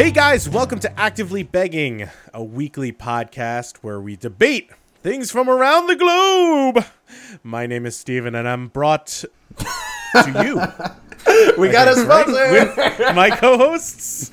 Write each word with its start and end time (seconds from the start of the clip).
Hey 0.00 0.10
guys, 0.10 0.48
welcome 0.48 0.78
to 0.78 0.98
Actively 0.98 1.42
Begging, 1.42 2.08
a 2.32 2.42
weekly 2.42 2.90
podcast 2.90 3.76
where 3.82 4.00
we 4.00 4.16
debate 4.16 4.70
things 5.02 5.30
from 5.30 5.46
around 5.46 5.88
the 5.88 5.94
globe. 5.94 6.86
My 7.42 7.66
name 7.66 7.84
is 7.84 7.98
Steven 7.98 8.34
and 8.34 8.48
I'm 8.48 8.68
brought 8.68 9.08
to 9.58 10.42
you 10.42 10.54
We 11.58 11.68
got 11.68 11.88
a 11.88 11.96
sponsor. 11.96 12.32
with 12.50 13.14
my 13.14 13.28
co-hosts 13.28 14.32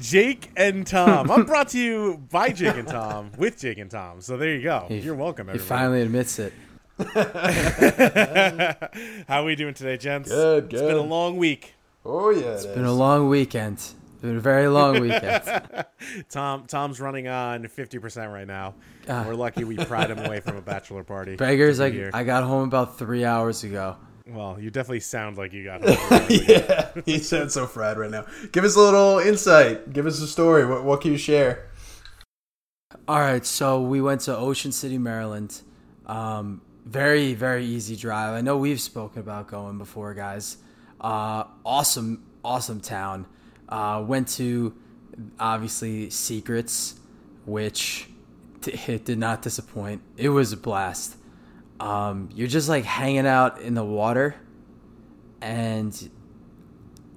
Jake 0.00 0.50
and 0.56 0.86
Tom. 0.86 1.30
I'm 1.30 1.44
brought 1.44 1.68
to 1.68 1.78
you 1.78 2.22
by 2.30 2.48
Jake 2.48 2.76
and 2.78 2.88
Tom 2.88 3.32
with 3.36 3.58
Jake 3.58 3.76
and 3.76 3.90
Tom. 3.90 4.22
So 4.22 4.38
there 4.38 4.54
you 4.54 4.62
go. 4.62 4.86
You're 4.88 5.14
welcome 5.14 5.50
He 5.50 5.58
finally 5.58 6.00
admits 6.00 6.38
it. 6.38 6.54
How 9.28 9.42
are 9.42 9.44
we 9.44 9.54
doing 9.54 9.74
today, 9.74 9.98
gents? 9.98 10.30
Good, 10.30 10.70
good. 10.70 10.80
It's 10.80 10.88
been 10.88 10.96
a 10.96 11.02
long 11.02 11.36
week. 11.36 11.74
oh 12.06 12.30
yeah, 12.30 12.54
It's 12.54 12.64
been 12.64 12.86
a 12.86 12.92
long 12.94 13.28
weekend. 13.28 13.82
It's 14.18 14.24
been 14.24 14.36
a 14.36 14.40
very 14.40 14.66
long 14.66 14.98
weekend. 15.00 15.44
Tom 16.28 16.66
Tom's 16.66 16.98
running 16.98 17.28
on 17.28 17.62
50% 17.62 18.32
right 18.32 18.48
now. 18.48 18.74
Ah. 19.08 19.24
We're 19.24 19.36
lucky 19.36 19.62
we 19.62 19.76
pried 19.76 20.10
him 20.10 20.18
away 20.18 20.40
from 20.40 20.56
a 20.56 20.60
bachelor 20.60 21.04
party. 21.04 21.36
Beggars, 21.36 21.78
to 21.78 21.84
I, 21.84 21.90
be. 21.90 22.10
I 22.12 22.24
got 22.24 22.42
home 22.42 22.64
about 22.64 22.98
three 22.98 23.24
hours 23.24 23.62
ago. 23.62 23.96
Well, 24.26 24.58
you 24.58 24.72
definitely 24.72 25.00
sound 25.00 25.38
like 25.38 25.52
you 25.52 25.62
got 25.62 25.82
home. 25.88 26.26
yeah, 26.30 26.90
he 27.06 27.20
sounds 27.20 27.54
so 27.54 27.68
fried 27.68 27.96
right 27.96 28.10
now. 28.10 28.26
Give 28.50 28.64
us 28.64 28.74
a 28.74 28.80
little 28.80 29.20
insight. 29.20 29.92
Give 29.92 30.04
us 30.04 30.20
a 30.20 30.26
story. 30.26 30.66
What, 30.66 30.82
what 30.82 31.00
can 31.00 31.12
you 31.12 31.18
share? 31.18 31.68
All 33.06 33.20
right, 33.20 33.46
so 33.46 33.82
we 33.82 34.00
went 34.00 34.22
to 34.22 34.36
Ocean 34.36 34.72
City, 34.72 34.98
Maryland. 34.98 35.62
Um, 36.06 36.60
very, 36.84 37.34
very 37.34 37.64
easy 37.64 37.94
drive. 37.94 38.34
I 38.34 38.40
know 38.40 38.56
we've 38.56 38.80
spoken 38.80 39.20
about 39.20 39.46
going 39.46 39.78
before, 39.78 40.12
guys. 40.12 40.56
Uh, 41.00 41.44
awesome, 41.64 42.24
awesome 42.42 42.80
town. 42.80 43.24
Uh, 43.68 44.02
went 44.06 44.28
to 44.28 44.74
obviously 45.38 46.08
Seacrets, 46.08 46.94
which 47.44 48.08
t- 48.62 48.72
it 48.92 49.04
did 49.04 49.18
not 49.18 49.42
disappoint. 49.42 50.02
It 50.16 50.30
was 50.30 50.52
a 50.52 50.56
blast. 50.56 51.16
Um, 51.80 52.28
you're 52.34 52.48
just 52.48 52.68
like 52.68 52.84
hanging 52.84 53.26
out 53.26 53.60
in 53.60 53.74
the 53.74 53.84
water, 53.84 54.34
and 55.40 56.10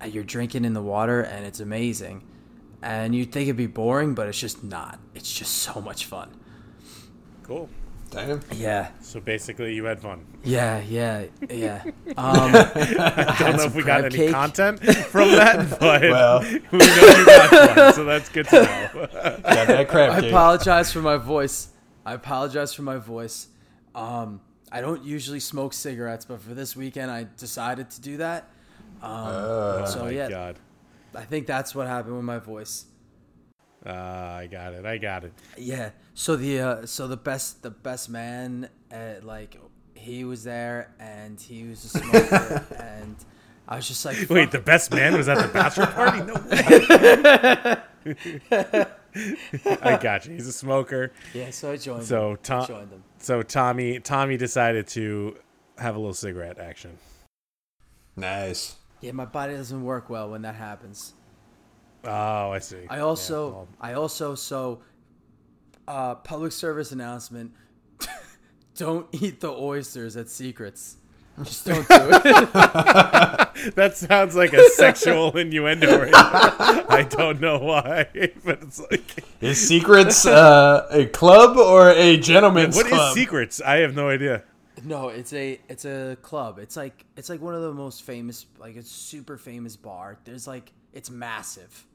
you're 0.05 0.23
drinking 0.23 0.65
in 0.65 0.73
the 0.73 0.81
water, 0.81 1.21
and 1.21 1.45
it's 1.45 1.59
amazing. 1.59 2.23
And 2.83 3.13
you'd 3.13 3.31
think 3.31 3.47
it'd 3.47 3.57
be 3.57 3.67
boring, 3.67 4.15
but 4.15 4.27
it's 4.27 4.39
just 4.39 4.63
not. 4.63 4.99
It's 5.13 5.31
just 5.31 5.53
so 5.53 5.81
much 5.81 6.05
fun. 6.05 6.29
cool. 7.43 7.69
Damn. 8.11 8.41
Yeah, 8.53 8.89
So 8.99 9.19
basically, 9.21 9.73
you 9.73 9.85
had 9.85 10.01
fun. 10.01 10.25
yeah, 10.43 10.81
yeah, 10.81 11.25
yeah. 11.49 11.81
Um, 12.17 12.51
I 12.53 13.35
don't 13.39 13.55
know 13.57 13.63
if 13.63 13.73
we 13.73 13.83
got 13.83 14.03
any 14.03 14.29
content 14.29 14.79
from 14.83 15.31
that, 15.31 15.69
but 15.79 16.01
Well. 16.01 16.41
we 16.71 16.77
know 16.77 16.85
you 17.17 17.25
got 17.25 17.49
fun, 17.75 17.93
so 17.93 18.03
that's 18.03 18.27
good 18.27 18.47
to 18.49 18.63
know. 18.63 19.07
Got 19.13 19.43
that 19.67 19.87
crab 19.87 20.11
I 20.11 20.19
cake. 20.21 20.29
apologize 20.31 20.91
for 20.91 20.99
my 21.01 21.15
voice. 21.15 21.69
I 22.05 22.13
apologize 22.13 22.73
for 22.73 22.81
my 22.81 22.97
voice. 22.97 23.47
Um, 23.95 24.41
I 24.71 24.81
don't 24.81 25.03
usually 25.05 25.39
smoke 25.39 25.71
cigarettes, 25.73 26.25
but 26.25 26.41
for 26.41 26.53
this 26.53 26.75
weekend, 26.75 27.09
I 27.11 27.27
decided 27.37 27.89
to 27.91 28.01
do 28.01 28.17
that. 28.17 28.49
Um, 29.01 29.09
Uh, 29.11 29.85
so 29.85 30.01
oh 30.01 30.07
yeah, 30.09 30.27
god. 30.29 30.59
I 31.15 31.23
think 31.23 31.47
that's 31.47 31.73
what 31.73 31.87
happened 31.87 32.15
with 32.17 32.25
my 32.25 32.39
voice. 32.39 32.85
Uh, 33.85 33.91
I 33.91 34.47
got 34.51 34.73
it. 34.73 34.85
I 34.85 34.97
got 34.97 35.23
it. 35.23 35.33
Yeah. 35.57 35.91
So 36.13 36.35
the 36.35 36.59
uh, 36.59 36.85
so 36.85 37.07
the 37.07 37.17
best 37.17 37.63
the 37.63 37.71
best 37.71 38.09
man 38.09 38.69
uh, 38.93 39.15
like 39.23 39.57
he 39.95 40.23
was 40.23 40.43
there 40.43 40.93
and 40.99 41.39
he 41.39 41.63
was 41.67 41.83
a 41.85 41.89
smoker 41.89 42.65
and 42.79 43.15
I 43.67 43.75
was 43.77 43.87
just 43.87 44.03
like 44.05 44.29
Wait, 44.29 44.51
the 44.51 44.59
best 44.59 44.91
man 44.91 45.15
was 45.17 45.27
at 45.29 45.37
the 45.39 45.47
bachelor 45.47 45.87
party? 45.87 46.21
No 46.23 46.33
way. 48.05 48.87
I 49.81 49.97
got 50.01 50.25
you. 50.25 50.33
He's 50.33 50.47
a 50.47 50.53
smoker. 50.53 51.11
Yeah, 51.33 51.49
so 51.51 51.71
I 51.71 51.77
joined. 51.77 52.05
So. 52.05 52.37
Tom, 52.43 52.65
joined 52.67 52.89
them. 52.91 53.03
so 53.19 53.41
Tommy, 53.41 53.99
Tommy 53.99 54.37
decided 54.37 54.87
to 54.89 55.37
have 55.77 55.95
a 55.95 55.99
little 55.99 56.13
cigarette 56.13 56.59
action. 56.59 56.97
nice. 58.15 58.75
Yeah, 59.01 59.13
my 59.13 59.25
body 59.25 59.53
doesn't 59.55 59.83
work 59.83 60.09
well 60.11 60.29
when 60.29 60.43
that 60.43 60.53
happens. 60.55 61.13
Oh, 62.03 62.51
I 62.51 62.59
see. 62.59 62.85
I 62.89 62.99
also, 62.99 63.47
Yeah, 63.47 63.53
well, 63.53 63.67
I 63.79 63.93
also, 63.93 64.35
so, 64.35 64.81
uh, 65.87 66.15
public 66.15 66.51
service 66.51 66.91
announcement: 66.91 67.51
don't 68.75 69.07
eat 69.11 69.39
the 69.41 69.51
oysters 69.51 70.17
at 70.17 70.27
Seacrets. 70.27 70.95
Just 71.43 71.65
don't 71.65 71.87
do 71.87 71.95
it. 71.95 72.53
that 73.75 73.93
sounds 73.95 74.35
like 74.35 74.53
a 74.53 74.69
sexual 74.71 75.31
innuendo. 75.37 76.01
Right. 76.01 76.11
I 76.13 77.07
don't 77.09 77.39
know 77.39 77.57
why, 77.57 78.07
but 78.43 78.61
it's 78.61 78.79
like, 78.91 79.23
Is 79.39 79.57
Seacrets 79.69 80.25
uh, 80.25 80.87
a 80.91 81.05
club 81.05 81.57
or 81.57 81.89
a 81.91 82.17
gentleman's 82.17 82.75
what 82.75 82.87
is 82.87 82.91
club? 82.91 83.15
Seacrets? 83.15 83.61
I 83.61 83.77
have 83.77 83.95
no 83.95 84.09
idea. 84.09 84.43
no, 84.83 85.07
it's 85.09 85.33
a, 85.33 85.59
it's 85.69 85.85
a 85.85 86.17
club. 86.21 86.59
It's 86.59 86.75
like, 86.75 87.05
it's 87.15 87.29
like 87.29 87.41
one 87.41 87.55
of 87.55 87.61
the 87.61 87.73
most 87.73 88.03
famous, 88.03 88.45
like 88.59 88.75
a 88.75 88.83
super 88.83 89.37
famous 89.37 89.75
bar. 89.77 90.19
There's 90.25 90.47
like, 90.47 90.71
it's 90.93 91.09
massive. 91.09 91.85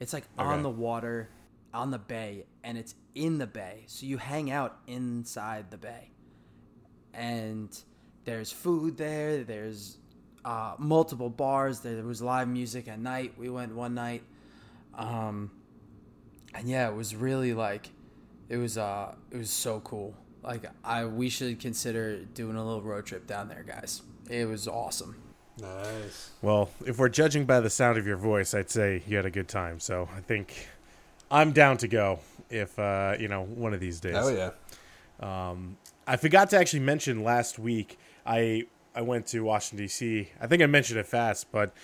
It's 0.00 0.12
like 0.12 0.24
Okay. 0.38 0.46
on 0.48 0.62
the 0.62 0.70
water, 0.70 1.28
on 1.74 1.90
the 1.90 1.98
bay, 1.98 2.44
and 2.62 2.78
it's 2.78 2.94
in 3.14 3.38
the 3.38 3.46
bay. 3.46 3.84
So 3.86 4.06
you 4.06 4.16
hang 4.18 4.50
out 4.50 4.78
inside 4.86 5.70
the 5.70 5.78
bay, 5.78 6.10
and 7.12 7.76
there's 8.24 8.52
food 8.52 8.96
there. 8.96 9.44
There's 9.44 9.98
uh, 10.44 10.74
multiple 10.78 11.30
bars. 11.30 11.80
There 11.80 12.02
was 12.04 12.22
live 12.22 12.48
music 12.48 12.88
at 12.88 12.98
night. 12.98 13.34
We 13.36 13.50
went 13.50 13.74
one 13.74 13.94
night, 13.94 14.22
um, 14.94 15.50
and 16.54 16.68
yeah, 16.68 16.88
it 16.88 16.94
was 16.94 17.14
really 17.16 17.54
like, 17.54 17.90
it 18.48 18.56
was 18.56 18.78
uh, 18.78 19.14
it 19.30 19.36
was 19.36 19.50
so 19.50 19.80
cool. 19.80 20.14
Like 20.42 20.64
I, 20.84 21.04
we 21.04 21.28
should 21.28 21.58
consider 21.58 22.24
doing 22.24 22.56
a 22.56 22.64
little 22.64 22.82
road 22.82 23.04
trip 23.06 23.26
down 23.26 23.48
there, 23.48 23.64
guys. 23.64 24.02
It 24.30 24.46
was 24.46 24.68
awesome. 24.68 25.16
Nice. 25.60 26.30
Well, 26.42 26.70
if 26.86 26.98
we're 26.98 27.08
judging 27.08 27.44
by 27.44 27.60
the 27.60 27.70
sound 27.70 27.98
of 27.98 28.06
your 28.06 28.16
voice, 28.16 28.54
I'd 28.54 28.70
say 28.70 29.02
you 29.06 29.16
had 29.16 29.26
a 29.26 29.30
good 29.30 29.48
time. 29.48 29.80
So 29.80 30.08
I 30.16 30.20
think 30.20 30.68
I'm 31.30 31.52
down 31.52 31.76
to 31.78 31.88
go 31.88 32.20
if 32.50 32.78
uh, 32.78 33.16
you 33.18 33.28
know 33.28 33.44
one 33.44 33.74
of 33.74 33.80
these 33.80 34.00
days. 34.00 34.14
Oh 34.16 34.28
yeah. 34.28 34.50
Um, 35.20 35.76
I 36.06 36.16
forgot 36.16 36.50
to 36.50 36.58
actually 36.58 36.80
mention 36.80 37.22
last 37.22 37.58
week. 37.58 37.98
I 38.24 38.66
I 38.94 39.02
went 39.02 39.26
to 39.28 39.40
Washington 39.40 39.84
D.C. 39.84 40.30
I 40.40 40.46
think 40.46 40.62
I 40.62 40.66
mentioned 40.66 40.98
it 41.00 41.06
fast, 41.06 41.50
but 41.50 41.74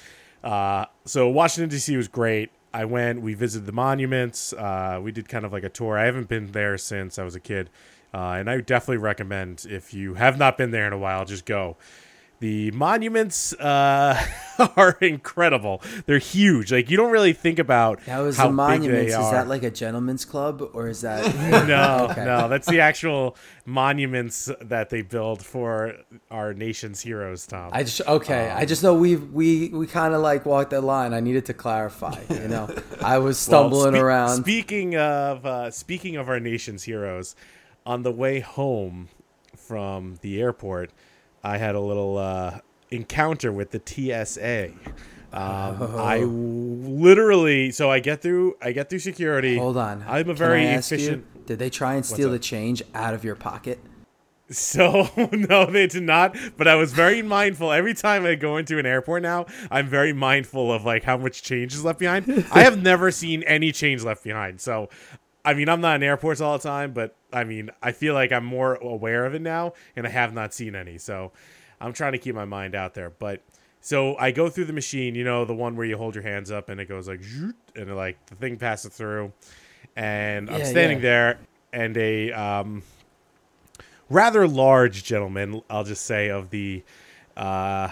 uh, 0.42 0.86
so 1.04 1.28
Washington 1.28 1.68
D.C. 1.70 1.96
was 1.96 2.08
great. 2.08 2.50
I 2.72 2.84
went. 2.86 3.22
We 3.22 3.34
visited 3.34 3.66
the 3.66 3.72
monuments. 3.72 4.52
Uh, 4.52 5.00
we 5.02 5.12
did 5.12 5.28
kind 5.28 5.44
of 5.44 5.52
like 5.52 5.62
a 5.64 5.68
tour. 5.68 5.98
I 5.98 6.04
haven't 6.06 6.28
been 6.28 6.52
there 6.52 6.76
since 6.78 7.18
I 7.18 7.24
was 7.24 7.34
a 7.34 7.40
kid, 7.40 7.70
uh, 8.12 8.36
and 8.38 8.48
I 8.48 8.60
definitely 8.60 8.98
recommend 8.98 9.66
if 9.68 9.94
you 9.94 10.14
have 10.14 10.38
not 10.38 10.58
been 10.58 10.70
there 10.70 10.86
in 10.86 10.92
a 10.92 10.98
while, 10.98 11.24
just 11.24 11.44
go. 11.44 11.76
The 12.40 12.72
monuments 12.72 13.54
uh, 13.54 14.22
are 14.76 14.98
incredible. 15.00 15.80
They're 16.04 16.18
huge. 16.18 16.72
Like 16.72 16.90
you 16.90 16.96
don't 16.96 17.10
really 17.12 17.32
think 17.32 17.58
about 17.58 18.04
That 18.04 18.18
was 18.18 18.36
how 18.36 18.48
the 18.48 18.52
monuments. 18.52 18.86
big 18.88 19.08
they 19.08 19.24
Is 19.24 19.30
that 19.30 19.48
like 19.48 19.62
a 19.62 19.70
gentleman's 19.70 20.24
club 20.26 20.68
or 20.74 20.88
is 20.88 21.00
that 21.02 21.24
No, 21.68 22.08
Okay. 22.10 22.24
no, 22.24 22.48
that's 22.48 22.66
the 22.68 22.80
actual 22.80 23.36
monuments 23.64 24.50
that 24.60 24.90
they 24.90 25.00
build 25.02 25.42
for 25.42 25.94
our 26.30 26.52
nation's 26.52 27.00
heroes, 27.00 27.46
Tom. 27.46 27.70
I 27.72 27.82
just 27.84 28.00
okay. 28.06 28.50
Um, 28.50 28.58
I 28.58 28.64
just 28.66 28.82
know 28.82 28.94
we 28.94 29.16
we 29.16 29.68
we 29.68 29.86
kind 29.86 30.12
of 30.12 30.20
like 30.20 30.44
walked 30.44 30.70
that 30.70 30.82
line. 30.82 31.14
I 31.14 31.20
needed 31.20 31.46
to 31.46 31.54
clarify. 31.54 32.20
You 32.28 32.48
know, 32.48 32.68
I 33.00 33.18
was 33.18 33.36
Well, 33.48 33.70
stumbling 33.70 33.94
spe- 33.94 34.02
around. 34.02 34.42
Speaking 34.42 34.96
of 34.96 35.46
uh, 35.46 35.70
speaking 35.70 36.16
of 36.16 36.28
our 36.28 36.40
nation's 36.40 36.82
heroes, 36.82 37.36
on 37.86 38.02
the 38.02 38.12
way 38.12 38.40
home 38.40 39.08
from 39.56 40.16
the 40.20 40.40
airport, 40.42 40.90
I 41.44 41.58
had 41.58 41.74
a 41.74 41.80
little 41.80 42.16
uh, 42.18 42.58
encounter 42.90 43.52
with 43.52 43.70
the 43.70 43.80
TSA. 43.84 44.70
Um, 45.32 45.96
I 45.98 46.20
Oh. 46.22 46.26
literally, 46.26 47.70
so 47.72 47.90
I 47.90 48.00
get 48.00 48.22
through, 48.22 48.56
I 48.62 48.72
get 48.72 48.88
through 48.88 49.00
security. 49.00 49.58
Hold 49.58 49.76
on. 49.76 50.04
I'm 50.08 50.30
a 50.30 50.34
very 50.34 50.64
ask 50.66 50.90
you, 50.90 50.96
efficient. 50.96 51.46
did 51.46 51.58
they 51.58 51.70
try 51.70 51.94
and 51.94 52.06
steal 52.06 52.30
the 52.30 52.38
change 52.38 52.82
out 52.94 53.14
of 53.14 53.24
your 53.24 53.34
pocket? 53.34 53.78
So 54.50 55.08
no, 55.32 55.66
they 55.66 55.86
did 55.86 56.02
not. 56.04 56.36
But 56.56 56.68
I 56.68 56.76
was 56.76 56.92
very 56.92 57.20
mindful. 57.22 57.72
Every 57.72 57.94
time 57.94 58.24
I 58.24 58.34
go 58.36 58.56
into 58.58 58.78
an 58.78 58.86
airport 58.86 59.22
now, 59.22 59.46
I'm 59.70 59.88
very 59.88 60.12
mindful 60.12 60.72
of 60.72 60.84
like 60.84 61.02
how 61.02 61.16
much 61.16 61.42
change 61.42 61.74
is 61.74 61.84
left 61.84 61.98
behind. 61.98 62.46
I 62.52 62.62
have 62.62 62.80
never 62.80 63.10
seen 63.10 63.42
any 63.44 63.72
change 63.72 64.04
left 64.04 64.22
behind. 64.22 64.60
So, 64.60 64.88
I 65.44 65.54
mean, 65.54 65.68
I'm 65.68 65.80
not 65.80 65.96
in 65.96 66.02
airports 66.02 66.40
all 66.40 66.56
the 66.56 66.62
time, 66.62 66.92
but 66.92 67.16
I 67.32 67.44
mean, 67.44 67.70
I 67.82 67.92
feel 67.92 68.14
like 68.14 68.32
I'm 68.32 68.44
more 68.44 68.76
aware 68.76 69.26
of 69.26 69.34
it 69.34 69.42
now, 69.42 69.74
and 69.94 70.06
I 70.06 70.10
have 70.10 70.32
not 70.32 70.54
seen 70.54 70.74
any. 70.74 70.98
So, 70.98 71.32
I'm 71.80 71.92
trying 71.92 72.12
to 72.12 72.18
keep 72.18 72.34
my 72.34 72.44
mind 72.44 72.74
out 72.74 72.94
there. 72.94 73.10
But 73.10 73.42
so 73.80 74.16
I 74.16 74.30
go 74.30 74.48
through 74.48 74.64
the 74.64 74.72
machine, 74.72 75.14
you 75.14 75.24
know, 75.24 75.44
the 75.44 75.54
one 75.54 75.76
where 75.76 75.86
you 75.86 75.98
hold 75.98 76.14
your 76.14 76.24
hands 76.24 76.50
up 76.50 76.68
and 76.68 76.80
it 76.80 76.88
goes 76.88 77.06
like, 77.06 77.20
and 77.76 77.94
like 77.94 78.24
the 78.26 78.34
thing 78.34 78.56
passes 78.56 78.94
through, 78.94 79.32
and 79.96 80.48
I'm 80.48 80.64
standing 80.64 80.98
yeah. 80.98 81.02
there, 81.02 81.38
and 81.72 81.96
a 81.96 82.32
um 82.32 82.82
rather 84.08 84.48
large 84.48 85.04
gentleman, 85.04 85.62
I'll 85.68 85.84
just 85.84 86.06
say, 86.06 86.30
of 86.30 86.50
the 86.50 86.82
uh 87.36 87.90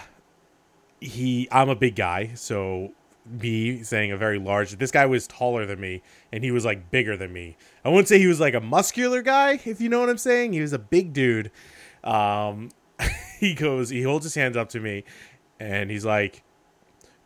he 1.01 1.49
I'm 1.53 1.69
a 1.69 1.77
big 1.77 1.95
guy, 1.95 2.31
so 2.35 2.93
me 3.33 3.83
saying 3.83 4.13
a 4.13 4.17
very 4.17 4.39
large. 4.39 4.73
This 4.79 4.91
guy 4.91 5.07
was 5.07 5.27
taller 5.27 5.67
than 5.67 5.81
me, 5.81 6.03
and 6.33 6.45
he 6.45 6.51
was 6.51 6.65
like 6.65 6.91
bigger 6.91 7.17
than 7.17 7.33
me. 7.33 7.57
I 7.85 7.89
wouldn't 7.89 8.09
say 8.09 8.19
he 8.19 8.27
was 8.27 8.41
like 8.41 8.55
a 8.55 8.61
muscular 8.61 9.23
guy, 9.23 9.61
if 9.65 9.81
you 9.81 9.89
know 9.89 10.01
what 10.01 10.09
I'm 10.09 10.19
saying. 10.19 10.53
He 10.53 10.61
was 10.61 10.73
a 10.73 10.79
big 10.79 11.13
dude. 11.13 11.51
Um, 12.05 12.71
he 13.39 13.55
goes, 13.55 13.91
he 13.91 14.03
holds 14.03 14.25
his 14.25 14.35
hands 14.35 14.57
up 14.57 14.69
to 14.71 14.81
me, 14.81 15.05
and 15.59 15.91
he's 15.91 16.05
like, 16.05 16.43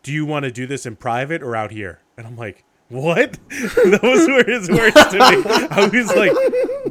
"Do 0.03 0.13
you 0.13 0.25
want 0.25 0.45
to 0.45 0.51
do 0.51 0.67
this 0.67 0.87
in 0.87 0.97
private 0.97 1.43
or 1.43 1.57
out 1.57 1.71
here?" 1.71 2.01
And 2.17 2.27
I'm 2.27 2.37
like, 2.37 2.65
"What?" 2.89 3.39
Those 3.51 4.29
were 4.29 4.45
his 4.45 4.69
words 4.71 4.95
to 4.95 5.19
me. 5.19 5.43
I 5.71 5.89
was 5.93 6.15
like, 6.15 6.33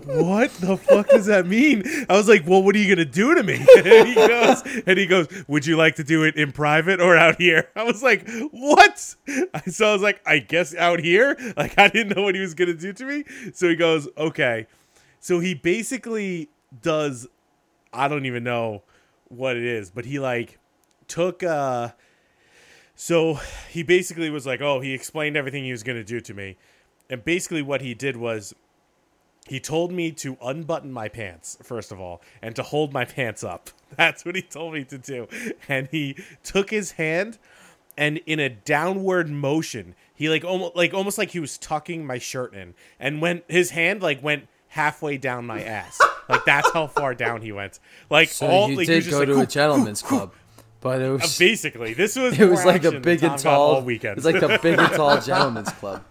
"What 0.05 0.51
the 0.55 0.77
fuck 0.77 1.09
does 1.09 1.27
that 1.27 1.47
mean?" 1.47 1.83
I 2.09 2.13
was 2.17 2.27
like, 2.27 2.45
"Well, 2.45 2.63
what 2.63 2.75
are 2.75 2.79
you 2.79 2.93
gonna 2.93 3.05
do 3.05 3.35
to 3.35 3.43
me?" 3.43 3.65
And 3.77 4.07
he 4.07 4.15
goes, 4.15 4.61
and 4.85 4.97
he 4.97 5.05
goes, 5.05 5.27
"Would 5.47 5.65
you 5.65 5.77
like 5.77 5.95
to 5.95 6.03
do 6.03 6.23
it 6.23 6.35
in 6.35 6.51
private 6.51 6.99
or 6.99 7.15
out 7.15 7.39
here?" 7.39 7.69
I 7.75 7.83
was 7.83 8.03
like, 8.03 8.27
"What?" 8.51 8.99
So 8.99 9.89
I 9.89 9.93
was 9.93 10.01
like, 10.01 10.21
"I 10.25 10.39
guess 10.39 10.75
out 10.75 10.99
here." 10.99 11.37
Like 11.55 11.77
I 11.77 11.87
didn't 11.87 12.15
know 12.15 12.23
what 12.23 12.35
he 12.35 12.41
was 12.41 12.53
gonna 12.53 12.73
do 12.73 12.91
to 12.93 13.05
me. 13.05 13.23
So 13.53 13.69
he 13.69 13.75
goes, 13.75 14.07
"Okay." 14.17 14.67
So 15.19 15.39
he 15.39 15.53
basically 15.53 16.49
does. 16.81 17.27
I 17.93 18.07
don't 18.07 18.25
even 18.25 18.43
know 18.43 18.83
what 19.29 19.55
it 19.55 19.63
is, 19.63 19.89
but 19.91 20.05
he 20.05 20.19
like 20.19 20.59
took 21.07 21.43
uh 21.43 21.89
so 22.95 23.39
he 23.69 23.83
basically 23.83 24.29
was 24.29 24.45
like, 24.45 24.61
"Oh, 24.61 24.79
he 24.79 24.93
explained 24.93 25.35
everything 25.37 25.63
he 25.63 25.71
was 25.71 25.83
going 25.83 25.97
to 25.97 26.03
do 26.03 26.19
to 26.21 26.33
me." 26.33 26.57
And 27.09 27.23
basically 27.23 27.61
what 27.61 27.81
he 27.81 27.93
did 27.93 28.17
was 28.17 28.53
he 29.47 29.59
told 29.59 29.91
me 29.91 30.11
to 30.11 30.37
unbutton 30.41 30.91
my 30.91 31.07
pants 31.07 31.57
first 31.61 31.91
of 31.91 31.99
all 31.99 32.21
and 32.41 32.55
to 32.55 32.63
hold 32.63 32.93
my 32.93 33.05
pants 33.05 33.43
up. 33.43 33.69
That's 33.97 34.25
what 34.25 34.35
he 34.35 34.41
told 34.41 34.73
me 34.73 34.83
to 34.85 34.97
do. 34.97 35.27
And 35.69 35.87
he 35.91 36.17
took 36.43 36.69
his 36.71 36.93
hand 36.93 37.37
and 37.97 38.17
in 38.25 38.39
a 38.39 38.49
downward 38.49 39.29
motion, 39.29 39.95
he 40.15 40.29
like 40.29 40.43
almost 40.43 40.75
like 40.75 40.93
almost 40.93 41.17
like 41.17 41.29
he 41.31 41.39
was 41.39 41.57
tucking 41.57 42.05
my 42.05 42.17
shirt 42.17 42.53
in 42.55 42.73
and 42.99 43.21
when 43.21 43.43
his 43.47 43.69
hand 43.69 44.01
like 44.01 44.23
went 44.23 44.47
halfway 44.69 45.17
down 45.17 45.45
my 45.45 45.61
ass. 45.61 46.01
like 46.27 46.43
that's 46.45 46.71
how 46.71 46.87
far 46.87 47.13
down 47.13 47.41
he 47.43 47.51
went. 47.51 47.79
Like 48.09 48.29
So 48.29 48.47
all 48.47 48.69
you 48.69 48.77
like, 48.77 48.87
did 48.87 49.03
just 49.03 49.11
go 49.11 49.19
like, 49.19 49.27
to 49.27 49.39
a 49.41 49.45
gentleman's 49.45 50.01
ooh, 50.03 50.05
ooh." 50.07 50.09
club, 50.09 50.33
but 50.85 51.01
it 51.01 51.09
Uh, 51.09 51.13
was 51.17 51.37
Basically, 51.39 51.93
this 51.93 52.15
was 52.15 52.39
it 52.39 52.49
was 52.49 52.63
like 52.63 52.83
a 52.85 52.99
big 52.99 53.23
and 53.23 53.33
Tom 53.39 53.43
got 53.43 53.45
all 53.59 53.73
tall. 53.75 53.81
weekend. 53.81 54.11
It 54.19 54.23
was 54.23 54.25
like 54.25 54.39
the 54.39 54.59
big 54.61 54.77
and 54.79 54.93
tall 54.93 55.19
gentleman's 55.31 55.71
club. 55.71 56.03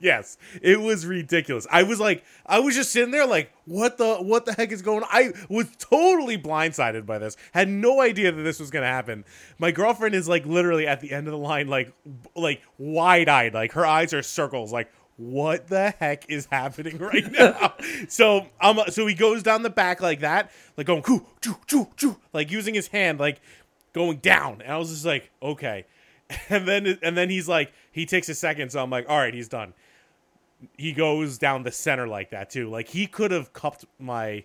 yes, 0.00 0.36
it 0.62 0.80
was 0.80 1.06
ridiculous. 1.06 1.66
I 1.70 1.82
was 1.84 2.00
like, 2.00 2.24
I 2.44 2.58
was 2.58 2.74
just 2.74 2.90
sitting 2.92 3.12
there 3.12 3.26
like, 3.26 3.52
what 3.66 3.98
the 3.98 4.16
what 4.16 4.44
the 4.44 4.52
heck 4.52 4.72
is 4.72 4.82
going 4.82 5.02
on? 5.04 5.08
I 5.12 5.32
was 5.48 5.66
totally 5.78 6.36
blindsided 6.38 7.06
by 7.06 7.18
this. 7.18 7.36
Had 7.52 7.68
no 7.68 8.00
idea 8.00 8.32
that 8.32 8.42
this 8.42 8.58
was 8.58 8.70
gonna 8.70 8.86
happen. 8.86 9.24
My 9.58 9.70
girlfriend 9.70 10.14
is 10.14 10.28
like 10.28 10.44
literally 10.46 10.86
at 10.86 11.00
the 11.00 11.12
end 11.12 11.26
of 11.28 11.32
the 11.32 11.38
line, 11.38 11.68
like 11.68 11.92
like 12.34 12.62
wide 12.78 13.28
eyed, 13.28 13.54
like 13.54 13.72
her 13.72 13.86
eyes 13.86 14.12
are 14.14 14.22
circles, 14.22 14.72
like. 14.72 14.90
What 15.18 15.68
the 15.68 15.94
heck 15.98 16.28
is 16.28 16.44
happening 16.52 16.98
right 16.98 17.24
now? 17.32 17.72
so 18.08 18.48
um, 18.60 18.80
so 18.90 19.06
he 19.06 19.14
goes 19.14 19.42
down 19.42 19.62
the 19.62 19.70
back 19.70 20.02
like 20.02 20.20
that, 20.20 20.50
like 20.76 20.86
going 20.86 21.02
choo 21.02 21.24
choo 21.40 21.56
choo 21.66 21.88
choo, 21.96 22.18
like 22.34 22.50
using 22.50 22.74
his 22.74 22.88
hand, 22.88 23.18
like 23.18 23.40
going 23.96 24.18
down. 24.18 24.60
And 24.62 24.70
I 24.72 24.76
was 24.76 24.90
just 24.90 25.04
like, 25.06 25.30
okay. 25.42 25.86
And 26.50 26.66
then 26.68 26.98
and 27.02 27.16
then 27.16 27.30
he's 27.30 27.48
like, 27.48 27.72
he 27.92 28.04
takes 28.04 28.28
a 28.28 28.34
second, 28.34 28.70
so 28.70 28.82
I'm 28.82 28.90
like, 28.90 29.08
all 29.08 29.16
right, 29.18 29.32
he's 29.32 29.48
done. 29.48 29.72
He 30.76 30.92
goes 30.92 31.38
down 31.38 31.62
the 31.62 31.70
center 31.72 32.06
like 32.08 32.30
that 32.30 32.50
too. 32.50 32.68
Like 32.68 32.88
he 32.88 33.06
could 33.06 33.30
have 33.30 33.52
cupped 33.52 33.84
my, 34.00 34.42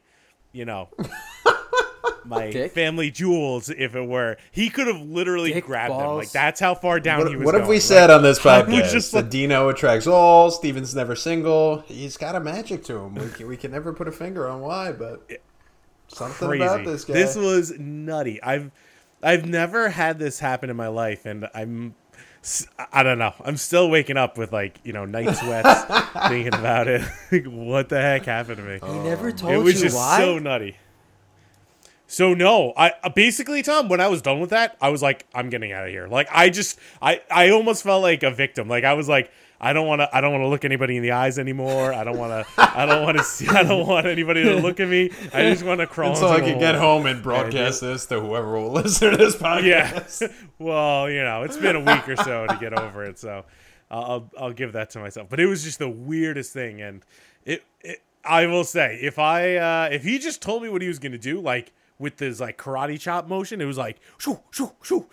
you 0.51 0.63
know, 0.65 0.89
my 2.25 2.51
Dick? 2.51 2.71
family 2.73 3.09
jewels 3.09 3.69
if 3.69 3.95
it 3.95 4.07
were. 4.07 4.37
He 4.51 4.69
could 4.69 4.85
have 4.87 5.01
literally 5.01 5.53
Dick 5.53 5.65
grabbed 5.65 5.93
them. 5.93 6.17
Like 6.17 6.31
that's 6.31 6.59
how 6.59 6.75
far 6.75 6.99
down 6.99 7.21
he 7.21 7.35
What, 7.35 7.37
was. 7.37 7.45
what 7.45 7.55
have 7.55 7.63
we 7.67 7.75
going. 7.75 7.81
said 7.81 8.09
on 8.11 8.21
this 8.21 8.37
I 8.45 8.61
was 8.61 8.67
podcast? 8.67 8.91
just 8.91 9.11
that 9.13 9.21
like- 9.23 9.29
Dino 9.31 9.69
attracts 9.69 10.05
all. 10.07 10.51
Steven's 10.51 10.93
never 10.93 11.15
single. 11.15 11.79
He's 11.87 12.15
got 12.17 12.35
a 12.35 12.39
magic 12.39 12.83
to 12.85 12.97
him. 12.97 13.15
We 13.15 13.29
can, 13.29 13.47
we 13.47 13.57
can 13.57 13.71
never 13.71 13.91
put 13.91 14.07
a 14.07 14.11
finger 14.11 14.47
on 14.47 14.61
why, 14.61 14.91
but 14.91 15.27
something 16.09 16.47
crazy. 16.47 16.63
about 16.63 16.85
this 16.85 17.05
guy. 17.05 17.13
This 17.13 17.35
was 17.35 17.73
nutty. 17.79 18.41
I've 18.43 18.69
I've 19.23 19.45
never 19.45 19.89
had 19.89 20.19
this 20.19 20.39
happen 20.39 20.69
in 20.69 20.75
my 20.75 20.87
life, 20.87 21.25
and 21.25 21.47
I'm 21.53 21.95
I 22.91 23.03
don't 23.03 23.19
know. 23.19 23.33
I'm 23.45 23.57
still 23.57 23.89
waking 23.89 24.17
up 24.17 24.37
with 24.37 24.51
like 24.51 24.79
you 24.83 24.93
know 24.93 25.05
night 25.05 25.35
sweats 25.35 25.83
thinking 26.27 26.55
about 26.55 26.87
it. 26.87 27.01
Like, 27.31 27.45
what 27.45 27.89
the 27.89 28.01
heck 28.01 28.25
happened 28.25 28.57
to 28.57 28.63
me? 28.63 28.79
He 28.83 28.99
never 28.99 29.31
told 29.31 29.51
you 29.51 29.59
it 29.59 29.63
was 29.63 29.75
you 29.75 29.81
just 29.87 29.95
why. 29.95 30.17
so 30.17 30.39
nutty. 30.39 30.75
So 32.07 32.33
no, 32.33 32.73
I 32.75 32.93
uh, 33.03 33.09
basically 33.09 33.61
Tom. 33.61 33.89
When 33.89 34.01
I 34.01 34.07
was 34.07 34.21
done 34.21 34.39
with 34.39 34.49
that, 34.49 34.75
I 34.81 34.89
was 34.89 35.01
like, 35.01 35.27
I'm 35.33 35.49
getting 35.49 35.71
out 35.71 35.85
of 35.85 35.91
here. 35.91 36.07
Like 36.07 36.27
I 36.31 36.49
just, 36.49 36.79
I, 37.01 37.21
I 37.31 37.51
almost 37.51 37.83
felt 37.83 38.01
like 38.01 38.23
a 38.23 38.31
victim. 38.31 38.67
Like 38.67 38.83
I 38.83 38.95
was 38.95 39.07
like, 39.07 39.31
I 39.63 39.73
don't 39.73 39.85
want 39.85 40.01
to, 40.01 40.15
I 40.15 40.21
don't 40.21 40.31
want 40.31 40.41
to 40.41 40.47
look 40.47 40.65
anybody 40.65 40.97
in 40.97 41.03
the 41.03 41.11
eyes 41.11 41.37
anymore. 41.37 41.93
I 41.93 42.03
don't 42.03 42.17
want 42.17 42.31
to, 42.31 42.53
I 42.57 42.87
don't 42.87 43.03
want 43.03 43.19
to 43.19 43.23
see, 43.23 43.47
I 43.47 43.61
don't 43.61 43.87
want 43.87 44.07
anybody 44.07 44.43
to 44.43 44.55
look 44.55 44.79
at 44.79 44.87
me. 44.87 45.11
I 45.31 45.43
just 45.51 45.63
want 45.63 45.81
to 45.81 45.87
crawl. 45.87 46.09
And 46.09 46.17
so 46.17 46.29
I 46.29 46.39
can 46.41 46.57
get 46.57 46.73
home 46.73 47.05
and 47.05 47.21
broadcast 47.21 47.79
this 47.79 48.07
to 48.07 48.19
whoever 48.19 48.59
will 48.59 48.71
listen 48.81 49.11
to 49.11 49.17
this 49.17 49.35
podcast. 49.35 50.21
Yeah. 50.21 50.27
well, 50.59 51.11
you 51.11 51.23
know, 51.23 51.43
it's 51.43 51.57
been 51.57 51.75
a 51.75 51.79
week 51.79 52.09
or 52.09 52.15
so 52.15 52.47
to 52.47 52.57
get 52.59 52.73
over 52.73 53.05
it, 53.05 53.19
so 53.19 53.45
I'll 53.91 54.31
I'll, 54.35 54.51
give 54.51 54.73
that 54.73 54.89
to 54.91 54.99
myself. 54.99 55.29
But 55.29 55.39
it 55.39 55.45
was 55.45 55.63
just 55.63 55.77
the 55.77 55.89
weirdest 55.89 56.53
thing, 56.53 56.81
and 56.81 57.05
it, 57.45 57.63
it 57.81 58.01
I 58.25 58.47
will 58.47 58.63
say, 58.63 58.99
if 58.99 59.19
I 59.19 59.57
uh, 59.57 59.89
if 59.91 60.03
he 60.03 60.17
just 60.17 60.41
told 60.41 60.63
me 60.63 60.69
what 60.69 60.81
he 60.81 60.87
was 60.87 60.97
gonna 60.97 61.19
do, 61.19 61.39
like 61.39 61.71
with 61.99 62.17
this 62.17 62.39
like 62.39 62.57
karate 62.57 62.99
chop 62.99 63.27
motion, 63.27 63.61
it 63.61 63.65
was 63.65 63.77
like 63.77 63.99
shoo 64.17 64.39
shoo 64.49 64.71
shoo. 64.81 65.05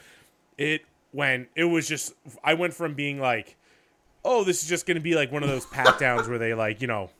It 0.57 0.87
when 1.13 1.49
it 1.55 1.65
was 1.65 1.87
just 1.87 2.15
I 2.43 2.55
went 2.55 2.73
from 2.73 2.95
being 2.95 3.21
like, 3.21 3.58
oh, 4.25 4.45
this 4.45 4.63
is 4.63 4.69
just 4.69 4.87
gonna 4.87 5.01
be 5.01 5.15
like 5.15 5.31
one 5.33 5.43
of 5.43 5.49
those 5.49 5.67
pat 5.67 5.99
downs 5.99 6.29
where 6.29 6.39
they 6.39 6.55
like 6.55 6.81
you 6.81 6.87
know. 6.89 7.11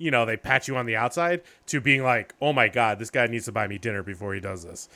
You 0.00 0.12
know, 0.12 0.24
they 0.26 0.36
pat 0.36 0.68
you 0.68 0.76
on 0.76 0.86
the 0.86 0.94
outside 0.94 1.42
to 1.66 1.80
being 1.80 2.04
like, 2.04 2.32
"Oh 2.40 2.52
my 2.52 2.68
god, 2.68 3.00
this 3.00 3.10
guy 3.10 3.26
needs 3.26 3.46
to 3.46 3.52
buy 3.52 3.66
me 3.66 3.78
dinner 3.78 4.04
before 4.04 4.32
he 4.32 4.38
does 4.38 4.64
this." 4.64 4.88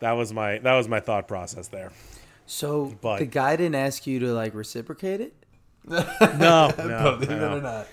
That 0.00 0.12
was 0.12 0.32
my 0.32 0.58
that 0.58 0.74
was 0.74 0.88
my 0.88 0.98
thought 0.98 1.28
process 1.28 1.68
there. 1.68 1.92
So 2.46 2.92
But- 3.00 3.20
the 3.20 3.26
guy 3.26 3.54
didn't 3.54 3.76
ask 3.76 4.04
you 4.04 4.18
to 4.18 4.32
like 4.32 4.54
reciprocate 4.56 5.20
it. 5.20 5.34
No, 5.88 6.72
no, 6.78 7.16
Believe 7.20 7.30
it 7.30 7.36
no. 7.40 7.58
or 7.58 7.60
not. 7.60 7.86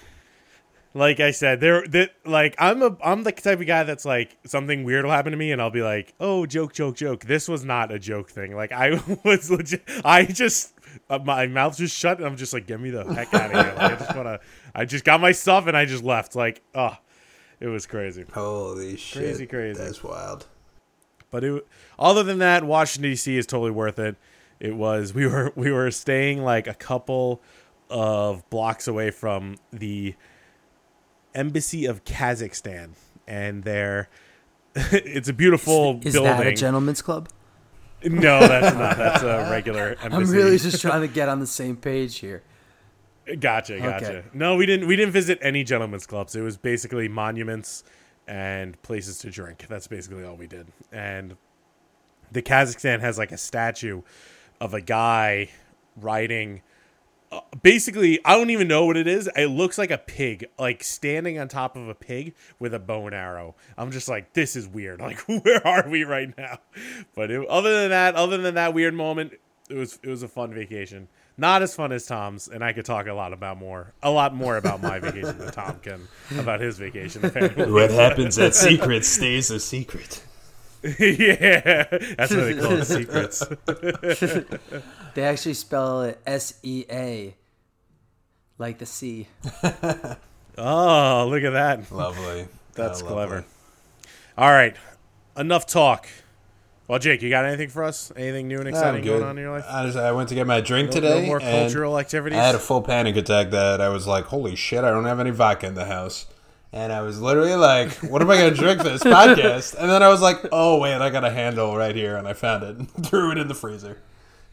Like 0.95 1.19
I 1.19 1.31
said, 1.31 1.60
there 1.60 1.86
that 1.89 2.12
like 2.25 2.56
I'm 2.57 2.81
a 2.81 2.98
I'm 3.04 3.24
the 3.24 3.31
type 3.33 3.60
of 3.60 3.68
guy 3.68 3.83
that's 3.83 4.06
like 4.06 4.38
something 4.45 4.86
weird 4.86 5.04
will 5.06 5.12
happen 5.12 5.31
to 5.33 5.38
me 5.38 5.51
and 5.51 5.62
I'll 5.62 5.69
be 5.69 5.83
like, 5.83 6.13
"Oh, 6.19 6.45
joke, 6.45 6.74
joke, 6.74 6.95
joke." 6.95 7.25
This 7.25 7.48
was 7.50 7.63
not 7.66 7.92
a 7.92 8.00
joke 8.00 8.30
thing. 8.31 8.56
Like 8.56 8.72
I 8.72 9.00
was 9.24 9.51
legit 9.51 9.84
I 10.03 10.24
just 10.25 10.74
uh, 11.09 11.19
my 11.19 11.47
mouth 11.47 11.77
just 11.77 11.97
shut 11.97 12.17
and 12.17 12.25
I'm 12.25 12.37
just 12.37 12.53
like, 12.53 12.67
"Get 12.67 12.79
me 12.79 12.89
the 12.89 13.03
heck 13.13 13.33
out 13.33 13.51
of 13.53 13.65
here." 13.65 13.73
Like, 13.77 13.91
I 13.91 13.95
just 13.95 14.15
want 14.15 14.27
to 14.27 14.39
I 14.73 14.85
just 14.85 15.05
got 15.05 15.21
my 15.21 15.31
stuff 15.31 15.67
and 15.67 15.75
I 15.75 15.85
just 15.85 16.03
left. 16.03 16.35
Like, 16.35 16.61
oh, 16.73 16.97
it 17.59 17.67
was 17.67 17.85
crazy. 17.85 18.25
Holy 18.33 18.97
shit. 18.97 19.23
Crazy, 19.23 19.47
crazy. 19.47 19.81
That's 19.81 20.03
wild. 20.03 20.45
But 21.31 21.43
it, 21.43 21.67
other 21.99 22.23
than 22.23 22.39
that, 22.39 22.63
Washington 22.63 23.11
D.C. 23.11 23.37
is 23.37 23.45
totally 23.45 23.71
worth 23.71 23.99
it. 23.99 24.15
It 24.59 24.75
was 24.75 25.13
we 25.13 25.27
were 25.27 25.51
we 25.55 25.71
were 25.71 25.91
staying 25.91 26.43
like 26.43 26.67
a 26.67 26.73
couple 26.73 27.41
of 27.89 28.49
blocks 28.49 28.87
away 28.87 29.11
from 29.11 29.55
the 29.71 30.15
embassy 31.33 31.85
of 31.85 32.03
Kazakhstan, 32.05 32.91
and 33.27 33.63
there 33.63 34.09
it's 34.75 35.29
a 35.29 35.33
beautiful 35.33 35.99
Is 36.03 36.13
building. 36.13 36.31
that 36.37 36.47
a 36.47 36.53
gentleman's 36.53 37.01
club? 37.01 37.29
No, 38.05 38.39
that's 38.39 38.75
not. 38.75 38.97
That's 38.97 39.24
a 39.24 39.50
regular 39.51 39.95
embassy. 40.01 40.24
I'm 40.24 40.29
really 40.31 40.57
just 40.57 40.81
trying 40.81 41.01
to 41.01 41.07
get 41.07 41.29
on 41.29 41.39
the 41.39 41.47
same 41.47 41.75
page 41.75 42.19
here. 42.19 42.43
Gotcha, 43.39 43.79
gotcha. 43.79 44.17
Okay. 44.17 44.27
No, 44.33 44.55
we 44.55 44.65
didn't. 44.65 44.88
We 44.88 44.95
didn't 44.95 45.13
visit 45.13 45.39
any 45.41 45.63
gentlemen's 45.63 46.05
clubs. 46.05 46.35
It 46.35 46.41
was 46.41 46.57
basically 46.57 47.07
monuments 47.07 47.83
and 48.27 48.79
places 48.83 49.17
to 49.19 49.31
drink. 49.31 49.65
That's 49.67 49.88
basically 49.88 50.24
all 50.24 50.35
we 50.35 50.47
did. 50.47 50.67
And 50.91 51.35
the 52.31 52.41
Kazakhstan 52.41 53.00
has 53.01 53.17
like 53.17 53.31
a 53.31 53.38
statue 53.38 54.01
of 54.62 54.74
a 54.74 54.81
guy 54.81 55.50
riding. 55.95 56.62
Basically, 57.62 58.20
I 58.25 58.36
don't 58.36 58.50
even 58.50 58.68
know 58.68 58.86
what 58.86 58.98
it 58.98 59.08
is. 59.08 59.30
It 59.36 59.48
looks 59.48 59.77
like 59.77 59.92
a 59.92 59.98
pig, 59.98 60.46
like 60.60 60.84
standing 60.84 61.39
on 61.39 61.48
top 61.48 61.75
of 61.75 61.88
a 61.88 61.96
pig 61.96 62.36
with 62.60 62.74
a 62.74 62.80
bow 62.80 63.06
and 63.08 63.15
arrow. 63.15 63.56
I'm 63.77 63.92
just 63.92 64.08
like, 64.08 64.34
this 64.34 64.56
is 64.56 64.68
weird. 64.68 65.01
Like, 65.06 65.20
where 65.27 65.65
are 65.68 65.88
we 65.88 66.04
right 66.04 66.36
now? 66.36 66.58
But 67.15 67.30
it, 67.30 67.48
other 67.48 67.82
than 67.82 67.92
that, 67.92 68.15
other 68.15 68.38
than 68.38 68.56
that 68.56 68.74
weird 68.74 68.96
moment, 68.96 69.34
it 69.70 69.75
was 69.75 70.00
it 70.01 70.10
was 70.10 70.24
a 70.24 70.27
fun 70.27 70.54
vacation. 70.54 71.08
Not 71.38 71.62
as 71.62 71.75
fun 71.75 71.92
as 71.92 72.06
Tom's, 72.06 72.48
and 72.48 72.63
I 72.63 72.72
could 72.72 72.86
talk 72.86 73.08
a 73.08 73.13
lot 73.13 73.34
about 73.34 73.58
more, 73.58 73.94
a 74.01 74.10
lot 74.10 74.34
more 74.34 74.56
about 74.58 74.82
my 74.82 75.00
vacation 75.00 75.38
than 75.38 75.51
Tom 75.51 75.80
can 75.80 76.08
about 76.39 76.62
his 76.62 76.77
vacation. 76.77 77.25
Apparently. 77.25 77.72
What 77.72 77.92
happens 77.92 78.39
at 78.39 78.56
secret 78.56 79.04
stays 79.04 79.51
a 79.51 79.60
secret. 79.60 80.24
yeah, 81.00 81.84
that's 82.17 82.32
what 82.34 82.44
they 82.46 82.53
call 82.55 82.74
it, 82.74 82.86
Seacrets. 82.86 83.44
They 85.15 85.24
actually 85.24 85.53
spell 85.53 86.01
it 86.03 86.20
S 86.27 86.60
E 86.62 86.84
A, 86.91 87.36
like 88.58 88.77
the 88.79 88.86
sea. 88.86 89.27
Oh, 90.58 91.27
look 91.29 91.44
at 91.44 91.50
that. 91.51 91.91
Lovely. 91.91 92.48
That's 92.75 93.01
Oh, 93.01 93.05
clever. 93.05 93.36
lovely. 93.36 93.50
All 94.38 94.50
right, 94.51 94.74
enough 95.36 95.65
talk. 95.65 96.08
Well, 96.88 96.98
Jake, 97.00 97.22
you 97.22 97.29
got 97.29 97.44
anything 97.44 97.67
for 97.67 97.84
us? 97.84 98.10
Anything 98.15 98.48
new 98.48 98.60
and 98.60 98.70
exciting 98.70 99.03
going 99.03 99.22
on 99.24 99.38
in 99.38 99.44
your 99.44 99.51
life? 99.51 99.65
I, 99.67 99.86
just, 99.86 99.98
I 99.98 100.13
went 100.13 100.29
to 100.29 100.36
get 100.36 100.48
my 100.48 100.62
drink 100.62 100.89
No- 100.89 100.94
today. 100.94 101.22
no 101.22 101.25
more 101.27 101.41
and 101.41 101.46
cultural 101.67 102.00
activities. 102.00 102.39
I 102.39 102.44
had 102.44 102.55
a 102.55 102.60
full 102.60 102.82
panic 102.82 103.17
attack 103.17 103.50
that 103.51 103.82
I 103.82 103.89
was 103.89 104.08
like, 104.08 104.25
holy 104.25 104.55
shit, 104.55 104.86
I 104.86 104.91
don't 104.91 105.03
have 105.05 105.20
any 105.20 105.32
vodka 105.32 105.65
in 105.67 105.74
the 105.75 105.86
house. 105.86 106.25
And 106.75 106.91
I 106.91 107.01
was 107.03 107.22
literally 107.22 107.55
like, 107.55 107.89
what 108.03 108.22
am 108.22 108.29
I 108.29 108.36
going 108.36 108.53
to 108.53 108.60
drink 108.60 108.82
for 108.82 108.89
this 108.89 109.01
podcast? 109.01 109.75
And 109.79 109.89
then 109.89 110.03
I 110.03 110.10
was 110.10 110.20
like, 110.20 110.46
oh, 110.51 110.77
wait, 110.77 110.94
I 110.96 111.10
got 111.10 111.24
a 111.24 111.29
handle 111.29 111.74
right 111.77 111.96
here. 111.96 112.17
And 112.17 112.27
I 112.27 112.34
found 112.34 112.63
it 112.63 112.75
and 112.75 112.89
threw 113.08 113.32
it 113.32 113.38
in 113.38 113.48
the 113.48 113.53
freezer. 113.55 114.01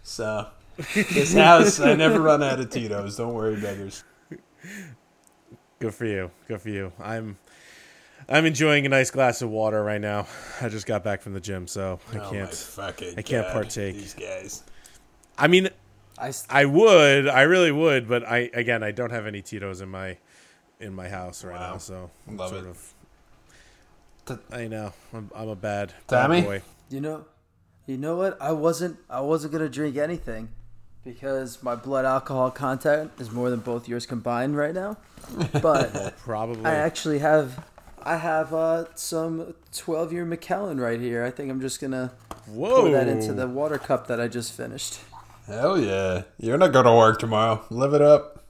So, 0.05 0.47
this 0.95 1.35
house, 1.35 1.81
I 1.81 1.95
never 1.95 2.21
run 2.21 2.41
out 2.41 2.61
of 2.61 2.71
Tito's. 2.71 3.17
Don't 3.17 3.35
worry, 3.35 3.61
beggars. 3.61 4.05
Good 5.81 5.95
for 5.95 6.07
you. 6.07 6.31
Good 6.47 6.61
for 6.61 6.69
you. 6.69 6.93
I'm 7.01 7.39
I'm 8.29 8.47
enjoying 8.47 8.87
a 8.87 8.89
nice 8.89 9.11
glass 9.11 9.43
of 9.43 9.51
water 9.51 9.83
right 9.83 10.01
now. 10.01 10.29
I 10.61 10.69
just 10.69 10.87
got 10.87 11.03
back 11.03 11.23
from 11.23 11.35
the 11.35 11.41
gym, 11.41 11.67
so 11.67 11.99
I 12.13 12.19
Oh, 12.19 12.31
can't. 12.31 12.69
I 12.79 13.23
can't 13.23 13.47
God, 13.47 13.53
partake. 13.53 13.97
These 13.97 14.15
guys. 14.15 14.63
I 15.37 15.49
mean, 15.49 15.71
I 16.19 16.33
I 16.49 16.67
would, 16.67 17.27
I 17.27 17.43
really 17.43 17.73
would, 17.73 18.07
but 18.09 18.25
I 18.25 18.49
again, 18.55 18.85
I 18.85 18.93
don't 18.93 19.11
have 19.11 19.27
any 19.27 19.43
Tito's 19.43 19.81
in 19.81 19.89
my 19.89 20.19
in 20.83 20.95
my 20.95 21.09
house 21.09 21.45
right 21.45 21.59
Wow. 21.59 21.73
now, 21.73 21.79
so 21.79 22.11
I'm 22.29 22.37
Love 22.37 22.51
sort 22.51 22.65
it. 22.65 22.69
of. 22.69 22.93
T- 24.27 24.57
I 24.57 24.69
know 24.69 24.93
I'm, 25.13 25.31
I'm 25.35 25.49
a 25.49 25.57
bad, 25.57 25.93
Tommy? 26.07 26.41
bad 26.43 26.47
boy. 26.47 26.63
you 26.91 27.01
know, 27.01 27.25
you 27.87 27.97
know 27.97 28.17
what? 28.17 28.41
I 28.41 28.53
wasn't 28.53 28.99
I 29.11 29.21
wasn't 29.21 29.53
gonna 29.53 29.69
drink 29.69 29.97
anything 29.97 30.49
because 31.05 31.63
my 31.63 31.75
blood 31.75 32.05
alcohol 32.05 32.51
content 32.51 33.11
is 33.19 33.31
more 33.31 33.51
than 33.51 33.61
both 33.61 33.89
yours 33.89 34.07
combined 34.07 34.57
right 34.57 34.75
now. 34.75 34.97
But 35.63 36.17
Probably. 36.19 36.65
I 36.65 36.75
actually 36.75 37.19
have 37.21 37.65
I 38.05 38.17
have 38.17 38.53
uh, 38.53 38.87
some 38.95 39.55
12 39.77 40.13
year 40.13 40.25
Macallan 40.25 40.81
right 40.81 41.01
here. 41.01 41.25
I 41.25 41.31
think 41.31 41.51
I'm 41.51 41.61
just 41.61 41.81
gonna 41.81 42.13
Whoa. 42.47 42.83
pour 42.83 42.91
that 42.91 43.09
into 43.09 43.33
the 43.33 43.47
water 43.47 43.79
cup 43.79 44.07
that 44.09 44.21
I 44.21 44.29
just 44.29 44.53
finished. 44.53 44.99
Hell 45.47 45.79
yeah. 45.81 46.23
You're 46.39 46.59
not 46.59 46.73
going 46.73 46.85
to 46.85 46.93
work 46.95 47.19
tomorrow. 47.19 47.65
Live 47.69 47.95
it 47.95 48.01
up. 48.01 48.42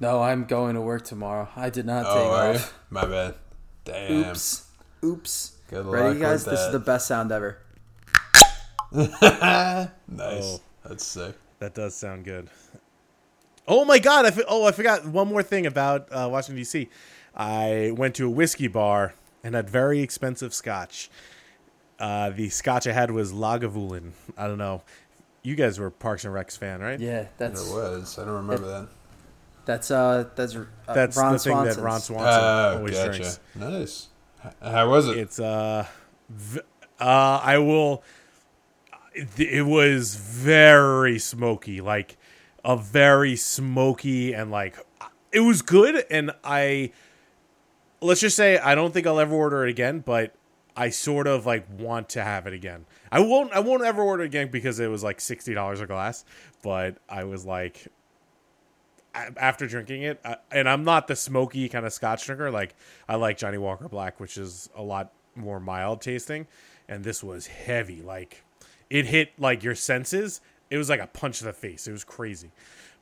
No, 0.00 0.22
I'm 0.22 0.44
going 0.44 0.74
to 0.74 0.80
work 0.80 1.04
tomorrow. 1.04 1.48
I 1.56 1.70
did 1.70 1.86
not 1.86 2.02
take 2.02 2.12
Oh, 2.16 2.30
are 2.32 2.52
you? 2.52 2.58
off. 2.58 2.74
My 2.90 3.04
bad. 3.06 3.34
Damn. 3.84 4.30
Oops. 4.30 4.66
Oops. 5.04 5.56
Good 5.68 5.86
luck 5.86 5.94
Ready, 5.94 6.20
guys? 6.20 6.44
with 6.44 6.52
This 6.54 6.60
is 6.60 6.72
the 6.72 6.78
best 6.78 7.06
sound 7.06 7.32
ever. 7.32 7.58
nice. 8.92 9.98
Oh. 10.10 10.60
That's 10.84 11.04
sick. 11.04 11.34
That 11.58 11.74
does 11.74 11.94
sound 11.94 12.24
good. 12.24 12.48
Oh 13.66 13.84
my 13.86 13.98
god! 13.98 14.26
I 14.26 14.28
f- 14.28 14.40
oh 14.46 14.66
I 14.66 14.72
forgot 14.72 15.06
one 15.06 15.28
more 15.28 15.42
thing 15.42 15.64
about 15.64 16.08
uh, 16.12 16.28
Washington 16.30 16.56
D.C. 16.56 16.88
I 17.34 17.92
went 17.96 18.14
to 18.16 18.26
a 18.26 18.30
whiskey 18.30 18.68
bar 18.68 19.14
and 19.42 19.54
had 19.54 19.70
very 19.70 20.00
expensive 20.00 20.52
scotch. 20.52 21.08
Uh, 21.98 22.30
the 22.30 22.50
scotch 22.50 22.86
I 22.86 22.92
had 22.92 23.10
was 23.10 23.32
Lagavulin. 23.32 24.12
I 24.36 24.46
don't 24.48 24.58
know. 24.58 24.82
You 25.42 25.54
guys 25.56 25.78
were 25.78 25.90
Parks 25.90 26.24
and 26.26 26.34
Recs 26.34 26.58
fan, 26.58 26.80
right? 26.80 27.00
Yeah, 27.00 27.26
It 27.38 27.52
was. 27.52 28.18
I 28.18 28.24
don't 28.24 28.34
remember 28.34 28.66
that. 28.66 28.88
That's 29.64 29.90
uh 29.90 30.28
that's 30.34 30.54
uh, 30.56 30.64
That's 30.86 31.16
Ron 31.16 31.32
the 31.32 31.38
thing 31.38 31.52
Swanson's. 31.52 31.76
that 31.76 31.82
Ron 31.82 32.00
Swanson 32.00 32.40
Oh, 32.42 32.76
always 32.78 32.94
gotcha. 32.94 33.10
drinks. 33.18 33.40
Nice. 33.54 34.08
How 34.62 34.88
was 34.90 35.08
it? 35.08 35.16
It's 35.18 35.40
uh, 35.40 35.86
v- 36.28 36.60
uh, 37.00 37.40
I 37.42 37.58
will. 37.58 38.02
It 39.38 39.64
was 39.64 40.16
very 40.16 41.18
smoky, 41.18 41.80
like 41.80 42.16
a 42.64 42.76
very 42.76 43.36
smoky 43.36 44.32
and 44.34 44.50
like 44.50 44.76
it 45.32 45.40
was 45.40 45.62
good. 45.62 46.04
And 46.10 46.32
I 46.42 46.90
let's 48.00 48.20
just 48.20 48.36
say 48.36 48.58
I 48.58 48.74
don't 48.74 48.92
think 48.92 49.06
I'll 49.06 49.20
ever 49.20 49.34
order 49.34 49.64
it 49.66 49.70
again, 49.70 50.00
but 50.00 50.34
I 50.76 50.90
sort 50.90 51.26
of 51.28 51.46
like 51.46 51.66
want 51.78 52.08
to 52.10 52.24
have 52.24 52.46
it 52.48 52.52
again. 52.52 52.86
I 53.12 53.20
won't. 53.20 53.52
I 53.52 53.60
won't 53.60 53.84
ever 53.84 54.02
order 54.02 54.24
it 54.24 54.26
again 54.26 54.48
because 54.50 54.80
it 54.80 54.88
was 54.90 55.04
like 55.04 55.20
sixty 55.20 55.54
dollars 55.54 55.80
a 55.80 55.86
glass. 55.86 56.24
But 56.62 56.96
I 57.08 57.22
was 57.24 57.46
like, 57.46 57.86
a- 57.86 57.90
after 59.14 59.66
drinking 59.66 60.02
it, 60.02 60.20
I, 60.24 60.36
and 60.50 60.68
I'm 60.68 60.84
not 60.84 61.06
the 61.06 61.16
smoky 61.16 61.68
kind 61.68 61.86
of 61.86 61.92
Scotch 61.92 62.26
drinker. 62.26 62.50
Like 62.50 62.74
I 63.08 63.16
like 63.16 63.38
Johnnie 63.38 63.58
Walker 63.58 63.88
Black, 63.88 64.20
which 64.20 64.36
is 64.36 64.68
a 64.76 64.82
lot 64.82 65.12
more 65.34 65.60
mild 65.60 66.00
tasting, 66.00 66.46
and 66.88 67.04
this 67.04 67.22
was 67.22 67.46
heavy. 67.46 68.02
Like 68.02 68.44
it 68.90 69.06
hit 69.06 69.32
like 69.38 69.62
your 69.62 69.74
senses. 69.74 70.40
It 70.70 70.78
was 70.78 70.88
like 70.88 71.00
a 71.00 71.06
punch 71.06 71.38
to 71.38 71.44
the 71.44 71.52
face. 71.52 71.86
It 71.86 71.92
was 71.92 72.04
crazy, 72.04 72.50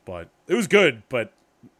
but 0.05 0.29
it 0.47 0.55
was 0.55 0.67
good. 0.67 1.03
But 1.09 1.33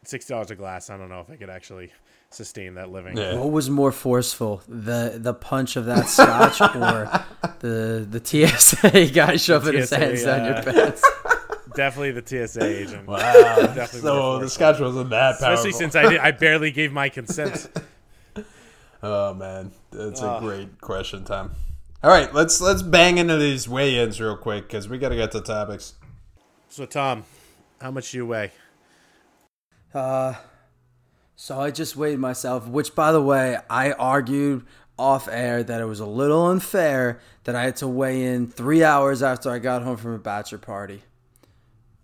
sixty 0.03 0.33
dollars 0.33 0.51
a 0.51 0.55
glass. 0.55 0.89
I 0.89 0.97
don't 0.97 1.09
know 1.09 1.21
if 1.21 1.29
I 1.29 1.35
could 1.35 1.49
actually 1.49 1.91
sustain 2.33 2.75
that 2.75 2.91
living. 2.91 3.17
Yeah. 3.17 3.35
What 3.35 3.51
was 3.51 3.69
more 3.69 3.91
forceful, 3.91 4.61
the 4.67 5.13
the 5.17 5.33
punch 5.33 5.75
of 5.75 5.85
that 5.85 6.07
scotch 6.07 6.59
or 6.61 7.25
the 7.59 8.07
the 8.09 8.23
TSA 8.23 9.11
guy 9.13 9.35
shoving 9.35 9.73
his 9.75 9.89
TSA, 9.89 9.97
hands 9.97 10.23
down 10.23 10.45
your 10.45 10.55
uh, 10.55 10.63
pants? 10.63 11.03
Definitely 11.75 12.11
the 12.11 12.47
TSA 12.47 12.63
agent. 12.65 13.07
Wow. 13.07 13.17
Definitely 13.21 13.99
so 14.01 14.13
the 14.15 14.21
forceful. 14.21 14.49
scotch 14.49 14.79
wasn't 14.79 15.09
that 15.11 15.39
powerful. 15.39 15.53
Especially 15.53 15.71
since 15.71 15.95
I 15.95 16.09
did, 16.09 16.19
I 16.19 16.31
barely 16.31 16.71
gave 16.71 16.91
my 16.91 17.09
consent. 17.09 17.67
Oh 19.05 19.33
man, 19.33 19.71
that's 19.91 20.21
a 20.21 20.25
Ah. 20.27 20.39
great 20.39 20.79
question, 20.79 21.25
Tom. 21.25 21.51
All 22.01 22.09
right, 22.09 22.33
let's 22.33 22.61
let's 22.61 22.81
bang 22.81 23.17
into 23.17 23.35
these 23.35 23.67
weigh-ins 23.67 24.21
real 24.21 24.37
quick 24.37 24.65
because 24.67 24.87
we 24.87 24.97
got 24.97 25.09
to 25.09 25.17
get 25.17 25.31
to 25.33 25.41
topics. 25.41 25.95
So 26.69 26.85
Tom, 26.85 27.25
how 27.81 27.91
much 27.91 28.11
do 28.11 28.17
you 28.19 28.25
weigh? 28.25 28.51
Uh, 29.93 30.35
so 31.35 31.59
I 31.59 31.69
just 31.71 31.97
weighed 31.97 32.17
myself, 32.17 32.65
which, 32.67 32.95
by 32.95 33.11
the 33.11 33.21
way, 33.21 33.57
I 33.69 33.91
argued 33.91 34.65
off 34.97 35.27
air 35.27 35.63
that 35.63 35.81
it 35.81 35.85
was 35.85 35.99
a 35.99 36.05
little 36.05 36.45
unfair 36.47 37.19
that 37.43 37.55
I 37.55 37.63
had 37.63 37.75
to 37.77 37.87
weigh 37.89 38.23
in 38.23 38.47
three 38.47 38.85
hours 38.85 39.21
after 39.21 39.51
I 39.51 39.59
got 39.59 39.81
home 39.83 39.97
from 39.97 40.13
a 40.13 40.17
bachelor 40.19 40.59
party. 40.59 41.03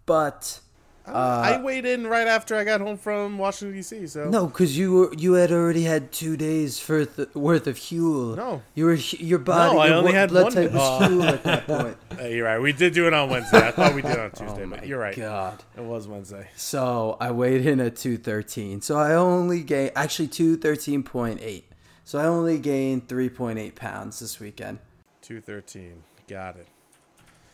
But 0.09 0.59
I 1.05 1.61
weighed 1.61 1.85
in 1.85 2.07
right 2.07 2.27
after 2.27 2.55
I 2.55 2.63
got 2.63 2.81
home 2.81 2.97
from 2.97 3.37
Washington 3.37 3.75
D.C. 3.77 4.07
So 4.07 4.27
no, 4.29 4.47
because 4.47 4.75
you 4.75 4.91
were 4.93 5.13
you 5.13 5.33
had 5.33 5.51
already 5.51 5.83
had 5.83 6.11
two 6.11 6.35
days 6.35 6.83
worth 6.89 7.35
worth 7.35 7.67
of 7.67 7.77
fuel. 7.77 8.35
No. 8.35 8.61
you 8.73 8.85
were 8.85 8.95
your 8.95 9.37
body. 9.37 9.73
No, 9.75 9.79
I 9.79 9.89
only 9.89 10.13
had 10.13 10.29
blood 10.29 10.45
one 10.45 10.53
type 10.53 10.69
day. 10.71 10.75
was 10.77 11.01
Oh. 11.01 11.07
fuel 11.07 11.23
at 11.23 11.43
that 11.43 11.67
point. 11.73 11.97
Uh, 12.19 12.23
you're 12.25 12.45
right. 12.45 12.59
We 12.59 12.73
did 12.73 12.93
do 12.93 13.05
it 13.05 13.13
on 13.13 13.29
Wednesday. 13.29 13.59
I 13.67 13.71
thought 13.71 13.93
we 13.93 14.01
did 14.01 14.11
it 14.11 14.19
on 14.19 14.31
Tuesday, 14.39 14.63
Oh 14.63 14.65
my 14.65 14.77
but 14.77 14.87
you're 14.87 14.99
right. 14.99 15.15
God. 15.15 15.63
It 15.77 15.83
was 15.83 16.07
Wednesday. 16.07 16.47
So 16.55 17.17
I 17.21 17.29
weighed 17.31 17.65
in 17.67 17.79
at 17.79 17.95
213. 17.95 18.81
So 18.81 18.97
I 18.97 19.13
only 19.13 19.61
gained, 19.61 19.91
actually 19.95 20.27
213.8. 20.29 21.63
So 22.03 22.17
I 22.19 22.25
only 22.25 22.57
gained 22.57 23.07
3.8 23.07 23.75
pounds 23.75 24.19
this 24.19 24.39
weekend. 24.39 24.79
Two 25.21 25.39
thirteen. 25.39 26.01
Got 26.27 26.57
it. 26.57 26.67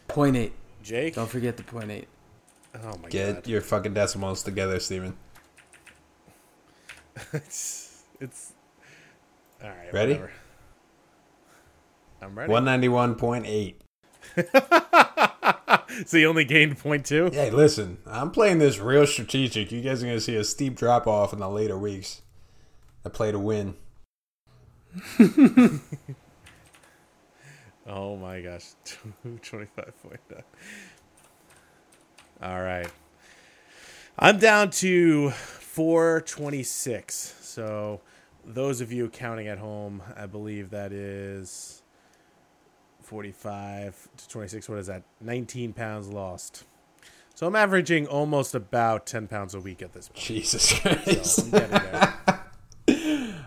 0.8. 0.08 0.52
Jake. 0.84 1.16
Don't 1.16 1.30
forget 1.30 1.58
the 1.58 1.64
0.8. 1.64 2.06
Oh 2.84 2.98
my 3.02 3.10
Get 3.10 3.36
god. 3.36 3.48
your 3.48 3.62
fucking 3.62 3.94
decimals 3.94 4.44
together, 4.44 4.80
Steven. 4.80 5.16
it's 7.34 8.04
it's. 8.20 8.54
All 9.64 9.70
right. 9.70 9.94
Ready? 9.94 10.14
whatever. 10.14 10.32
I'm 12.22 12.38
ready. 12.38 12.52
One 12.52 12.66
ninety-one 12.66 13.16
point 13.16 13.46
eight. 13.46 13.82
so 16.06 16.18
you 16.18 16.28
only 16.28 16.46
gained 16.46 16.78
point 16.78 17.06
two. 17.06 17.30
Hey, 17.32 17.52
listen, 17.52 18.00
I'm 18.06 18.32
playing 18.32 18.60
this 18.60 18.80
real 18.80 19.08
strategic. 19.08 19.72
You 19.72 19.82
guys 19.82 20.04
are 20.04 20.08
gonna 20.08 20.20
see 20.20 20.36
a 20.36 20.44
steep 20.44 20.76
drop 20.76 21.08
off 21.08 21.32
in 21.34 21.40
the 21.40 21.50
later 21.50 21.78
weeks. 21.78 22.22
I 23.06 23.10
play 23.10 23.32
to 23.32 23.40
win. 23.40 23.76
Oh 27.88 28.16
my 28.18 28.42
gosh. 28.42 28.74
25.9. 29.24 30.42
All 32.46 32.62
right. 32.62 32.88
I'm 34.20 34.38
down 34.38 34.70
to 34.72 35.32
426. 35.32 37.38
So, 37.42 38.02
those 38.46 38.82
of 38.82 38.92
you 38.92 39.10
counting 39.10 39.48
at 39.48 39.58
home, 39.58 40.04
I 40.16 40.28
believe 40.28 40.70
that 40.70 40.92
is 40.92 41.82
45 43.02 44.10
to 44.18 44.30
26. 44.30 44.70
What 44.70 44.78
is 44.78 44.86
that? 44.86 45.02
19 45.22 45.74
pounds 45.74 46.08
lost. 46.10 46.66
So, 47.34 47.48
I'm 47.48 47.56
averaging 47.56 48.06
almost 48.06 48.54
about 48.54 49.08
10 49.08 49.28
pounds 49.28 49.56
a 49.56 49.60
week 49.60 49.82
at 49.82 49.94
this 49.94 50.10
point. 50.10 50.20
Jesus 50.20 50.70
So, 50.70 50.76
Christ. 50.82 51.40
I'm 51.46 51.50
getting 51.50 51.72
there. 51.72 52.14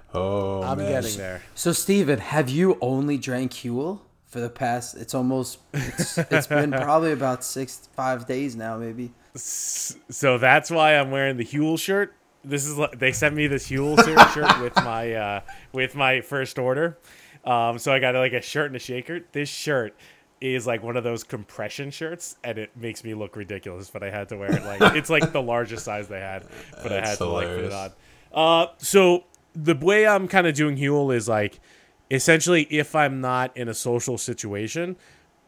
oh 0.12 0.62
I'm 0.64 0.78
man. 0.78 0.90
getting 0.90 1.16
there. 1.16 1.42
So, 1.54 1.70
Steven, 1.70 2.18
have 2.18 2.50
you 2.50 2.76
only 2.80 3.16
drank 3.16 3.52
Huel 3.52 4.00
for 4.28 4.40
the 4.40 4.50
past, 4.50 4.96
it's 4.96 5.14
almost, 5.14 5.58
it's, 5.72 6.18
it's 6.18 6.46
been 6.46 6.70
probably 6.72 7.12
about 7.12 7.42
six, 7.42 7.88
five 7.96 8.26
days 8.26 8.54
now, 8.54 8.76
maybe. 8.76 9.12
So 9.34 10.38
that's 10.38 10.70
why 10.70 10.96
I'm 10.96 11.10
wearing 11.10 11.36
the 11.36 11.44
Huel 11.44 11.78
shirt. 11.78 12.14
This 12.44 12.66
is 12.66 12.76
like- 12.76 12.98
they 12.98 13.12
sent 13.12 13.34
me 13.34 13.46
this 13.46 13.68
Huel 13.68 13.96
shirt 14.04 14.30
shirt 14.32 14.60
with 14.62 14.76
my 14.76 15.12
uh, 15.14 15.40
with 15.72 15.94
my 15.94 16.20
first 16.20 16.58
order. 16.58 16.98
Um, 17.44 17.78
so 17.78 17.92
I 17.92 17.98
got 17.98 18.14
like 18.14 18.32
a 18.32 18.42
shirt 18.42 18.66
and 18.66 18.76
a 18.76 18.80
shaker. 18.80 19.20
This 19.32 19.48
shirt 19.48 19.96
is 20.40 20.66
like 20.66 20.82
one 20.82 20.96
of 20.96 21.04
those 21.04 21.24
compression 21.24 21.90
shirts, 21.90 22.36
and 22.44 22.58
it 22.58 22.76
makes 22.76 23.02
me 23.02 23.14
look 23.14 23.34
ridiculous. 23.36 23.90
But 23.90 24.02
I 24.02 24.10
had 24.10 24.28
to 24.28 24.36
wear 24.36 24.52
it 24.54 24.64
like 24.64 24.94
it's 24.96 25.10
like 25.10 25.32
the 25.32 25.42
largest 25.42 25.84
size 25.84 26.08
they 26.08 26.20
had, 26.20 26.44
but 26.82 26.86
I 26.92 26.96
That's 26.96 27.10
had 27.10 27.18
to 27.18 27.26
like 27.26 27.48
put 27.48 27.64
it 27.64 27.72
on. 27.72 27.92
Uh, 28.32 28.66
so 28.78 29.24
the 29.54 29.74
way 29.74 30.06
I'm 30.06 30.28
kind 30.28 30.46
of 30.46 30.54
doing 30.54 30.76
Huel 30.76 31.14
is 31.14 31.28
like 31.28 31.60
essentially 32.10 32.62
if 32.70 32.94
I'm 32.94 33.20
not 33.20 33.56
in 33.56 33.68
a 33.68 33.74
social 33.74 34.18
situation 34.18 34.96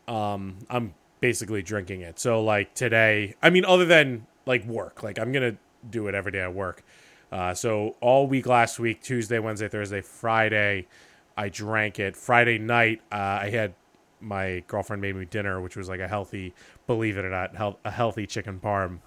um, 0.09 0.59
I'm 0.69 0.95
basically 1.21 1.63
drinking 1.63 2.01
it. 2.01 2.19
So 2.19 2.43
like 2.43 2.75
today, 2.75 3.35
I 3.43 3.51
mean, 3.51 3.65
other 3.65 3.85
than 3.85 4.27
like 4.47 4.65
work, 4.67 5.03
like 5.03 5.19
I'm 5.19 5.33
gonna 5.33 5.57
do 5.89 6.09
it 6.09 6.15
every 6.15 6.33
day 6.33 6.41
at 6.41 6.55
work. 6.55 6.83
Uh, 7.31 7.55
so 7.55 7.95
all 8.01 8.27
week 8.27 8.47
last 8.47 8.81
week, 8.81 9.03
Tuesday, 9.03 9.39
Wednesday, 9.39 9.69
Thursday, 9.69 10.01
Friday, 10.01 10.89
I 11.37 11.49
drank 11.49 12.01
it. 12.01 12.17
Friday 12.17 12.59
night, 12.59 13.03
uh, 13.13 13.39
I 13.43 13.51
had 13.51 13.75
my 14.21 14.65
girlfriend 14.67 15.01
made 15.01 15.15
me 15.15 15.25
dinner, 15.27 15.61
which 15.61 15.77
was 15.77 15.89
like 15.89 16.01
a 16.01 16.09
healthy, 16.09 16.53
believe 16.87 17.17
it 17.17 17.25
or 17.25 17.31
not, 17.31 17.55
health, 17.55 17.77
a 17.85 17.91
healthy 17.91 18.27
chicken 18.27 18.59
parm. 18.59 18.99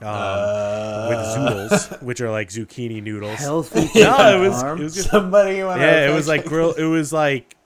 Um, 0.00 1.08
with 1.08 1.18
zoodles, 1.18 2.02
which 2.02 2.20
are 2.20 2.30
like 2.30 2.48
zucchini 2.48 3.02
noodles. 3.02 3.38
Healthy. 3.38 3.90
No, 4.00 4.42
it 4.42 4.48
was, 4.48 4.62
it 4.62 4.78
was 4.78 4.94
just 4.94 5.10
Somebody 5.10 5.56
yeah, 5.56 6.10
it 6.10 6.14
was 6.14 6.28
like 6.28 6.44
grill. 6.44 6.72
It 6.72 6.84
was 6.84 7.12
like, 7.12 7.56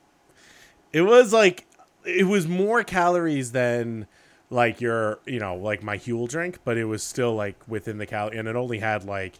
it 0.92 1.02
was 1.02 1.32
like, 1.32 1.66
it 2.04 2.26
was 2.26 2.46
more 2.46 2.84
calories 2.84 3.52
than 3.52 4.06
like 4.50 4.80
your, 4.80 5.18
you 5.26 5.40
know, 5.40 5.56
like 5.56 5.82
my 5.82 5.98
Huel 5.98 6.28
drink, 6.28 6.58
but 6.64 6.76
it 6.76 6.84
was 6.84 7.02
still 7.02 7.34
like 7.34 7.56
within 7.66 7.98
the 7.98 8.06
cal, 8.06 8.28
and 8.28 8.48
it 8.48 8.56
only 8.56 8.78
had 8.78 9.04
like, 9.04 9.38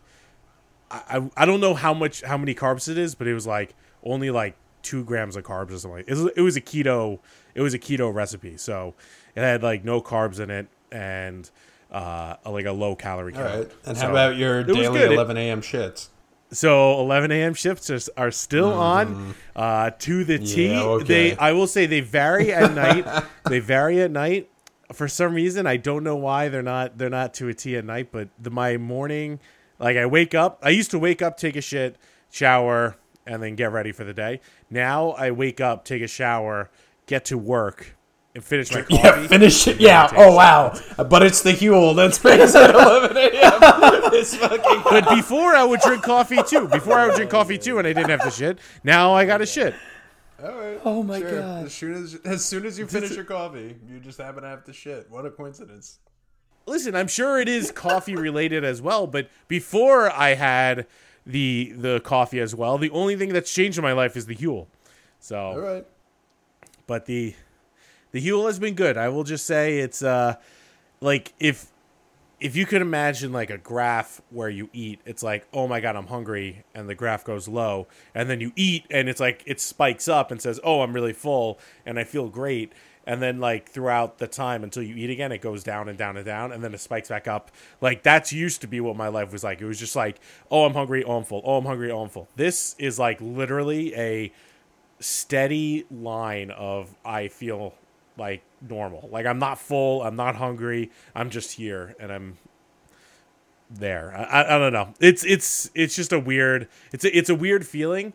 I, 0.91 1.03
I, 1.19 1.31
I 1.37 1.47
don't 1.47 1.61
know 1.61 1.75
how 1.75 1.95
much, 1.95 2.23
how 2.23 2.37
many 2.37 2.55
carbs 2.55 2.89
it 2.89 2.99
is, 2.99 3.15
but 3.15 3.27
it 3.27 3.35
was 3.35 3.47
like 3.47 3.75
only 4.03 4.31
like 4.31 4.57
two 4.83 5.05
grams 5.05 5.37
of 5.37 5.45
carbs 5.45 5.73
or 5.73 5.79
something. 5.79 6.05
It 6.07 6.11
was, 6.15 6.31
it 6.37 6.41
was 6.41 6.57
a 6.57 6.61
keto, 6.61 7.21
it 7.55 7.61
was 7.61 7.75
a 7.75 7.79
keto 7.79 8.13
recipe, 8.13 8.57
so 8.57 8.95
it 9.35 9.41
had 9.41 9.63
like 9.63 9.85
no 9.85 10.01
carbs 10.01 10.41
in 10.41 10.51
it 10.51 10.67
and 10.91 11.51
uh 11.91 12.37
like 12.47 12.67
a 12.67 12.73
low 12.73 12.95
calorie 12.95 13.35
All 13.35 13.43
count. 13.43 13.55
right. 13.59 13.73
And 13.87 13.97
So- 13.97 14.05
how 14.07 14.11
about 14.11 14.37
your 14.37 14.63
daily 14.65 14.99
good. 14.99 15.13
11 15.13 15.37
a.m. 15.37 15.61
shits? 15.63 16.09
so 16.51 16.99
11 17.01 17.31
a.m. 17.31 17.53
shifts 17.53 17.91
are, 17.91 18.01
are 18.17 18.31
still 18.31 18.73
on 18.73 19.35
uh, 19.55 19.91
to 19.99 20.25
the 20.25 20.39
T. 20.39 20.69
Yeah, 20.71 20.81
okay. 20.83 21.05
They, 21.05 21.37
I 21.37 21.53
will 21.53 21.67
say, 21.67 21.85
they 21.85 22.01
vary 22.01 22.53
at 22.55 22.73
night. 22.73 23.05
they 23.49 23.59
vary 23.61 24.01
at 24.01 24.11
night. 24.11 24.49
For 24.95 25.09
some 25.09 25.35
reason, 25.35 25.67
I 25.67 25.77
don't 25.77 26.03
know 26.05 26.17
why 26.17 26.49
they're 26.49 26.63
not 26.63 26.97
they're 26.97 27.11
not 27.11 27.35
to 27.35 27.49
a 27.49 27.55
T 27.55 27.77
at 27.77 27.85
night. 27.85 28.09
But 28.11 28.29
the, 28.39 28.49
my 28.51 28.79
morning, 28.79 29.41
like 29.79 29.99
I 29.99 30.07
wake 30.07 30.35
up. 30.35 30.59
I 30.63 30.71
used 30.71 30.91
to 30.93 30.99
wake 30.99 31.21
up, 31.21 31.37
take 31.37 31.55
a 31.57 31.61
shit, 31.61 31.97
shower, 32.31 32.97
and 33.27 33.43
then 33.43 33.55
get 33.55 33.71
ready 33.71 33.93
for 33.93 34.05
the 34.05 34.15
day. 34.15 34.41
Now 34.71 35.11
I 35.11 35.31
wake 35.31 35.61
up, 35.61 35.85
take 35.85 36.01
a 36.01 36.09
shower, 36.09 36.71
get 37.05 37.27
to 37.27 37.37
work, 37.37 37.95
and 38.35 38.45
finish 38.45 38.71
my 38.73 38.83
coffee. 38.83 38.95
Yeah, 38.95 39.27
finish 39.27 39.67
it. 39.67 39.81
Yeah. 39.81 40.07
then 40.09 40.19
Oh, 40.21 40.35
wow. 40.37 40.79
But 40.97 41.23
it's 41.23 41.43
the 41.43 41.53
Huel 41.53 41.95
that's 41.97 42.23
makes 42.23 42.55
it 42.55 42.71
11 42.75 43.17
a.m. 43.17 43.31
It's 44.13 44.35
fucking. 44.37 44.83
But 44.85 45.09
before 45.15 45.55
I 45.55 45.65
would 45.65 45.81
drink 45.81 46.03
coffee 46.03 46.43
too. 46.47 46.69
Before 46.69 46.99
I 46.99 47.07
would 47.07 47.17
drink 47.17 47.31
coffee 47.31 47.59
too, 47.59 47.79
and 47.79 47.87
I 47.87 47.93
didn't 47.93 48.11
have 48.11 48.23
to 48.25 48.31
shit. 48.31 48.59
Now 48.85 49.13
I 49.15 49.25
got 49.25 49.39
to 49.39 49.47
shit. 49.47 49.75
All 50.43 50.53
right. 50.57 50.81
Oh 50.85 51.03
my 51.03 51.19
Sure. 51.19 51.41
God. 51.41 51.67
As 51.67 51.75
soon 51.75 51.95
as 51.95 52.15
as 52.25 52.45
soon 52.45 52.65
as 52.67 52.79
you 52.79 52.87
finish 52.87 53.11
your 53.15 53.25
coffee, 53.25 53.77
you 53.89 53.99
just 53.99 54.19
happen 54.19 54.43
to 54.45 54.49
have 54.49 54.65
to 54.65 54.73
shit. 54.73 55.11
What 55.11 55.27
a 55.27 55.31
coincidence. 55.31 55.99
listen, 56.67 56.95
I'm 56.95 57.09
sure 57.09 57.41
it 57.41 57.49
is 57.49 57.73
coffee 57.73 58.15
related 58.15 58.63
as 58.63 58.81
well, 58.81 59.07
but 59.09 59.29
before 59.49 60.13
I 60.13 60.35
had 60.35 60.87
the 61.27 61.73
the 61.77 61.99
coffee 62.01 62.39
as 62.41 62.55
well, 62.55 62.79
the 62.79 62.91
only 62.91 63.17
thing 63.17 63.33
that's 63.33 63.53
changed 63.53 63.79
in 63.79 63.83
my 63.83 63.93
life 63.95 64.17
is 64.17 64.27
the 64.27 64.37
Huel. 64.37 64.67
So, 65.19 65.37
All 65.39 65.59
right. 65.59 65.87
but 66.87 67.07
the 67.07 67.35
the 68.13 68.21
Huel 68.27 68.47
has 68.47 68.59
been 68.59 68.75
good. 68.75 68.97
I 68.97 69.09
will 69.09 69.25
just 69.25 69.47
say 69.47 69.79
it's 69.79 70.03
uh 70.03 70.37
like 71.01 71.35
if 71.39 71.67
if 72.41 72.55
you 72.55 72.67
could 72.67 72.83
imagine 72.83 73.33
like 73.33 73.51
a 73.51 73.59
graph 73.59 74.21
where 74.31 74.49
you 74.49 74.71
eat, 74.73 75.01
it's 75.05 75.23
like, 75.23 75.47
oh 75.53 75.67
my 75.67 75.81
god, 75.81 75.97
I'm 75.97 76.07
hungry, 76.07 76.65
and 76.75 76.89
the 76.89 76.95
graph 76.95 77.25
goes 77.25 77.49
low, 77.49 77.89
and 78.15 78.31
then 78.31 78.41
you 78.41 78.53
eat, 78.55 78.85
and 78.91 79.09
it's 79.09 79.21
like 79.21 79.43
it 79.47 79.61
spikes 79.61 80.07
up 80.07 80.31
and 80.31 80.41
says, 80.41 80.61
oh, 80.63 80.83
I'm 80.83 80.93
really 80.93 81.13
full, 81.13 81.59
and 81.85 81.99
I 81.99 82.05
feel 82.05 82.29
great, 82.29 82.73
and 83.05 83.21
then 83.21 83.41
like 83.41 83.69
throughout 83.69 84.19
the 84.19 84.29
time 84.29 84.63
until 84.63 84.85
you 84.85 84.95
eat 84.95 85.11
again, 85.11 85.33
it 85.33 85.41
goes 85.41 85.65
down 85.65 85.89
and 85.89 85.99
down 85.99 86.17
and 86.17 86.25
down, 86.25 86.53
and 86.53 86.63
then 86.63 86.73
it 86.75 86.79
spikes 86.79 87.09
back 87.09 87.27
up. 87.27 87.51
Like 87.81 88.03
that's 88.05 88.33
used 88.33 88.61
to 88.61 88.69
be 88.69 88.81
what 88.81 88.97
my 88.97 89.09
life 89.09 89.33
was 89.33 89.43
like. 89.43 89.61
It 89.61 89.67
was 89.67 89.81
just 89.81 89.97
like, 89.97 90.21
oh, 90.51 90.65
I'm 90.65 90.75
hungry, 90.75 91.03
oh, 91.03 91.19
I'm 91.19 91.25
full, 91.25 91.43
oh, 91.45 91.57
I'm 91.59 91.65
hungry, 91.65 91.91
oh, 91.91 92.03
I'm 92.03 92.09
full. 92.09 92.29
This 92.37 92.77
is 92.79 92.99
like 93.01 93.21
literally 93.21 93.95
a 93.97 94.33
steady 95.01 95.87
line 95.91 96.51
of 96.51 96.95
I 97.05 97.29
feel 97.29 97.75
like 98.19 98.43
normal. 98.61 99.09
Like 99.11 99.27
I'm 99.27 99.39
not 99.39 99.59
full, 99.59 100.03
I'm 100.03 100.17
not 100.17 100.37
hungry, 100.37 100.91
I'm 101.15 101.31
just 101.31 101.53
here 101.53 101.95
and 102.01 102.13
I'm 102.13 102.39
there. 103.71 104.15
I, 104.17 104.23
I, 104.23 104.57
I 104.57 104.59
don't 104.59 104.73
know. 104.73 104.95
It's 105.01 105.25
it's 105.25 105.71
it's 105.75 105.95
just 105.95 106.13
a 106.13 106.19
weird 106.19 106.69
it's 106.93 107.05
a, 107.05 107.17
it's 107.17 107.31
a 107.31 107.35
weird 107.35 107.67
feeling, 107.67 108.13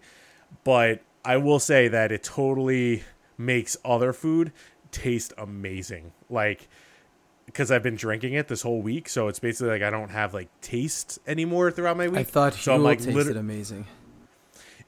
but 0.63 1.01
I 1.25 1.37
will 1.37 1.59
say 1.59 1.87
that 1.87 2.11
it 2.11 2.23
totally 2.23 3.03
makes 3.37 3.77
other 3.85 4.13
food 4.13 4.51
taste 4.91 5.33
amazing. 5.37 6.11
Like 6.29 6.67
because 7.45 7.71
I've 7.71 7.83
been 7.83 7.95
drinking 7.95 8.33
it 8.33 8.47
this 8.47 8.61
whole 8.61 8.81
week, 8.81 9.09
so 9.09 9.27
it's 9.27 9.39
basically 9.39 9.69
like 9.69 9.81
I 9.81 9.89
don't 9.89 10.09
have 10.09 10.33
like 10.33 10.49
taste 10.61 11.19
anymore 11.27 11.71
throughout 11.71 11.97
my 11.97 12.07
week. 12.07 12.19
I 12.19 12.23
thought 12.23 12.53
so 12.53 12.73
I'm 12.75 12.83
like 12.83 12.99
tasted 12.99 13.15
liter- 13.15 13.39
amazing. 13.39 13.85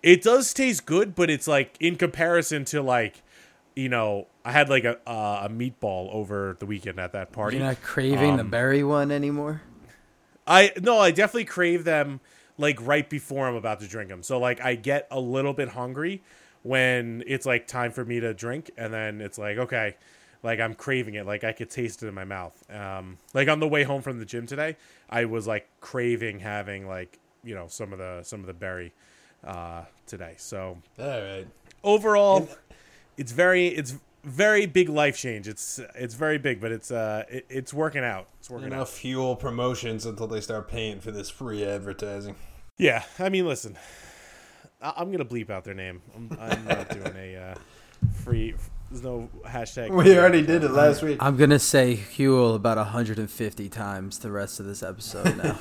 it 0.01 0.21
does 0.23 0.53
taste 0.53 0.85
good, 0.85 1.15
but 1.15 1.29
it's 1.29 1.47
like 1.47 1.75
in 1.79 1.95
comparison 1.95 2.65
to 2.65 2.81
like, 2.81 3.21
you 3.75 3.89
know, 3.89 4.27
I 4.45 4.51
had 4.51 4.69
like 4.69 4.83
a 4.85 4.97
uh, 5.09 5.47
a 5.47 5.49
meatball 5.49 6.13
over 6.13 6.55
the 6.59 6.65
weekend 6.67 6.99
at 6.99 7.13
that 7.13 7.31
party. 7.31 7.57
You're 7.57 7.65
not 7.65 7.81
craving 7.81 8.37
the 8.37 8.43
Um, 8.43 8.51
berry 8.51 8.83
one 8.83 9.11
anymore. 9.11 9.61
I 10.47 10.71
no, 10.81 10.99
I 10.99 11.11
definitely 11.11 11.45
crave 11.45 11.83
them 11.83 12.19
like 12.57 12.79
right 12.85 13.09
before 13.09 13.47
I'm 13.47 13.55
about 13.55 13.79
to 13.81 13.87
drink 13.87 14.09
them. 14.09 14.23
So 14.23 14.39
like 14.39 14.61
I 14.61 14.75
get 14.75 15.07
a 15.11 15.19
little 15.19 15.53
bit 15.53 15.69
hungry 15.69 16.21
when 16.63 17.23
it's 17.27 17.45
like 17.45 17.67
time 17.67 17.91
for 17.91 18.05
me 18.05 18.19
to 18.19 18.33
drink, 18.33 18.71
and 18.77 18.93
then 18.93 19.21
it's 19.21 19.37
like 19.37 19.57
okay, 19.57 19.95
like 20.43 20.59
I'm 20.59 20.75
craving 20.75 21.15
it. 21.15 21.25
Like 21.25 21.43
I 21.43 21.51
could 21.51 21.69
taste 21.69 22.03
it 22.03 22.07
in 22.07 22.13
my 22.13 22.25
mouth. 22.25 22.53
Um, 22.71 23.17
like 23.33 23.47
on 23.47 23.59
the 23.59 23.67
way 23.67 23.83
home 23.83 24.01
from 24.01 24.19
the 24.19 24.25
gym 24.25 24.45
today, 24.45 24.77
I 25.09 25.25
was 25.25 25.47
like 25.47 25.67
craving 25.81 26.39
having 26.39 26.87
like 26.87 27.19
you 27.43 27.55
know 27.55 27.67
some 27.67 27.91
of 27.91 27.99
the 27.99 28.21
some 28.23 28.41
of 28.41 28.45
the 28.45 28.53
berry 28.53 28.93
uh, 29.43 29.85
today. 30.05 30.35
So 30.37 30.77
All 30.99 31.07
right. 31.07 31.47
overall 31.83 32.49
it's 33.17 33.31
very 33.31 33.67
it's 33.67 33.95
very 34.25 34.65
big 34.65 34.89
life 34.89 35.17
change. 35.17 35.47
It's 35.47 35.79
it's 35.95 36.15
very 36.15 36.37
big 36.37 36.59
but 36.59 36.71
it's 36.71 36.91
uh 36.91 37.23
it, 37.29 37.45
it's 37.49 37.73
working 37.73 38.03
out. 38.03 38.27
It's 38.39 38.49
working 38.49 38.67
out. 38.67 38.73
Enough 38.73 38.99
Huel 39.01 39.39
promotions 39.39 40.05
until 40.05 40.27
they 40.27 40.41
start 40.41 40.67
paying 40.67 40.99
for 40.99 41.11
this 41.11 41.29
free 41.29 41.63
advertising. 41.63 42.35
yeah 42.77 43.03
i 43.19 43.29
mean 43.29 43.45
listen 43.47 43.77
I, 44.81 44.93
i'm 44.97 45.11
gonna 45.11 45.23
bleep 45.25 45.49
out 45.49 45.63
their 45.63 45.73
name. 45.73 46.01
I'm, 46.15 46.37
I'm 46.39 46.65
not 46.65 46.89
doing 46.89 47.13
a 47.15 47.35
uh 47.37 47.55
free 48.23 48.55
there's 48.95 49.03
no 49.03 49.29
hashtag 49.45 49.89
We 49.89 50.17
already 50.17 50.41
did 50.41 50.63
it 50.63 50.71
last 50.71 51.01
week. 51.01 51.17
I'm 51.19 51.35
gonna 51.35 51.59
say 51.59 51.97
Huel 51.97 52.55
about 52.55 52.77
150 52.77 53.69
times 53.69 54.19
the 54.19 54.31
rest 54.31 54.61
of 54.61 54.65
this 54.65 54.81
episode 54.81 55.35
now, 55.37 55.57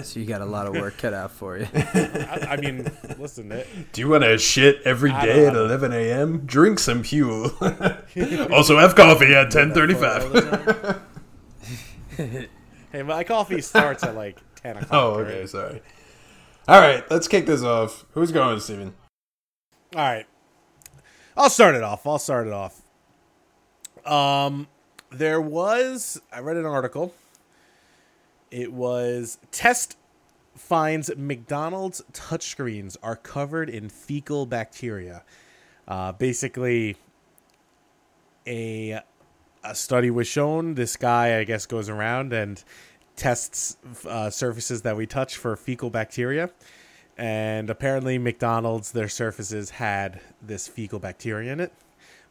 so 0.02 0.20
you 0.20 0.26
got 0.26 0.40
a 0.40 0.46
lot 0.46 0.66
of 0.68 0.74
work 0.74 0.96
cut 0.98 1.12
out 1.12 1.32
for 1.32 1.58
you. 1.58 1.66
I, 1.74 2.46
I 2.50 2.56
mean 2.56 2.88
listen 3.18 3.50
it, 3.50 3.66
Do 3.92 4.00
you 4.00 4.08
want 4.08 4.22
to 4.22 4.38
shit 4.38 4.82
every 4.84 5.10
I 5.10 5.26
day 5.26 5.46
at 5.46 5.56
11 5.56 5.92
a.m.? 5.92 6.46
Drink 6.46 6.78
some 6.78 7.02
Huel. 7.02 7.50
also 8.52 8.78
have 8.78 8.94
coffee 8.94 9.34
at 9.34 9.50
10:35. 9.50 11.00
hey 12.92 13.02
my 13.02 13.24
coffee 13.24 13.60
starts 13.60 14.04
at 14.04 14.14
like 14.14 14.38
10 14.62 14.76
o'clock 14.76 14.92
Oh, 14.92 15.10
alright? 15.14 15.26
okay, 15.34 15.46
sorry. 15.46 15.82
All 16.68 16.80
right, 16.80 17.08
let's 17.10 17.26
kick 17.28 17.46
this 17.46 17.62
off. 17.62 18.06
Who's 18.12 18.32
going, 18.32 18.58
Steven? 18.60 18.94
All 19.94 20.02
right. 20.02 20.26
I'll 21.36 21.50
start 21.50 21.74
it 21.74 21.82
off. 21.82 22.06
I'll 22.06 22.18
start 22.18 22.46
it 22.46 22.52
off. 22.52 22.82
Um 24.04 24.68
there 25.10 25.40
was 25.40 26.20
I 26.32 26.40
read 26.40 26.56
an 26.56 26.66
article. 26.66 27.14
It 28.50 28.72
was 28.72 29.38
test 29.50 29.96
finds 30.56 31.14
McDonald's 31.16 32.02
touchscreens 32.12 32.96
are 33.02 33.16
covered 33.16 33.68
in 33.68 33.88
fecal 33.88 34.46
bacteria. 34.46 35.22
Uh, 35.86 36.12
basically 36.12 36.96
a 38.46 39.00
a 39.62 39.74
study 39.74 40.10
was 40.10 40.26
shown. 40.26 40.74
This 40.74 40.96
guy, 40.96 41.38
I 41.38 41.44
guess, 41.44 41.66
goes 41.66 41.88
around 41.88 42.32
and 42.32 42.62
tests 43.16 43.76
uh, 44.08 44.30
surfaces 44.30 44.82
that 44.82 44.96
we 44.96 45.06
touch 45.06 45.36
for 45.36 45.56
fecal 45.56 45.90
bacteria. 45.90 46.50
And 47.18 47.70
apparently, 47.70 48.18
McDonald's, 48.18 48.92
their 48.92 49.08
surfaces 49.08 49.70
had 49.70 50.20
this 50.42 50.68
fecal 50.68 50.98
bacteria 50.98 51.52
in 51.52 51.60
it. 51.60 51.72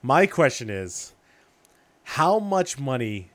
My 0.02 0.28
question 0.28 0.70
is 0.70 1.14
how 2.04 2.38
much 2.38 2.78
money 2.78 3.32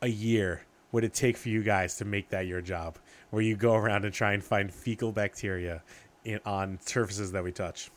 a 0.00 0.08
year 0.08 0.62
would 0.92 1.02
it 1.02 1.12
take 1.12 1.36
for 1.36 1.48
you 1.48 1.62
guys 1.64 1.96
to 1.96 2.04
make 2.04 2.28
that 2.28 2.46
your 2.46 2.60
job? 2.60 2.98
Where 3.30 3.42
you 3.42 3.56
go 3.56 3.74
around 3.74 4.04
and 4.04 4.14
try 4.14 4.32
and 4.32 4.44
find 4.44 4.72
fecal 4.72 5.10
bacteria 5.10 5.82
in, 6.24 6.38
on 6.46 6.78
surfaces 6.84 7.32
that 7.32 7.42
we 7.42 7.50
touch? 7.50 7.90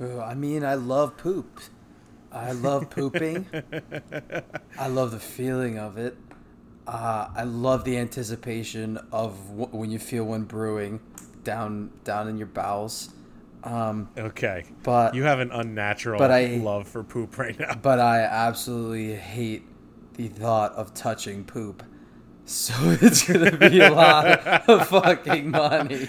Ooh, 0.00 0.20
I 0.20 0.34
mean, 0.34 0.64
I 0.64 0.74
love 0.74 1.16
poop. 1.16 1.60
I 2.32 2.50
love 2.50 2.90
pooping. 2.90 3.46
I 4.78 4.88
love 4.88 5.12
the 5.12 5.20
feeling 5.20 5.78
of 5.78 5.96
it. 5.96 6.16
Uh, 6.86 7.28
I 7.34 7.42
love 7.44 7.84
the 7.84 7.96
anticipation 7.98 8.98
of 9.10 9.36
w- 9.48 9.68
when 9.76 9.90
you 9.90 9.98
feel 9.98 10.24
one 10.24 10.44
brewing 10.44 11.00
down 11.44 11.90
down 12.04 12.28
in 12.28 12.38
your 12.38 12.46
bowels. 12.46 13.10
Um, 13.64 14.08
Okay. 14.16 14.64
but 14.84 15.14
You 15.14 15.24
have 15.24 15.40
an 15.40 15.50
unnatural 15.50 16.18
but 16.18 16.30
I- 16.30 16.58
love 16.62 16.86
for 16.86 17.02
poop 17.02 17.36
right 17.38 17.58
now. 17.58 17.74
but 17.82 17.98
I 17.98 18.20
absolutely 18.20 19.14
hate 19.16 19.64
the 20.14 20.28
thought 20.28 20.72
of 20.74 20.94
touching 20.94 21.44
poop. 21.44 21.82
So 22.44 22.72
it's 23.00 23.26
gonna 23.26 23.56
be 23.56 23.80
a 23.80 23.90
lot 23.90 24.26
of 24.68 24.86
fucking 24.88 25.50
money. 25.50 26.08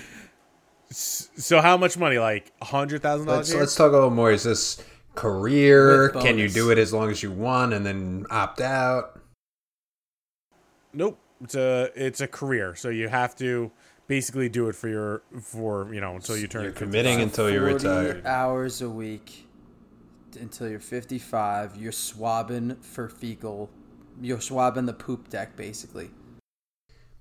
So 0.91 1.59
how 1.61 1.75
much 1.77 1.97
money? 1.97 2.19
Like 2.19 2.51
a 2.61 2.65
hundred 2.65 3.01
thousand 3.01 3.25
dollars. 3.27 3.53
let's 3.55 3.75
talk 3.75 3.89
a 3.89 3.95
little 3.95 4.09
more. 4.11 4.31
Is 4.31 4.43
this 4.43 4.81
career? 5.15 6.09
Can 6.09 6.37
you 6.37 6.47
do 6.47 6.69
it 6.69 6.77
as 6.77 6.93
long 6.93 7.09
as 7.09 7.23
you 7.23 7.31
want 7.31 7.73
and 7.73 7.83
then 7.85 8.25
opt 8.29 8.61
out? 8.61 9.16
Nope. 10.93 11.19
It's 11.43 11.55
a 11.55 11.91
it's 11.95 12.21
a 12.21 12.27
career. 12.27 12.75
So 12.75 12.89
you 12.89 13.09
have 13.09 13.35
to 13.37 13.71
basically 14.07 14.49
do 14.49 14.69
it 14.69 14.75
for 14.75 14.87
your 14.87 15.21
for 15.41 15.93
you 15.93 16.01
know 16.01 16.15
until 16.15 16.37
you 16.37 16.47
turn. 16.47 16.63
You're 16.63 16.71
50. 16.71 16.85
committing 16.85 17.21
until 17.21 17.49
you 17.49 17.59
40 17.59 17.73
retire. 17.73 18.21
hours 18.25 18.81
a 18.81 18.89
week 18.89 19.47
until 20.39 20.69
you're 20.69 20.79
55. 20.79 21.75
You're 21.77 21.91
swabbing 21.91 22.75
for 22.77 23.09
fecal. 23.09 23.69
You're 24.21 24.41
swabbing 24.41 24.85
the 24.85 24.93
poop 24.93 25.29
deck, 25.29 25.55
basically. 25.55 26.09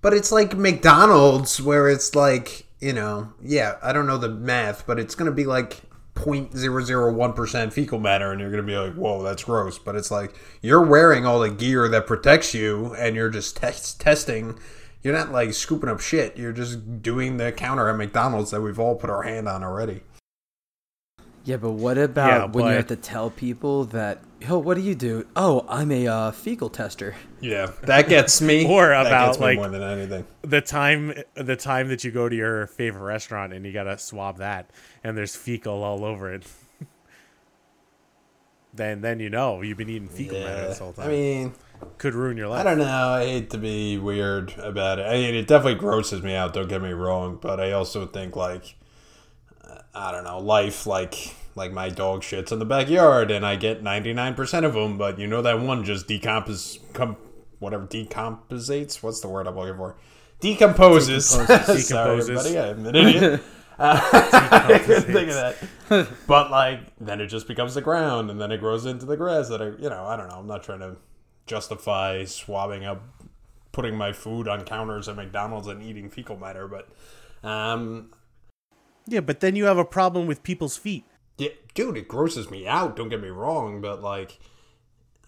But 0.01 0.15
it's 0.15 0.31
like 0.31 0.57
McDonald's 0.57 1.61
where 1.61 1.89
it's 1.89 2.15
like, 2.15 2.67
you 2.81 2.93
know, 2.93 3.33
yeah, 3.43 3.77
I 3.83 3.93
don't 3.93 4.07
know 4.07 4.19
the 4.19 4.29
math, 4.29 4.87
but 4.87 4.99
it's 4.99 5.15
going 5.15 5.31
to 5.31 5.35
be 5.35 5.45
like 5.45 5.83
0.001% 6.17 7.73
fecal 7.73 8.01
matter 8.01 8.33
and 8.33 8.41
you're 8.41 8.51
going 8.51 8.65
to 8.65 8.67
be 8.67 8.77
like, 8.77 8.95
whoa, 8.95 9.23
that's 9.23 9.45
gross. 9.45 9.79
But 9.79 9.95
it's 9.95 10.11
like 10.11 10.35
you're 10.63 10.85
wearing 10.85 11.25
all 11.27 11.41
the 11.41 11.51
gear 11.51 11.89
that 11.89 12.07
protects 12.07 12.55
you 12.55 12.95
and 12.95 13.15
you're 13.15 13.31
just 13.31 13.57
test- 13.57 14.01
testing. 14.01 14.59
You're 15.03 15.15
not 15.15 15.31
like 15.31 15.53
scooping 15.55 15.89
up 15.89 16.01
shit. 16.01 16.37
You're 16.37 16.53
just 16.53 17.03
doing 17.03 17.37
the 17.37 17.53
counter 17.53 17.89
at 17.89 17.97
McDonald's 17.97 18.51
that 18.51 18.61
we've 18.61 18.81
all 18.81 18.97
put 18.97 19.11
our 19.11 19.23
hand 19.23 19.49
on 19.49 19.63
already. 19.63 20.01
Yeah, 21.45 21.59
but 21.59 21.73
what 21.73 21.97
about 21.97 22.29
Yeah, 22.29 22.45
when 22.47 22.67
you 22.67 22.73
have 22.73 22.89
to 22.89 22.97
tell 22.97 23.31
people 23.31 23.85
that, 23.87 24.19
oh, 24.49 24.59
what 24.59 24.75
do 24.77 24.81
you 24.83 24.95
do? 24.95 25.27
Oh, 25.37 25.65
I'm 25.69 25.91
a 25.91 26.07
uh, 26.07 26.31
fecal 26.33 26.69
tester. 26.69 27.15
Yeah, 27.41 27.71
that 27.83 28.09
gets 28.09 28.41
me. 28.41 28.67
Or 28.69 28.89
That 28.89 29.07
about, 29.07 29.39
me 29.39 29.45
like- 29.47 29.59
more 29.59 29.69
than 29.69 29.83
anything. 29.83 30.27
the 30.43 30.61
time 30.61 31.13
the 31.35 31.57
time 31.57 31.89
that 31.89 32.05
you 32.05 32.11
go 32.11 32.29
to 32.29 32.35
your 32.37 32.67
favorite 32.67 33.03
restaurant 33.03 33.53
and 33.53 33.65
you 33.67 33.73
gotta 33.73 33.99
swab 33.99 34.39
that 34.39 34.71
and 35.05 35.17
there's 35.17 35.35
fecal 35.37 35.83
all 35.83 36.05
over 36.05 36.33
it. 36.33 36.45
then 38.75 39.01
then 39.01 39.21
you 39.21 39.31
know 39.31 39.63
you've 39.63 39.79
been 39.79 39.89
eating 39.89 40.09
fecal 40.09 40.39
matter 40.41 40.69
this 40.69 40.79
whole 40.79 40.93
time. 40.93 41.07
I 41.07 41.09
mean, 41.11 41.55
Could 41.99 42.15
ruin 42.15 42.37
your 42.37 42.49
life. 42.49 42.61
I 42.61 42.65
don't 42.65 42.79
know. 42.79 43.09
I 43.09 43.25
hate 43.25 43.51
to 43.51 43.59
be 43.59 43.99
weird 43.99 44.53
about 44.59 44.99
it. 44.99 45.03
I 45.07 45.13
mean, 45.15 45.35
it 45.35 45.47
definitely 45.47 45.75
grosses 45.79 46.23
me 46.23 46.35
out. 46.35 46.53
Don't 46.55 46.69
get 46.69 46.83
me 46.83 46.93
wrong, 46.93 47.39
but 47.41 47.61
I 47.61 47.73
also 47.73 48.07
think 48.07 48.37
like 48.37 48.77
uh, 49.65 49.79
I 49.95 50.13
don't 50.13 50.25
know, 50.25 50.39
life 50.39 50.87
like 50.87 51.35
like 51.57 51.73
my 51.73 51.89
dog 51.89 52.21
shits 52.23 52.53
in 52.53 52.61
the 52.61 52.65
backyard, 52.65 53.31
and 53.33 53.45
I 53.45 53.57
get 53.57 53.83
ninety 53.83 54.13
nine 54.13 54.35
percent 54.35 54.65
of 54.65 54.75
them. 54.75 54.97
But 54.99 55.19
you 55.19 55.27
know 55.27 55.43
that 55.43 55.61
one 55.61 55.83
just 55.85 56.07
decomposes, 56.07 56.79
com- 56.93 57.17
whatever 57.59 57.87
decompensates. 57.87 59.03
What's 59.03 59.21
the 59.21 59.29
word 59.29 59.47
I'm 59.49 59.57
looking 59.57 59.77
for? 59.77 59.97
Decomposes. 60.41 61.31
Decomposes. 61.37 61.89
Sorry, 61.89 62.17
Decomposes. 62.21 62.47
everybody. 62.47 62.71
I'm 62.81 62.87
an 62.87 62.95
idiot. 62.95 63.43
I 63.79 64.81
couldn't 64.85 65.03
think 65.13 65.31
of 65.31 65.35
that. 65.89 66.09
But 66.27 66.51
like, 66.51 66.81
then 67.01 67.21
it 67.21 67.27
just 67.27 67.49
becomes 67.49 67.75
the 67.75 67.83
ground, 67.83 68.31
and 68.31 68.41
then 68.41 68.53
it 68.53 68.59
grows 68.61 68.87
into 68.87 69.07
the 69.07 69.17
grass. 69.17 69.49
That 69.49 69.61
I, 69.63 69.67
you 69.67 69.89
know, 69.91 70.05
I 70.05 70.17
don't 70.17 70.29
know. 70.29 70.37
I'm 70.37 70.47
not 70.47 70.63
trying 70.63 70.81
to 70.81 70.97
justify 71.47 72.25
swabbing 72.25 72.85
up, 72.85 73.03
putting 73.73 73.97
my 73.97 74.13
food 74.13 74.49
on 74.49 74.65
counters 74.65 75.09
at 75.09 75.17
McDonald's 75.17 75.69
and 75.69 75.83
eating 75.83 76.11
fecal 76.11 76.37
matter, 76.37 76.67
but 76.67 76.89
um, 77.49 78.11
Yeah, 79.07 79.21
but 79.21 79.41
then 79.41 79.55
you 79.57 79.67
have 79.67 79.79
a 79.79 79.85
problem 79.85 80.27
with 80.27 80.43
people's 80.43 80.77
feet. 80.77 81.05
Yeah, 81.39 81.51
dude, 81.75 81.97
it 81.97 82.09
grosses 82.09 82.51
me 82.51 82.67
out. 82.67 82.97
Don't 82.97 83.09
get 83.09 83.21
me 83.21 83.29
wrong, 83.29 83.81
but 83.81 84.03
like, 84.03 84.39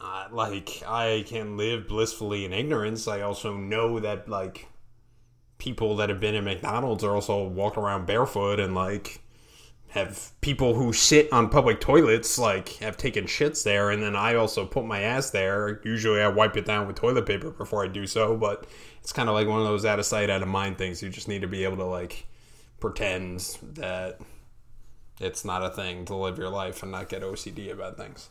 uh, 0.00 0.28
like 0.30 0.82
I 0.86 1.24
can 1.26 1.56
live 1.56 1.88
blissfully 1.88 2.44
in 2.44 2.52
ignorance. 2.52 3.06
I 3.08 3.20
also 3.20 3.56
know 3.56 3.98
that 4.00 4.28
like 4.28 4.68
people 5.58 5.96
that 5.96 6.08
have 6.08 6.20
been 6.20 6.34
in 6.34 6.44
McDonald's 6.44 7.04
are 7.04 7.14
also 7.14 7.46
walking 7.46 7.82
around 7.82 8.06
barefoot 8.06 8.60
and 8.60 8.74
like 8.74 9.20
have 9.88 10.32
people 10.40 10.74
who 10.74 10.92
sit 10.92 11.32
on 11.32 11.48
public 11.48 11.80
toilets 11.80 12.38
like 12.38 12.68
have 12.74 12.96
taken 12.96 13.24
shits 13.24 13.64
there 13.64 13.90
and 13.90 14.02
then 14.02 14.14
I 14.14 14.34
also 14.34 14.64
put 14.64 14.84
my 14.84 15.00
ass 15.00 15.30
there. 15.30 15.80
Usually 15.84 16.20
I 16.20 16.28
wipe 16.28 16.56
it 16.56 16.66
down 16.66 16.86
with 16.86 16.96
toilet 16.96 17.26
paper 17.26 17.50
before 17.50 17.84
I 17.84 17.88
do 17.88 18.06
so, 18.06 18.36
but 18.36 18.66
it's 19.02 19.12
kind 19.12 19.28
of 19.28 19.34
like 19.34 19.48
one 19.48 19.60
of 19.60 19.66
those 19.66 19.84
out 19.84 19.98
of 19.98 20.06
sight 20.06 20.30
out 20.30 20.42
of 20.42 20.48
mind 20.48 20.78
things. 20.78 21.02
You 21.02 21.08
just 21.08 21.28
need 21.28 21.40
to 21.40 21.48
be 21.48 21.64
able 21.64 21.78
to 21.78 21.84
like 21.84 22.26
pretend 22.80 23.40
that 23.74 24.20
it's 25.20 25.44
not 25.44 25.64
a 25.64 25.70
thing 25.70 26.04
to 26.06 26.14
live 26.14 26.38
your 26.38 26.48
life 26.48 26.82
and 26.82 26.92
not 26.92 27.08
get 27.08 27.22
OCD 27.22 27.70
about 27.72 27.96
things. 27.96 28.30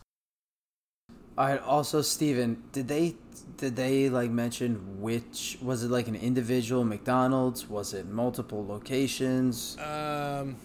All 1.36 1.46
right. 1.46 1.62
Also, 1.62 2.02
Steven, 2.02 2.62
did 2.72 2.88
they 2.88 3.14
did 3.56 3.76
they 3.76 4.08
like 4.08 4.30
mention 4.30 5.00
which 5.00 5.58
was 5.62 5.84
it 5.84 5.90
like 5.90 6.08
an 6.08 6.16
individual 6.16 6.84
McDonald's? 6.84 7.68
Was 7.68 7.94
it 7.94 8.06
multiple 8.08 8.66
locations? 8.66 9.76
Um, 9.78 10.56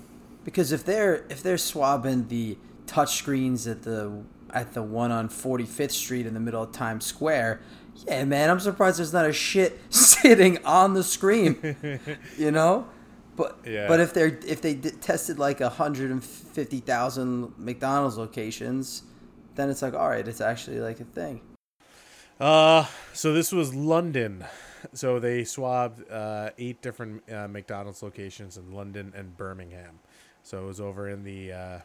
Because 0.44 0.72
if 0.72 0.84
they're 0.84 1.26
if 1.30 1.44
they're 1.44 1.58
swabbing 1.60 2.28
the 2.28 2.58
touch 2.88 3.16
screens 3.18 3.68
at 3.68 3.84
the 3.84 4.24
at 4.52 4.74
the 4.74 4.84
one 4.84 5.12
on 5.12 5.30
45th 5.30 5.92
Street 5.92 6.26
in 6.26 6.34
the 6.34 6.40
middle 6.40 6.64
of 6.64 6.72
Times 6.72 7.06
Square, 7.06 7.62
yeah, 8.08 8.24
man, 8.26 8.50
I'm 8.50 8.60
surprised 8.60 8.98
there's 9.00 9.14
not 9.14 9.26
a 9.28 9.34
shit 9.34 9.80
sitting 9.94 10.64
on 10.66 10.94
the 10.96 11.04
screen. 11.04 11.58
you 12.38 12.50
know, 12.52 12.88
but 13.36 13.60
Yeah. 13.66 13.88
but 13.88 14.00
if 14.00 14.14
they're 14.14 14.38
if 14.46 14.62
they 14.62 14.76
did, 14.76 15.02
tested 15.02 15.40
like 15.40 15.60
150,000 15.60 17.54
McDonald's 17.58 18.18
locations, 18.18 19.04
then 19.56 19.70
it's 19.70 19.82
like 19.82 19.94
all 19.94 20.10
right, 20.10 20.28
it's 20.28 20.42
actually 20.42 20.80
like 20.80 21.00
a 21.00 21.06
thing. 21.06 21.42
Uh, 22.40 22.86
so 23.14 23.34
this 23.34 23.52
was 23.52 23.74
London. 23.74 24.44
So 24.94 25.20
they 25.20 25.44
swabbed 25.46 26.10
uh, 26.12 26.50
eight 26.58 26.82
different 26.82 27.24
uh, 27.32 27.48
McDonald's 27.48 28.04
locations 28.04 28.58
in 28.58 28.72
London 28.74 29.14
and 29.16 29.36
Birmingham. 29.38 30.00
So 30.44 30.62
it 30.64 30.66
was 30.68 30.82
over 30.82 31.08
in 31.10 31.24
the 31.24 31.54
uh, 31.54 31.80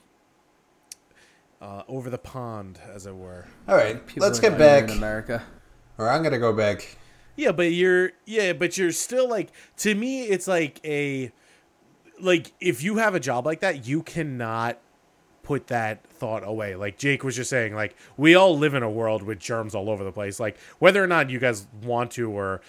uh, 1.61 1.83
over 1.89 2.11
the 2.11 2.19
pond, 2.19 2.79
as 2.93 3.07
it 3.07 3.15
were. 3.15 3.47
All 3.69 3.77
right, 3.77 4.05
People 4.07 4.27
let's 4.27 4.41
get 4.41 4.59
back. 4.59 4.85
in 4.85 4.91
America. 4.91 5.43
Or 5.97 6.09
I'm 6.09 6.23
gonna 6.23 6.39
go 6.39 6.53
back. 6.53 6.97
Yeah, 7.39 7.53
but 7.53 7.71
you're 7.71 8.11
yeah, 8.27 8.53
but 8.53 8.77
you're 8.77 8.91
still 8.91 9.29
like 9.29 9.53
to 9.77 9.95
me 9.95 10.23
it's 10.25 10.49
like 10.49 10.81
a 10.85 11.31
like 12.21 12.53
if 12.59 12.83
you 12.83 12.97
have 12.97 13.15
a 13.15 13.21
job 13.21 13.47
like 13.47 13.61
that, 13.61 13.87
you 13.87 14.03
cannot 14.03 14.79
put 15.45 15.69
that 15.69 16.05
thought 16.05 16.43
away. 16.45 16.75
Like 16.75 16.99
Jake 16.99 17.23
was 17.23 17.37
just 17.37 17.49
saying 17.49 17.77
like 17.77 17.95
we 18.17 18.35
all 18.35 18.59
live 18.59 18.75
in 18.75 18.83
a 18.83 18.91
world 18.91 19.23
with 19.23 19.39
germs 19.39 19.77
all 19.77 19.89
over 19.89 20.03
the 20.03 20.11
place. 20.11 20.41
Like 20.41 20.59
whether 20.81 21.03
or 21.03 21.07
not 21.07 21.31
you 21.31 21.39
guys 21.39 21.69
want 21.85 22.11
to 22.13 22.29
or 22.29 22.61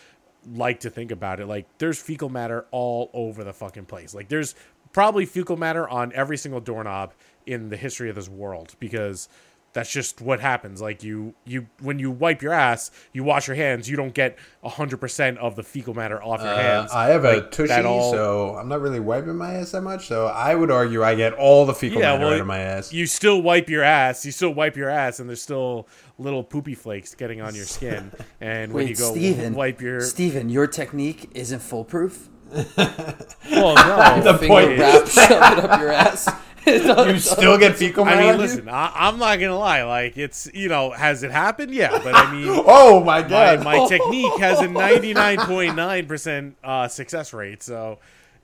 like 0.54 0.82
to 0.82 0.92
think 0.92 1.10
about 1.10 1.40
it, 1.40 1.48
like 1.48 1.66
there's 1.80 2.00
fecal 2.00 2.30
matter 2.30 2.68
all 2.70 3.10
over 3.12 3.44
the 3.44 3.54
fucking 3.54 3.86
place. 3.86 4.14
Like 4.14 4.30
there's 4.30 4.54
probably 4.94 5.26
fecal 5.26 5.58
matter 5.58 5.90
on 5.90 6.14
every 6.14 6.38
single 6.38 6.62
doorknob 6.62 7.14
in 7.48 7.70
the 7.70 7.78
history 7.78 8.08
of 8.08 8.16
this 8.16 8.30
world 8.30 8.76
because 8.80 9.30
that's 9.74 9.92
just 9.92 10.20
what 10.22 10.40
happens. 10.40 10.82
Like 10.82 11.04
you, 11.04 11.36
you 11.46 11.68
when 11.82 12.00
you 12.00 12.10
wipe 12.12 12.42
your 12.42 12.54
ass, 12.54 12.90
you 13.14 13.24
wash 13.24 13.48
your 13.48 13.56
hands. 13.56 13.90
You 13.90 13.96
don't 13.98 14.14
get 14.14 14.38
hundred 14.64 14.98
percent 14.98 15.38
of 15.38 15.56
the 15.56 15.64
fecal 15.64 15.94
matter 15.94 16.22
off 16.22 16.42
your 16.42 16.50
Uh, 16.50 16.58
hands. 16.58 16.92
I 16.92 17.10
have 17.10 17.24
a 17.24 17.36
Like, 17.36 17.52
tushy, 17.52 17.74
all- 17.84 18.12
so 18.12 18.56
I'm 18.56 18.68
not 18.68 18.82
really 18.82 19.00
wiping 19.00 19.36
my 19.36 19.54
ass 19.56 19.72
that 19.72 19.82
much. 19.82 20.08
So 20.08 20.28
I 20.28 20.56
would 20.56 20.72
argue 20.72 21.04
I 21.04 21.16
get 21.16 21.34
all 21.34 21.66
the 21.66 21.74
fecal 21.74 22.00
Yeah, 22.02 22.14
matter 22.14 22.26
well, 22.26 22.34
out 22.34 22.42
of 22.42 22.48
my 22.48 22.60
ass. 22.60 22.92
you 22.92 23.06
still 23.06 23.42
wipe 23.42 23.70
your 23.70 23.84
ass. 23.84 24.26
You 24.26 24.32
still 24.32 24.54
wipe 24.54 24.76
your 24.76 24.90
ass, 24.90 25.20
and 25.20 25.30
there's 25.30 25.42
still 25.42 25.88
little 26.18 26.44
poopy 26.44 26.76
flakes 26.76 27.14
getting 27.16 27.40
on 27.42 27.54
your 27.56 27.66
skin. 27.78 28.12
And 28.42 28.74
when 28.74 28.88
you 28.88 28.96
go 28.96 29.12
Steven, 29.12 29.54
wipe 29.54 29.82
your, 29.82 30.02
Steven, 30.02 30.50
your 30.50 30.68
technique 30.68 31.30
isn't 31.36 31.60
foolproof. 31.60 32.30
well, 32.50 33.76
no, 33.76 34.22
The 34.24 34.38
Finger 34.40 34.48
point 34.48 34.72
is- 34.72 34.80
wrap, 34.80 35.08
shove 35.08 35.32
it 35.60 35.64
up 35.70 35.80
your 35.80 35.92
ass. 35.92 36.28
you 37.14 37.20
still 37.20 37.58
get 37.58 37.76
fecal 37.76 38.06
I 38.06 38.16
mean, 38.16 38.38
listen, 38.38 38.70
I, 38.70 38.92
I'm 38.96 39.18
not 39.18 39.40
gonna 39.40 39.58
lie. 39.58 39.84
Like 39.84 40.18
it's 40.18 40.50
you 40.54 40.70
know, 40.70 40.92
has 40.92 41.24
it 41.24 41.32
happened? 41.32 41.74
Yeah, 41.74 42.00
but 42.04 42.16
I 42.16 42.32
mean. 42.32 42.48
Oh 42.72 43.00
my 43.04 43.22
my, 43.22 43.28
god! 43.28 43.64
my 43.64 43.86
technique 43.90 44.38
has 44.40 44.60
a 44.62 44.68
99.9% 44.68 46.54
uh, 46.64 46.88
success 46.88 47.34
rate. 47.34 47.64
So 47.64 48.00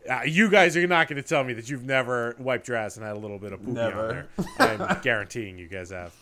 uh, 0.10 0.22
you 0.26 0.50
guys 0.50 0.76
are 0.78 0.88
not 0.88 1.08
going 1.08 1.22
to 1.22 1.28
tell 1.28 1.44
me 1.44 1.54
that 1.54 1.70
you've 1.70 1.84
never 1.84 2.36
wiped 2.40 2.68
your 2.68 2.78
ass 2.78 2.98
and 2.98 3.06
had 3.06 3.16
a 3.16 3.20
little 3.20 3.40
bit 3.40 3.54
of 3.54 3.60
poopy 3.60 3.74
Never. 3.74 4.28
on 4.38 4.46
there. 4.78 4.90
I'm 4.90 5.02
guaranteeing 5.02 5.58
you 5.58 5.68
guys 5.68 5.90
have. 5.90 6.14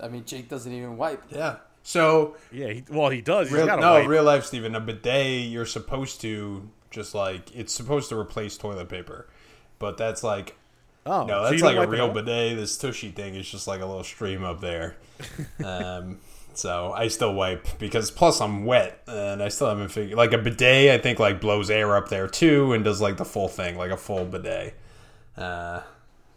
I 0.00 0.08
mean, 0.08 0.24
Jake 0.24 0.48
doesn't 0.48 0.72
even 0.72 0.96
wipe. 0.96 1.22
yeah. 1.30 1.56
So 1.82 2.36
Yeah, 2.52 2.68
he, 2.68 2.84
well, 2.90 3.08
he 3.08 3.20
does. 3.22 3.50
Real, 3.50 3.66
got 3.66 3.80
no, 3.80 3.94
wipe. 3.94 4.08
real 4.08 4.22
life, 4.24 4.44
Steven. 4.44 4.74
A 4.74 4.80
bidet, 4.80 5.48
you're 5.48 5.66
supposed 5.66 6.20
to 6.22 6.68
just 6.90 7.14
like 7.14 7.54
it's 7.54 7.72
supposed 7.72 8.08
to 8.10 8.18
replace 8.18 8.56
toilet 8.56 8.88
paper, 8.88 9.26
but 9.78 9.96
that's 9.96 10.22
like 10.22 10.56
Oh, 11.08 11.24
no, 11.24 11.42
that's 11.44 11.56
you 11.58 11.64
like 11.64 11.76
a 11.76 11.86
real 11.86 12.08
bidet. 12.12 12.56
This 12.56 12.76
tushy 12.76 13.10
thing 13.10 13.34
is 13.34 13.48
just 13.48 13.66
like 13.66 13.80
a 13.80 13.86
little 13.86 14.04
stream 14.04 14.44
up 14.44 14.60
there. 14.60 14.96
um, 15.64 16.18
so 16.54 16.92
I 16.92 17.08
still 17.08 17.34
wipe 17.34 17.78
because 17.78 18.10
plus 18.10 18.40
I'm 18.40 18.64
wet 18.66 19.02
and 19.06 19.42
I 19.42 19.48
still 19.48 19.68
haven't 19.68 19.88
figured 19.88 20.16
like 20.18 20.32
a 20.32 20.38
bidet. 20.38 20.90
I 20.90 20.98
think 21.02 21.18
like 21.18 21.40
blows 21.40 21.70
air 21.70 21.96
up 21.96 22.08
there 22.08 22.26
too 22.28 22.72
and 22.72 22.84
does 22.84 23.00
like 23.00 23.16
the 23.16 23.24
full 23.24 23.48
thing, 23.48 23.78
like 23.78 23.90
a 23.90 23.96
full 23.96 24.24
bidet. 24.24 24.74
Uh, 25.36 25.80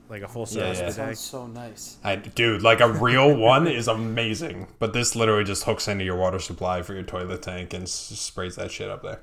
like 0.09 0.21
a 0.21 0.27
full 0.27 0.43
Yeah, 0.43 0.73
service 0.73 0.79
yeah. 0.79 0.85
That 0.85 0.95
bidet. 0.95 0.95
sounds 0.95 1.19
so 1.19 1.47
nice. 1.47 1.97
I, 2.03 2.15
dude, 2.17 2.61
like 2.61 2.81
a 2.81 2.91
real 2.91 3.35
one 3.35 3.65
is 3.67 3.87
amazing, 3.87 4.67
but 4.77 4.93
this 4.93 5.15
literally 5.15 5.43
just 5.43 5.63
hooks 5.63 5.87
into 5.87 6.03
your 6.03 6.17
water 6.17 6.39
supply 6.39 6.81
for 6.81 6.93
your 6.93 7.03
toilet 7.03 7.41
tank 7.41 7.73
and 7.73 7.83
s- 7.83 7.91
sprays 7.91 8.55
that 8.57 8.71
shit 8.71 8.89
up 8.89 9.01
there. 9.03 9.21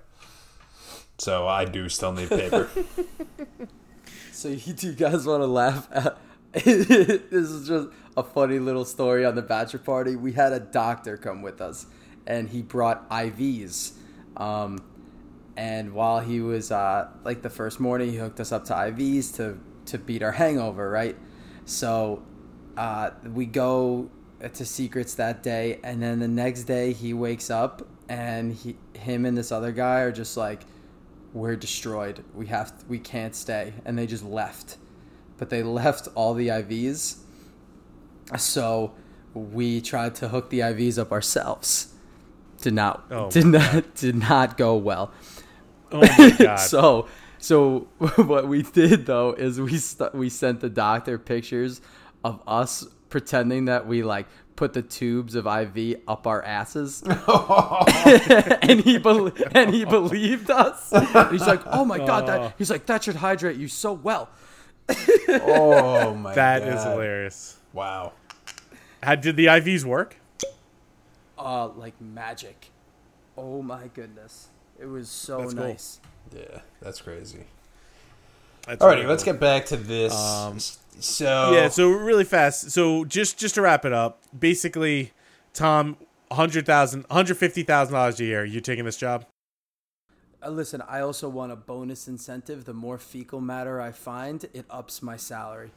So 1.18 1.46
I 1.48 1.64
do 1.64 1.88
still 1.88 2.12
need 2.12 2.28
paper. 2.28 2.68
So 4.38 4.48
you, 4.50 4.74
you 4.78 4.92
guys 4.92 5.26
want 5.26 5.42
to 5.42 5.48
laugh 5.48 5.88
at? 5.90 6.16
this 6.52 7.30
is 7.32 7.66
just 7.66 7.88
a 8.16 8.22
funny 8.22 8.60
little 8.60 8.84
story 8.84 9.24
on 9.24 9.34
the 9.34 9.42
bachelor 9.42 9.80
party. 9.80 10.14
We 10.14 10.32
had 10.32 10.52
a 10.52 10.60
doctor 10.60 11.16
come 11.16 11.42
with 11.42 11.60
us, 11.60 11.86
and 12.24 12.48
he 12.48 12.62
brought 12.62 13.10
IVs. 13.10 13.94
Um, 14.36 14.78
and 15.56 15.92
while 15.92 16.20
he 16.20 16.40
was 16.40 16.70
uh, 16.70 17.08
like 17.24 17.42
the 17.42 17.50
first 17.50 17.80
morning, 17.80 18.12
he 18.12 18.16
hooked 18.16 18.38
us 18.38 18.52
up 18.52 18.64
to 18.66 18.74
IVs 18.74 19.34
to 19.36 19.58
to 19.86 19.98
beat 19.98 20.22
our 20.22 20.32
hangover, 20.32 20.88
right? 20.88 21.16
So 21.64 22.22
uh, 22.76 23.10
we 23.24 23.44
go 23.44 24.08
to 24.40 24.64
Seacrets 24.64 25.16
that 25.16 25.42
day, 25.42 25.80
and 25.82 26.00
then 26.00 26.20
the 26.20 26.28
next 26.28 26.62
day 26.62 26.92
he 26.92 27.12
wakes 27.12 27.50
up, 27.50 27.86
and 28.08 28.54
he, 28.54 28.76
him 28.94 29.26
and 29.26 29.36
this 29.36 29.50
other 29.50 29.72
guy 29.72 30.00
are 30.02 30.12
just 30.12 30.36
like, 30.36 30.62
"We're 31.32 31.56
destroyed. 31.56 32.24
We 32.34 32.46
have, 32.46 32.72
we 32.88 32.98
can't 32.98 33.34
stay," 33.34 33.74
and 33.84 33.98
they 33.98 34.06
just 34.06 34.24
left. 34.24 34.76
But 35.36 35.50
they 35.50 35.62
left 35.80 36.08
all 36.14 36.34
the 36.34 36.48
IVs, 36.48 37.18
so 38.36 38.92
we 39.34 39.80
tried 39.80 40.14
to 40.16 40.28
hook 40.28 40.50
the 40.50 40.60
IVs 40.60 40.98
up 40.98 41.12
ourselves. 41.12 41.94
Did 42.60 42.74
not, 42.74 43.06
Oh 43.10 43.30
did 43.30 43.46
not, 43.46 43.94
did 43.94 44.16
not 44.16 44.56
go 44.56 44.76
well. 44.76 45.12
Oh 45.92 46.00
my 46.18 46.36
god! 46.38 46.56
so 46.56 47.06
so 47.38 47.88
what 47.98 48.48
we 48.48 48.62
did 48.62 49.06
though 49.06 49.32
is 49.32 49.60
we 49.60 49.78
st- 49.78 50.14
we 50.14 50.28
sent 50.28 50.60
the 50.60 50.68
doctor 50.68 51.18
pictures 51.18 51.80
of 52.24 52.42
us 52.46 52.86
pretending 53.08 53.66
that 53.66 53.86
we 53.86 54.02
like 54.02 54.26
put 54.56 54.72
the 54.72 54.82
tubes 54.82 55.34
of 55.34 55.46
IV 55.46 56.00
up 56.08 56.26
our 56.26 56.42
asses, 56.42 57.02
and 58.62 58.80
he 58.80 58.98
bel 58.98 59.30
and 59.52 59.72
he 59.72 59.84
believed 59.84 60.50
us. 60.50 60.92
And 60.92 61.30
he's 61.30 61.46
like, 61.46 61.62
"Oh 61.66 61.84
my 61.84 61.98
god!" 61.98 62.26
That 62.26 62.54
he's 62.58 62.70
like, 62.70 62.86
"That 62.86 63.04
should 63.04 63.16
hydrate 63.16 63.56
you 63.56 63.68
so 63.68 63.92
well." 63.92 64.28
oh 65.28 66.14
my 66.14 66.34
That 66.34 66.60
god. 66.64 66.68
is 66.74 66.82
hilarious. 66.82 67.58
Wow. 67.72 68.12
How 69.02 69.14
did 69.14 69.36
the 69.36 69.46
IVs 69.46 69.84
work? 69.84 70.16
Uh, 71.38 71.68
like 71.68 72.00
magic. 72.00 72.70
Oh 73.36 73.62
my 73.62 73.88
goodness, 73.94 74.48
it 74.80 74.86
was 74.86 75.08
so 75.08 75.38
That's 75.42 75.54
cool. 75.54 75.62
nice. 75.64 76.00
Yeah, 76.34 76.60
that's 76.82 77.00
crazy. 77.00 77.44
That's 78.68 78.82
Alrighty, 78.84 78.96
really 78.96 79.06
let's 79.06 79.24
get 79.24 79.40
back 79.40 79.64
to 79.66 79.76
this. 79.76 80.14
Um, 80.14 80.58
so 81.00 81.52
Yeah, 81.54 81.68
so 81.68 81.88
really 81.90 82.24
fast. 82.24 82.70
So 82.70 83.04
just 83.04 83.38
just 83.38 83.54
to 83.56 83.62
wrap 83.62 83.84
it 83.86 83.92
up, 83.94 84.20
basically, 84.38 85.12
Tom, 85.54 85.96
hundred 86.30 86.66
thousand, 86.66 87.06
hundred 87.10 87.38
fifty 87.38 87.62
thousand 87.62 87.94
dollars 87.94 88.20
a 88.20 88.24
year. 88.24 88.44
You 88.44 88.60
taking 88.60 88.84
this 88.84 88.98
job? 88.98 89.24
Uh, 90.44 90.50
listen, 90.50 90.82
I 90.86 91.00
also 91.00 91.28
want 91.28 91.50
a 91.50 91.56
bonus 91.56 92.06
incentive. 92.08 92.64
The 92.66 92.74
more 92.74 92.98
fecal 92.98 93.40
matter 93.40 93.80
I 93.80 93.90
find, 93.90 94.44
it 94.54 94.66
ups 94.70 95.02
my 95.02 95.16
salary. 95.16 95.70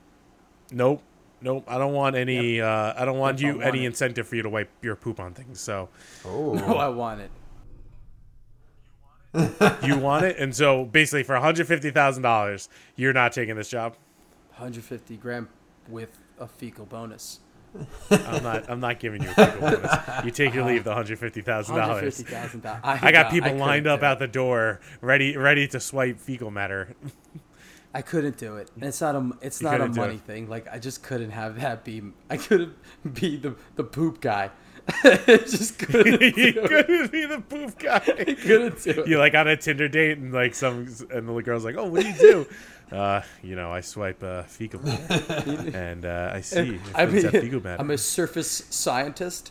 Nope, 0.72 1.02
nope. 1.42 1.64
I 1.68 1.78
don't 1.78 1.94
want 1.94 2.16
any. 2.16 2.62
Uh, 2.62 2.94
I 2.96 3.06
don't 3.06 3.18
want 3.18 3.40
Yep, 3.40 3.46
I 3.46 3.48
you 3.48 3.56
want 3.58 3.68
any 3.68 3.84
it. 3.86 3.88
incentive 3.88 4.28
for 4.28 4.36
you 4.36 4.44
to 4.44 4.50
wipe 4.50 4.70
your 4.82 4.96
poop 4.96 5.20
on 5.20 5.34
things. 5.34 5.60
So 5.62 5.90
oh, 6.26 6.54
No, 6.68 6.76
I 6.78 6.90
want 6.90 7.22
it. 7.22 7.32
You 9.84 9.98
want 9.98 10.26
it, 10.26 10.38
and 10.38 10.56
so 10.56 10.86
basically 10.86 11.24
for 11.24 11.34
one 11.34 11.42
hundred 11.42 11.68
fifty 11.68 11.92
thousand 11.92 12.24
dollars, 12.24 12.70
you're 12.96 13.14
not 13.14 13.32
taking 13.32 13.56
this 13.56 13.70
job. 13.70 13.96
One 14.50 14.60
hundred 14.60 14.84
fifty 14.84 15.18
grand 15.18 15.48
with 15.88 16.18
a 16.40 16.48
fecal 16.48 16.86
bonus. 16.86 17.40
I'm 18.10 18.44
not. 18.44 18.70
I'm 18.70 18.80
not 18.82 19.00
giving 19.00 19.24
you 19.24 19.30
a 19.30 19.34
fecal 19.34 19.62
bonus. 19.62 20.26
You 20.26 20.32
take 20.32 20.54
your 20.54 20.66
leave. 20.66 20.84
The 20.84 20.90
one 20.90 20.98
hundred 20.98 21.20
fifty 21.20 21.42
thousand 21.42 21.78
dollars. 21.78 22.22
$150,000. 22.22 22.80
I 22.84 23.12
got 23.12 23.32
people 23.32 23.50
couldn't 23.50 23.60
lined 23.60 23.88
up 23.88 24.04
out 24.04 24.20
the 24.20 24.28
door, 24.28 24.82
ready, 25.00 25.38
ready 25.38 25.68
to 25.70 25.80
swipe 25.80 26.20
fecal 26.20 26.52
matter. 26.52 26.96
I 27.94 28.02
couldn't 28.02 28.38
do 28.38 28.56
it. 28.58 28.70
And 28.76 28.84
it's 28.86 29.02
not 29.02 29.16
a 29.16 29.32
it's 29.42 29.62
You 29.62 29.70
not 29.70 29.82
a 29.82 29.88
money 29.88 30.18
thing. 30.18 30.50
Like 30.50 30.68
I 30.72 30.80
just 30.80 31.04
couldn't 31.04 31.32
have 31.32 31.60
that 31.60 31.84
be 31.84 32.02
I 32.30 32.38
couldn't 32.38 32.76
be 33.14 33.38
the 33.38 33.56
the 33.76 33.84
poop 33.84 34.22
guy. 34.22 34.52
I 35.04 35.18
just 35.48 35.80
couldn't 35.80 36.20
do 36.36 36.42
you 36.42 36.54
it. 36.62 36.68
couldn't 36.68 37.12
be 37.12 37.26
the 37.26 37.40
poop 37.42 37.78
guy. 37.80 38.00
couldn't 38.00 38.84
do 38.84 38.90
it. 39.02 39.08
you 39.08 39.18
like 39.18 39.34
on 39.36 39.48
a 39.48 39.56
Tinder 39.58 39.88
date 39.88 40.18
and 40.18 40.34
like 40.34 40.56
some 40.56 40.88
and 41.12 41.28
the 41.28 41.42
girl's 41.44 41.66
like, 41.66 41.76
"Oh, 41.78 41.86
what 41.86 42.02
do 42.02 42.08
you 42.10 42.16
do?" 42.18 42.48
Uh, 42.96 43.22
you 43.42 43.56
know, 43.56 43.72
I 43.72 43.80
swipe 43.80 44.22
uh, 44.22 44.44
fecal 44.44 44.82
and 44.86 46.06
uh, 46.06 46.32
I 46.34 46.42
see 46.42 46.78
I 46.94 47.04
it's 47.04 47.14
mean, 47.14 47.26
a 47.26 47.32
fecal 47.32 47.62
matter. 47.64 47.82
I'm 47.82 47.90
a 47.92 47.98
surface 47.98 48.64
scientist. 48.70 49.50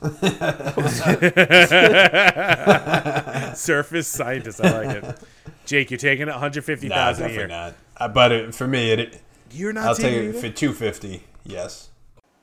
surface 3.56 4.08
scientist. 4.08 4.60
I 4.62 4.84
like 4.84 4.96
it. 5.04 5.18
Jake, 5.66 5.90
you're 5.90 5.98
taking 5.98 6.28
it, 6.28 6.30
one 6.30 6.38
hundred 6.38 6.64
fifty 6.64 6.88
nah, 6.88 6.96
thousand 6.96 7.24
a 7.24 7.28
definitely 7.28 7.38
year. 7.38 7.48
not. 7.48 7.74
Uh, 7.96 8.08
but 8.08 8.32
it, 8.32 8.54
for 8.54 8.66
me, 8.66 8.92
it, 8.92 9.20
You're 9.52 9.72
not 9.72 9.84
I'll 9.86 9.94
take 9.94 10.12
taking 10.14 10.30
it 10.30 10.36
for 10.40 10.48
two 10.50 10.72
fifty. 10.72 11.24
Yes. 11.44 11.88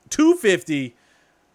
two 0.10 0.36
fifty. 0.36 0.95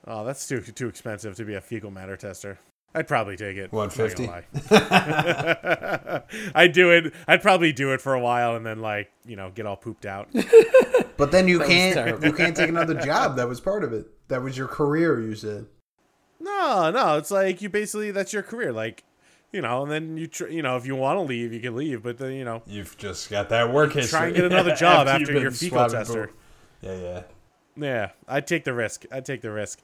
Oh, 0.06 0.24
that's 0.24 0.46
too 0.48 0.60
too 0.60 0.88
expensive 0.88 1.36
to 1.36 1.44
be 1.44 1.54
a 1.54 1.60
fecal 1.60 1.90
matter 1.90 2.16
tester. 2.16 2.58
I'd 2.94 3.08
probably 3.08 3.36
take 3.36 3.56
it. 3.56 3.70
I'm 3.72 3.78
not 3.78 3.94
gonna 3.96 4.12
150? 4.18 4.26
lie. 4.26 6.22
I'd 6.54 6.72
do 6.72 6.90
it. 6.90 7.14
I'd 7.26 7.40
probably 7.40 7.72
do 7.72 7.92
it 7.92 8.00
for 8.02 8.12
a 8.14 8.20
while 8.20 8.54
and 8.56 8.66
then 8.66 8.80
like 8.80 9.10
you 9.24 9.36
know 9.36 9.50
get 9.54 9.66
all 9.66 9.76
pooped 9.76 10.06
out. 10.06 10.28
But 11.18 11.30
then 11.30 11.46
you 11.46 11.60
can't 11.60 11.94
terrible. 11.94 12.26
you 12.26 12.32
can't 12.32 12.56
take 12.56 12.68
another 12.70 12.94
job. 12.94 13.36
That 13.36 13.46
was 13.48 13.60
part 13.60 13.84
of 13.84 13.92
it. 13.92 14.06
That 14.28 14.42
was 14.42 14.56
your 14.58 14.66
career. 14.66 15.20
You 15.20 15.34
said. 15.36 15.66
No, 16.40 16.90
no, 16.90 17.16
it's 17.18 17.30
like 17.30 17.62
you 17.62 17.68
basically 17.68 18.10
that's 18.10 18.32
your 18.32 18.42
career. 18.42 18.72
Like, 18.72 19.04
you 19.52 19.60
know, 19.60 19.82
and 19.82 19.92
then 19.92 20.16
you 20.16 20.26
tr- 20.26 20.48
you 20.48 20.62
know 20.62 20.76
if 20.76 20.84
you 20.86 20.96
want 20.96 21.18
to 21.18 21.22
leave, 21.22 21.52
you 21.52 21.60
can 21.60 21.76
leave, 21.76 22.02
but 22.02 22.18
then 22.18 22.32
you 22.32 22.44
know 22.44 22.62
You've 22.66 22.96
just 22.96 23.30
got 23.30 23.50
that 23.50 23.72
work 23.72 23.92
history. 23.92 24.18
try 24.18 24.26
and 24.28 24.34
get 24.34 24.44
another 24.46 24.74
job 24.74 25.06
you've 25.20 25.28
after 25.28 25.38
your 25.40 25.50
fecal 25.52 25.86
tester. 25.88 26.26
poop. 26.28 26.38
Yeah, 26.80 26.96
yeah. 26.96 27.22
Yeah, 27.76 28.10
I'd 28.26 28.46
take 28.48 28.64
the 28.64 28.72
risk. 28.74 29.04
I'd 29.12 29.24
take 29.26 29.42
the 29.42 29.52
risk. 29.52 29.78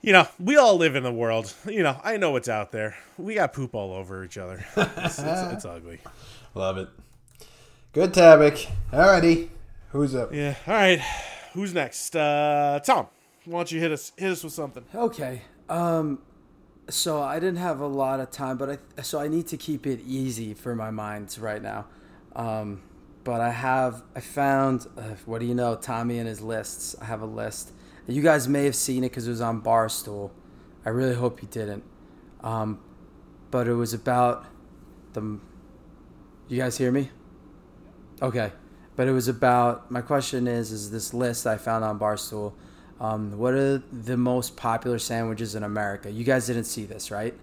You 0.00 0.12
know, 0.12 0.28
we 0.38 0.56
all 0.56 0.76
live 0.76 0.94
in 0.94 1.02
the 1.02 1.12
world. 1.12 1.52
You 1.66 1.82
know, 1.82 2.00
I 2.04 2.16
know 2.16 2.30
what's 2.30 2.48
out 2.48 2.70
there. 2.70 2.96
We 3.16 3.34
got 3.34 3.52
poop 3.52 3.74
all 3.74 3.92
over 3.92 4.24
each 4.24 4.38
other. 4.38 4.64
It's, 4.76 5.18
it's, 5.18 5.52
it's 5.52 5.64
ugly. 5.64 6.00
Love 6.54 6.78
it. 6.78 6.88
Good 7.92 8.14
topic. 8.14 8.68
Alrighty. 8.92 9.48
Who's 9.90 10.14
up? 10.14 10.32
Yeah. 10.32 10.54
All 10.66 10.74
right. 10.74 11.00
Who's 11.54 11.74
next? 11.74 12.14
Uh, 12.14 12.80
Tom. 12.84 13.08
Why 13.44 13.60
don't 13.60 13.72
you 13.72 13.80
hit 13.80 13.90
us 13.92 14.12
hit 14.16 14.30
us 14.30 14.44
with 14.44 14.52
something? 14.52 14.84
Okay. 14.94 15.42
Um 15.68 16.20
so 16.90 17.22
I 17.22 17.38
didn't 17.38 17.58
have 17.58 17.80
a 17.80 17.86
lot 17.86 18.20
of 18.20 18.30
time, 18.30 18.56
but 18.58 18.80
I 18.98 19.02
so 19.02 19.18
I 19.18 19.28
need 19.28 19.46
to 19.48 19.56
keep 19.56 19.86
it 19.86 20.00
easy 20.06 20.52
for 20.54 20.74
my 20.76 20.90
mind 20.90 21.36
right 21.40 21.62
now. 21.62 21.86
Um 22.36 22.82
but 23.24 23.40
I 23.40 23.50
have 23.50 24.02
I 24.14 24.20
found 24.20 24.86
uh, 24.98 25.14
what 25.24 25.40
do 25.40 25.46
you 25.46 25.54
know, 25.54 25.76
Tommy 25.76 26.18
and 26.18 26.28
his 26.28 26.42
lists. 26.42 26.94
I 27.00 27.06
have 27.06 27.22
a 27.22 27.26
list. 27.26 27.72
You 28.08 28.22
guys 28.22 28.48
may 28.48 28.64
have 28.64 28.74
seen 28.74 29.04
it 29.04 29.12
cuz 29.12 29.26
it 29.26 29.30
was 29.30 29.40
on 29.40 29.62
Barstool. 29.62 30.30
I 30.84 30.90
really 30.90 31.14
hope 31.14 31.42
you 31.42 31.48
didn't. 31.48 31.84
Um 32.42 32.80
but 33.50 33.68
it 33.68 33.74
was 33.74 33.94
about 33.94 34.46
the 35.12 35.38
You 36.48 36.56
guys 36.56 36.78
hear 36.78 36.90
me? 36.90 37.10
Okay. 38.20 38.52
But 38.96 39.06
it 39.06 39.12
was 39.12 39.28
about 39.28 39.90
my 39.90 40.00
question 40.00 40.48
is 40.48 40.72
is 40.72 40.90
this 40.90 41.14
list 41.14 41.46
I 41.46 41.56
found 41.56 41.84
on 41.84 41.98
Barstool 41.98 42.54
um, 43.00 43.38
what 43.38 43.54
are 43.54 43.78
the 43.78 44.16
most 44.16 44.56
popular 44.56 44.98
sandwiches 44.98 45.54
in 45.54 45.62
America? 45.62 46.10
You 46.10 46.24
guys 46.24 46.46
didn't 46.46 46.64
see 46.64 46.84
this, 46.84 47.10
right? 47.10 47.34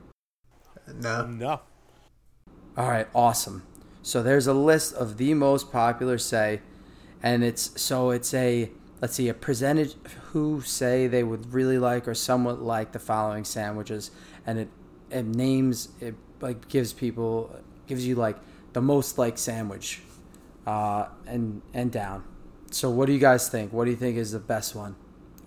No. 0.93 1.25
No. 1.25 1.61
All 2.77 2.89
right, 2.89 3.07
awesome. 3.15 3.63
So 4.01 4.21
there's 4.21 4.47
a 4.47 4.53
list 4.53 4.93
of 4.93 5.17
the 5.17 5.33
most 5.33 5.71
popular 5.71 6.17
say, 6.17 6.61
and 7.23 7.43
it's 7.43 7.81
so 7.81 8.09
it's 8.11 8.33
a 8.33 8.69
let's 9.01 9.15
see 9.15 9.29
a 9.29 9.33
percentage 9.33 9.95
who 10.35 10.59
say 10.59 11.07
they 11.07 11.23
would 11.23 11.53
really 11.53 11.79
like 11.79 12.09
or 12.09 12.13
somewhat 12.13 12.61
like 12.61 12.91
the 12.91 12.99
following 12.99 13.45
sandwiches, 13.45 14.11
and 14.45 14.59
it 14.59 14.67
it 15.09 15.23
names 15.23 15.87
it 16.01 16.13
like 16.41 16.67
gives 16.67 16.91
people 16.91 17.57
gives 17.87 18.05
you 18.05 18.15
like 18.15 18.35
the 18.73 18.81
most 18.81 19.17
like 19.17 19.37
sandwich, 19.37 20.01
uh, 20.67 21.05
and 21.25 21.61
and 21.73 21.89
down. 21.89 22.21
So 22.69 22.89
what 22.89 23.05
do 23.05 23.13
you 23.13 23.19
guys 23.19 23.47
think? 23.47 23.71
What 23.71 23.85
do 23.85 23.91
you 23.91 23.95
think 23.95 24.17
is 24.17 24.33
the 24.33 24.39
best 24.39 24.75
one 24.75 24.97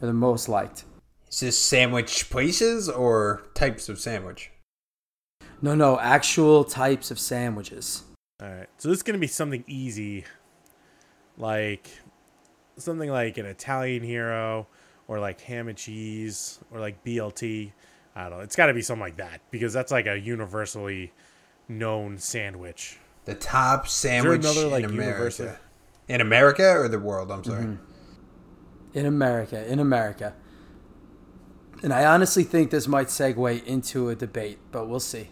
or 0.00 0.06
the 0.06 0.14
most 0.14 0.48
liked? 0.48 0.84
Is 1.30 1.40
this 1.40 1.58
sandwich 1.58 2.30
places 2.30 2.88
or 2.88 3.42
types 3.52 3.90
of 3.90 4.00
sandwich? 4.00 4.50
No, 5.60 5.74
no, 5.74 6.00
actual 6.00 6.64
types 6.64 7.10
of 7.10 7.18
sandwiches. 7.18 8.04
All 8.40 8.48
right. 8.48 8.68
So 8.78 8.88
this 8.88 8.96
is 8.96 9.02
gonna 9.02 9.18
be 9.18 9.26
something 9.26 9.64
easy, 9.66 10.24
like 11.36 11.90
something 12.78 13.10
like 13.10 13.36
an 13.36 13.44
Italian 13.44 14.02
hero, 14.02 14.66
or 15.08 15.18
like 15.18 15.40
ham 15.40 15.66
and 15.68 15.76
cheese, 15.76 16.60
or 16.70 16.78
like 16.78 17.02
BLT. 17.02 17.72
I 18.14 18.22
don't 18.28 18.38
know. 18.38 18.40
It's 18.40 18.56
got 18.56 18.66
to 18.66 18.74
be 18.74 18.82
something 18.82 19.02
like 19.02 19.16
that 19.16 19.40
because 19.50 19.72
that's 19.72 19.90
like 19.90 20.06
a 20.06 20.18
universally 20.18 21.12
known 21.68 22.18
sandwich. 22.18 22.98
The 23.24 23.34
top 23.34 23.88
sandwich 23.88 24.40
another, 24.40 24.68
like, 24.68 24.84
in 24.84 24.92
universal- 24.92 25.46
America. 25.46 25.62
In 26.08 26.20
America 26.22 26.76
or 26.76 26.88
the 26.88 26.98
world? 26.98 27.30
I'm 27.30 27.44
sorry. 27.44 27.64
Mm-hmm. 27.64 28.98
In 28.98 29.06
America, 29.06 29.70
in 29.70 29.78
America. 29.78 30.34
And 31.82 31.92
I 31.92 32.06
honestly 32.06 32.42
think 32.42 32.70
this 32.70 32.88
might 32.88 33.08
segue 33.08 33.64
into 33.64 34.08
a 34.08 34.14
debate, 34.14 34.58
but 34.72 34.88
we'll 34.88 35.00
see. 35.00 35.28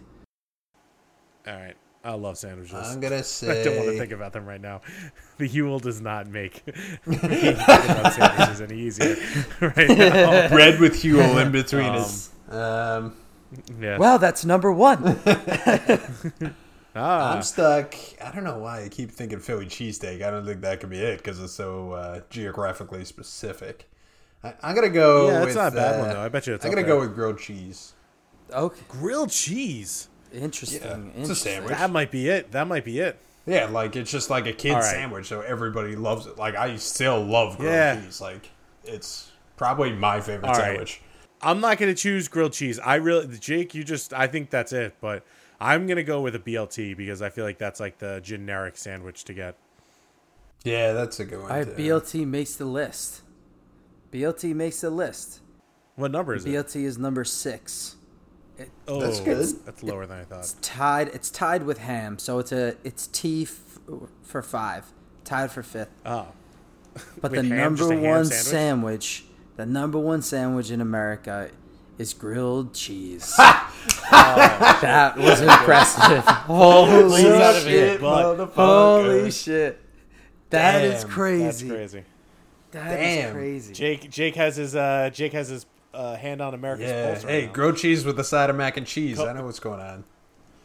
All 1.47 1.55
right. 1.55 1.77
I 2.07 2.15
love 2.15 2.39
sandwiches. 2.39 2.75
I'm 2.75 3.01
gonna 3.01 3.23
say 3.23 3.61
I 3.61 3.65
don't 3.65 3.77
want 3.77 3.89
to 3.91 3.99
think 3.99 4.13
about 4.13 4.33
them 4.33 4.47
right 4.47 4.61
now. 4.61 4.81
The 5.39 5.47
Huel 5.47 5.83
does 5.83 6.01
not 6.01 6.29
make 6.29 6.67
me 7.07 7.17
think 7.17 7.59
about 7.59 8.13
sandwiches 8.15 8.61
any 8.63 8.79
easier 8.81 9.17
right 9.61 9.89
now. 9.89 10.49
bread 10.49 10.81
with 10.81 10.95
Huel 11.03 11.45
in 11.45 11.53
between 11.53 11.85
Um, 11.85 11.95
us. 11.97 12.31
Um, 12.49 13.17
Yeah. 13.79 13.99
Well, 13.99 14.19
that's 14.19 14.47
number 14.47 14.73
one. 14.73 15.21
ah, 16.95 17.35
I'm 17.37 17.43
stuck. 17.43 17.95
I 18.25 18.31
don't 18.33 18.45
know 18.45 18.59
why 18.59 18.85
I 18.85 18.89
keep 18.89 19.11
thinking 19.11 19.41
Philly 19.41 19.67
cheesesteak. 19.67 20.23
I 20.23 20.31
don't 20.31 20.47
think 20.47 20.61
that 20.63 20.81
could 20.81 20.91
be 20.91 21.01
it 21.01 21.19
because 21.19 21.39
it's 21.41 21.53
so 21.53 21.93
uh, 21.93 22.21
geographically 22.31 23.05
specific. 23.05 23.91
I, 24.43 24.55
I'm 24.63 24.75
gonna 24.75 24.89
go. 24.89 25.27
yeah, 25.29 25.33
that's 25.41 25.47
with, 25.49 25.57
not 25.57 25.73
a 25.73 25.77
bad 25.77 26.01
one 26.01 26.11
uh, 26.11 26.15
though. 26.15 26.21
I 26.23 26.29
bet 26.29 26.47
you 26.47 26.55
it's. 26.55 26.65
I'm 26.65 26.71
gonna 26.71 26.83
there. 26.87 26.95
go 26.95 27.01
with 27.01 27.15
grilled 27.15 27.39
cheese. 27.39 27.93
okay, 28.53 28.81
grilled 28.89 29.31
cheese. 29.31 30.09
Interesting. 30.33 30.83
Yeah, 30.83 31.21
it's 31.21 31.31
a 31.31 31.37
sandwich. 31.37 31.77
That 31.77 31.91
might 31.91 32.11
be 32.11 32.29
it. 32.29 32.53
That 32.53 32.67
might 32.67 32.85
be 32.85 32.99
it. 33.01 33.19
Yeah, 33.47 33.67
like 33.67 33.95
it's 33.97 34.11
just 34.11 34.29
like 34.31 34.47
a 34.47 34.53
kid's 34.53 34.75
All 34.75 34.81
right. 34.81 34.91
sandwich, 34.91 35.27
so 35.27 35.41
everybody 35.41 35.95
loves 35.95 36.27
it. 36.27 36.37
Like 36.37 36.57
I 36.57 36.77
still 36.77 37.23
love 37.25 37.57
grilled 37.59 37.73
Yeah. 37.75 38.01
cheese. 38.01 38.21
Like 38.21 38.51
it's 38.85 39.31
probably 39.57 39.93
my 39.93 40.21
favorite 40.21 40.49
All 40.49 40.55
right. 40.55 40.63
sandwich. 40.71 41.01
I'm 41.43 41.61
not 41.61 41.79
gonna 41.79 41.95
choose 41.95 42.29
grilled 42.29 42.53
cheese. 42.55 42.79
I 42.81 42.97
really, 42.97 43.37
Jake, 43.39 43.75
you 43.75 43.85
just. 43.85 44.13
I 44.13 44.27
think 44.27 44.51
that's 44.51 44.73
it. 44.73 44.95
But 45.01 45.25
I'm 45.61 45.87
gonna 45.87 46.03
go 46.03 46.21
with 46.23 46.35
a 46.35 46.39
BLT 46.41 46.97
because 46.97 47.23
I 47.23 47.29
feel 47.31 47.45
like 47.45 47.59
that's 47.59 47.79
like 47.79 47.99
the 47.99 48.21
generic 48.23 48.77
sandwich 48.77 49.25
to 49.25 49.35
get. 49.35 49.57
Yeah, 50.65 50.93
that's 50.93 51.21
a 51.21 51.25
good 51.25 51.41
one. 51.43 51.51
All 51.51 51.57
right, 51.59 51.67
too. 51.67 51.75
BLT 51.83 52.27
makes 52.27 52.57
the 52.57 52.65
list. 52.65 53.23
BLT 54.11 54.55
makes 54.55 54.81
the 54.81 54.91
list. 54.91 55.41
What 55.95 56.11
number 56.11 56.35
is 56.35 56.45
it? 56.45 56.49
BLT 56.49 56.85
is 56.85 56.99
number 56.99 57.23
six. 57.23 57.97
Oh, 58.89 59.01
That's 59.01 59.21
good. 59.21 59.47
That's 59.67 59.83
lower 59.83 60.07
than 60.07 60.21
I 60.21 60.25
thought. 60.25 60.41
It's 60.41 60.55
tied. 60.63 61.09
It's 61.09 61.31
tied 61.31 61.65
with 61.65 61.79
ham, 61.79 62.19
so 62.19 62.39
it's 62.39 62.53
a 62.53 62.77
it's 62.85 63.07
T 63.07 63.43
f- 63.43 63.79
for 64.23 64.43
five, 64.43 64.87
tied 65.25 65.51
for 65.51 65.63
fifth. 65.63 65.91
Oh, 66.07 66.29
But 67.21 67.31
the 67.33 67.43
ham, 67.43 67.49
number 67.49 67.89
one 67.89 68.25
sandwich? 68.25 68.33
sandwich, 68.33 69.25
the 69.57 69.67
number 69.67 69.99
one 69.99 70.23
sandwich 70.23 70.71
in 70.71 70.81
America, 70.81 71.51
is 71.99 72.15
grilled 72.15 72.73
cheese. 72.75 73.35
that 74.11 75.15
was 75.19 75.41
impressive. 75.43 76.25
Holy 76.25 77.23
shit! 77.23 77.67
it, 77.67 78.01
Holy 78.01 79.31
shit! 79.31 79.81
That 80.51 80.85
is 80.85 81.03
Damn, 81.03 81.11
crazy. 81.11 81.69
that's 81.69 81.77
crazy. 81.93 82.05
That 82.71 83.01
is 83.01 83.17
Damn. 83.25 83.35
crazy. 83.35 83.75
Jake, 83.75 84.11
Jake 84.11 84.37
has 84.37 84.57
his. 84.57 84.75
Uh, 84.77 85.11
Jake 85.13 85.33
has 85.33 85.49
his 85.49 85.67
uh, 85.97 86.17
hand 86.17 86.41
on 86.41 86.55
America's 86.55 86.89
Yeah, 86.91 87.07
pulse. 87.13 87.25
Right 87.25 87.31
hey, 87.33 87.47
now. 87.47 87.53
grilled 87.53 87.77
cheese 87.79 88.05
with 88.05 88.19
a 88.21 88.25
side 88.25 88.51
of 88.51 88.57
mac 88.57 88.77
and 88.77 88.87
cheese. 88.87 89.17
Co- 89.19 89.27
I 89.29 89.33
know 89.33 89.45
what's 89.45 89.59
going 89.61 89.81
on. 89.81 90.05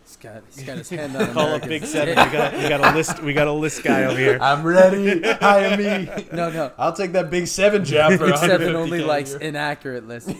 He's 0.05 0.17
got, 0.17 0.43
he's 0.53 0.63
got 0.65 0.77
his 0.77 0.89
hand 0.89 1.15
on 1.15 1.27
Call 1.33 1.47
up 1.55 1.65
Big. 1.67 1.85
Seven. 1.85 2.09
We 2.09 2.31
got 2.37 2.53
we 2.53 2.67
got 2.69 2.81
a 2.81 2.95
list. 2.95 3.23
We 3.23 3.33
got 3.33 3.47
a 3.47 3.51
list 3.53 3.81
guy 3.83 4.03
over 4.03 4.17
here. 4.19 4.37
I'm 4.41 4.61
ready. 4.63 5.21
Hire 5.21 5.77
me. 5.77 6.09
No, 6.33 6.49
no. 6.49 6.71
I'll 6.77 6.91
take 6.93 7.13
that 7.13 7.29
big 7.29 7.47
seven 7.47 7.85
job 7.85 8.13
for 8.17 8.25
Big 8.27 8.37
Seven 8.37 8.75
only 8.75 9.01
likes 9.01 9.31
year. 9.31 9.39
inaccurate 9.39 10.07
lists. 10.07 10.31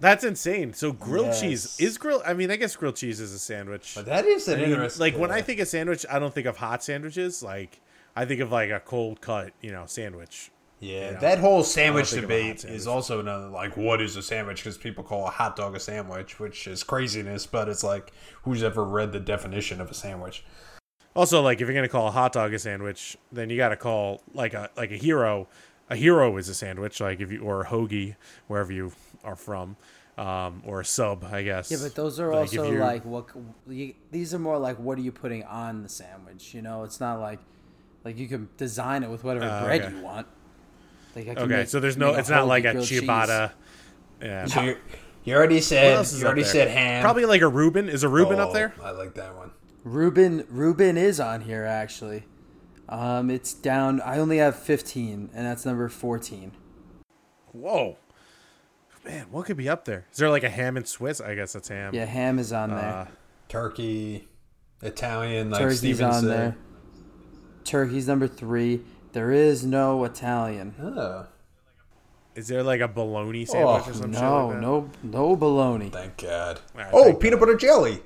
That's 0.00 0.24
insane. 0.24 0.72
So 0.72 0.90
grilled 0.92 1.26
Yes. 1.28 1.40
cheese 1.40 1.76
is 1.78 1.96
grilled. 1.98 2.22
I 2.26 2.34
mean, 2.34 2.50
I 2.50 2.56
guess 2.56 2.74
grilled 2.74 2.96
cheese 2.96 3.20
is 3.20 3.32
a 3.32 3.38
sandwich. 3.38 3.92
But 3.94 4.06
that 4.06 4.24
is 4.26 4.48
an 4.48 4.54
I 4.58 4.62
mean, 4.62 4.70
interesting. 4.72 5.00
like 5.00 5.16
when 5.16 5.30
I 5.30 5.42
think 5.42 5.60
of 5.60 5.68
sandwich, 5.68 6.04
I 6.10 6.18
don't 6.18 6.34
think 6.34 6.46
of 6.48 6.56
hot 6.56 6.82
sandwiches. 6.82 7.40
Like 7.42 7.80
I 8.16 8.24
think 8.24 8.40
of 8.40 8.50
like 8.50 8.70
a 8.70 8.80
cold 8.80 9.20
cut, 9.20 9.52
you 9.60 9.70
know, 9.70 9.84
sandwich. 9.86 10.50
Yeah, 10.82 11.06
you 11.06 11.14
know, 11.14 11.20
that 11.20 11.38
whole 11.38 11.62
sandwich 11.62 12.10
think 12.10 12.24
of 12.24 12.30
a 12.30 12.34
hot 12.34 12.40
debate 12.40 12.60
sandwich. 12.60 12.80
is 12.80 12.86
also 12.88 13.20
another 13.20 13.46
like 13.46 13.76
what 13.76 14.02
is 14.02 14.16
a 14.16 14.22
sandwich 14.22 14.64
because 14.64 14.76
people 14.76 15.04
call 15.04 15.28
a 15.28 15.30
hot 15.30 15.54
dog 15.54 15.76
a 15.76 15.80
sandwich, 15.80 16.40
which 16.40 16.66
is 16.66 16.82
craziness. 16.82 17.46
But 17.46 17.68
it's 17.68 17.84
like 17.84 18.12
who's 18.42 18.64
ever 18.64 18.84
read 18.84 19.12
the 19.12 19.20
definition 19.20 19.80
of 19.80 19.92
a 19.92 19.94
sandwich? 19.94 20.44
Also, 21.14 21.40
like 21.40 21.60
if 21.60 21.68
you're 21.68 21.74
gonna 21.74 21.88
call 21.88 22.08
a 22.08 22.10
hot 22.10 22.32
dog 22.32 22.52
a 22.52 22.58
sandwich, 22.58 23.16
then 23.30 23.48
you 23.48 23.56
got 23.56 23.68
to 23.68 23.76
call 23.76 24.22
like 24.34 24.54
a 24.54 24.70
like 24.76 24.90
a 24.90 24.96
hero. 24.96 25.46
A 25.88 25.94
hero 25.94 26.36
is 26.36 26.48
a 26.48 26.54
sandwich, 26.54 27.00
like 27.00 27.20
if 27.20 27.30
you 27.30 27.42
or 27.42 27.60
a 27.62 27.66
hoagie 27.66 28.16
wherever 28.48 28.72
you 28.72 28.92
are 29.22 29.36
from, 29.36 29.76
um, 30.18 30.62
or 30.64 30.80
a 30.80 30.84
sub, 30.84 31.22
I 31.22 31.42
guess. 31.42 31.70
Yeah, 31.70 31.78
but 31.82 31.94
those 31.94 32.18
are 32.18 32.30
Like, 32.32 32.40
also 32.40 32.72
like 32.72 33.04
what 33.04 33.26
you, 33.68 33.94
these 34.10 34.32
are 34.34 34.38
more 34.38 34.58
like 34.58 34.78
what 34.78 34.98
are 34.98 35.02
you 35.02 35.12
putting 35.12 35.44
on 35.44 35.82
the 35.82 35.88
sandwich? 35.88 36.54
You 36.54 36.62
know, 36.62 36.82
it's 36.82 36.98
not 36.98 37.20
like 37.20 37.40
like 38.04 38.18
you 38.18 38.26
can 38.26 38.48
design 38.56 39.02
it 39.02 39.10
with 39.10 39.22
whatever 39.22 39.44
Uh, 39.44 39.64
bread 39.64 39.82
okay. 39.82 39.94
you 39.94 40.02
want. 40.02 40.26
Like 41.14 41.28
I 41.28 41.34
can 41.34 41.42
Okay, 41.44 41.56
make- 41.58 41.68
so 41.68 41.80
there's 41.80 41.96
no. 41.96 42.14
It's 42.14 42.28
not 42.30 42.46
like 42.46 42.64
a 42.64 42.72
grilled 42.72 42.86
cheese. 42.86 43.02
ciabatta. 43.02 43.52
Yeah. 44.22 44.46
So 44.46 44.60
you, 44.62 44.76
you 45.24 45.34
already 45.34 45.60
said 45.60 45.94
else 45.96 46.18
you 46.18 46.24
already 46.26 46.44
said 46.44 46.68
ham. 46.68 47.02
Probably 47.02 47.24
like 47.26 47.42
a 47.42 47.48
Reuben. 47.48 47.88
Is 47.88 48.02
a 48.04 48.08
Reuben 48.08 48.38
up 48.40 48.50
Oh, 48.50 48.52
there? 48.52 48.74
I 48.82 48.90
like 48.92 49.14
that 49.14 49.36
one. 49.36 49.50
Reuben 49.84 50.44
Reuben 50.48 50.96
is 50.96 51.18
on 51.20 51.40
here 51.42 51.64
actually. 51.64 52.24
Um, 52.88 53.30
it's 53.30 53.52
down. 53.54 54.00
I 54.02 54.18
only 54.18 54.36
have 54.38 54.54
15, 54.56 55.30
and 55.34 55.46
that's 55.46 55.64
number 55.64 55.88
14. 55.88 56.52
Whoa, 57.52 57.96
man, 59.04 59.26
what 59.30 59.46
could 59.46 59.56
be 59.56 59.68
up 59.68 59.84
there? 59.86 60.04
Is 60.12 60.18
there 60.18 60.28
like 60.30 60.42
a 60.44 60.50
ham 60.50 60.76
and 60.76 60.86
Swiss? 60.86 61.20
I 61.20 61.34
guess 61.34 61.52
that's 61.54 61.68
ham. 61.68 61.94
Yeah, 61.94 62.04
ham 62.04 62.38
is 62.38 62.52
on 62.52 62.70
Uh, 62.70 62.76
there. 62.80 63.08
Turkey, 63.48 64.28
Italian, 64.82 65.50
like 65.50 65.60
Turkey's 65.60 65.78
Steven 65.78 66.06
on 66.06 66.26
there. 66.26 66.56
Turkey's 67.64 68.08
number 68.08 68.26
three. 68.26 68.82
There 69.12 69.30
is 69.30 69.64
no 69.64 70.04
Italian. 70.04 70.74
Oh, 70.80 71.26
is 72.34 72.48
there 72.48 72.62
like 72.62 72.80
a 72.80 72.88
bologna 72.88 73.44
sandwich 73.44 73.88
or 73.88 73.92
some 73.94 74.12
shit 74.12 74.22
No, 74.22 74.46
like 74.46 74.54
that? 74.56 74.62
no, 74.62 74.90
no 75.02 75.36
bologna. 75.36 75.90
thank 75.90 76.16
God. 76.16 76.60
Alright, 76.74 76.90
oh, 76.94 77.04
thank 77.04 77.20
peanut 77.20 77.38
butter 77.40 77.56
jelly. 77.56 78.00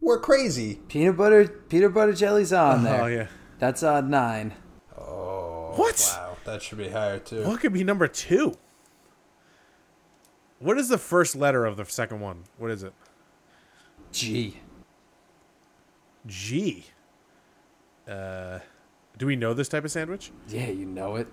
We're 0.00 0.20
crazy. 0.20 0.76
Peanut 0.88 1.16
butter, 1.16 1.48
peanut 1.48 1.92
butter 1.92 2.12
jelly's 2.12 2.52
on 2.52 2.84
there. 2.84 3.02
Oh 3.02 3.06
yeah. 3.06 3.26
That's 3.58 3.82
on 3.82 4.10
nine. 4.10 4.54
Oh, 4.96 5.72
What? 5.76 6.14
Wow, 6.16 6.36
that 6.44 6.62
should 6.62 6.78
be 6.78 6.88
higher 6.90 7.18
too. 7.18 7.42
What 7.44 7.58
could 7.60 7.72
be 7.72 7.82
number 7.82 8.06
two? 8.06 8.54
What 10.60 10.78
is 10.78 10.88
the 10.88 10.98
first 10.98 11.34
letter 11.34 11.64
of 11.66 11.76
the 11.76 11.84
second 11.84 12.20
one? 12.20 12.44
What 12.58 12.70
is 12.70 12.82
it? 12.84 12.92
G. 14.12 14.58
G. 16.26 16.84
Uh, 18.08 18.60
do 19.18 19.26
we 19.26 19.36
know 19.36 19.54
this 19.54 19.68
type 19.68 19.84
of 19.84 19.90
sandwich? 19.90 20.30
Yeah, 20.48 20.68
you 20.70 20.86
know 20.86 21.16
it. 21.16 21.28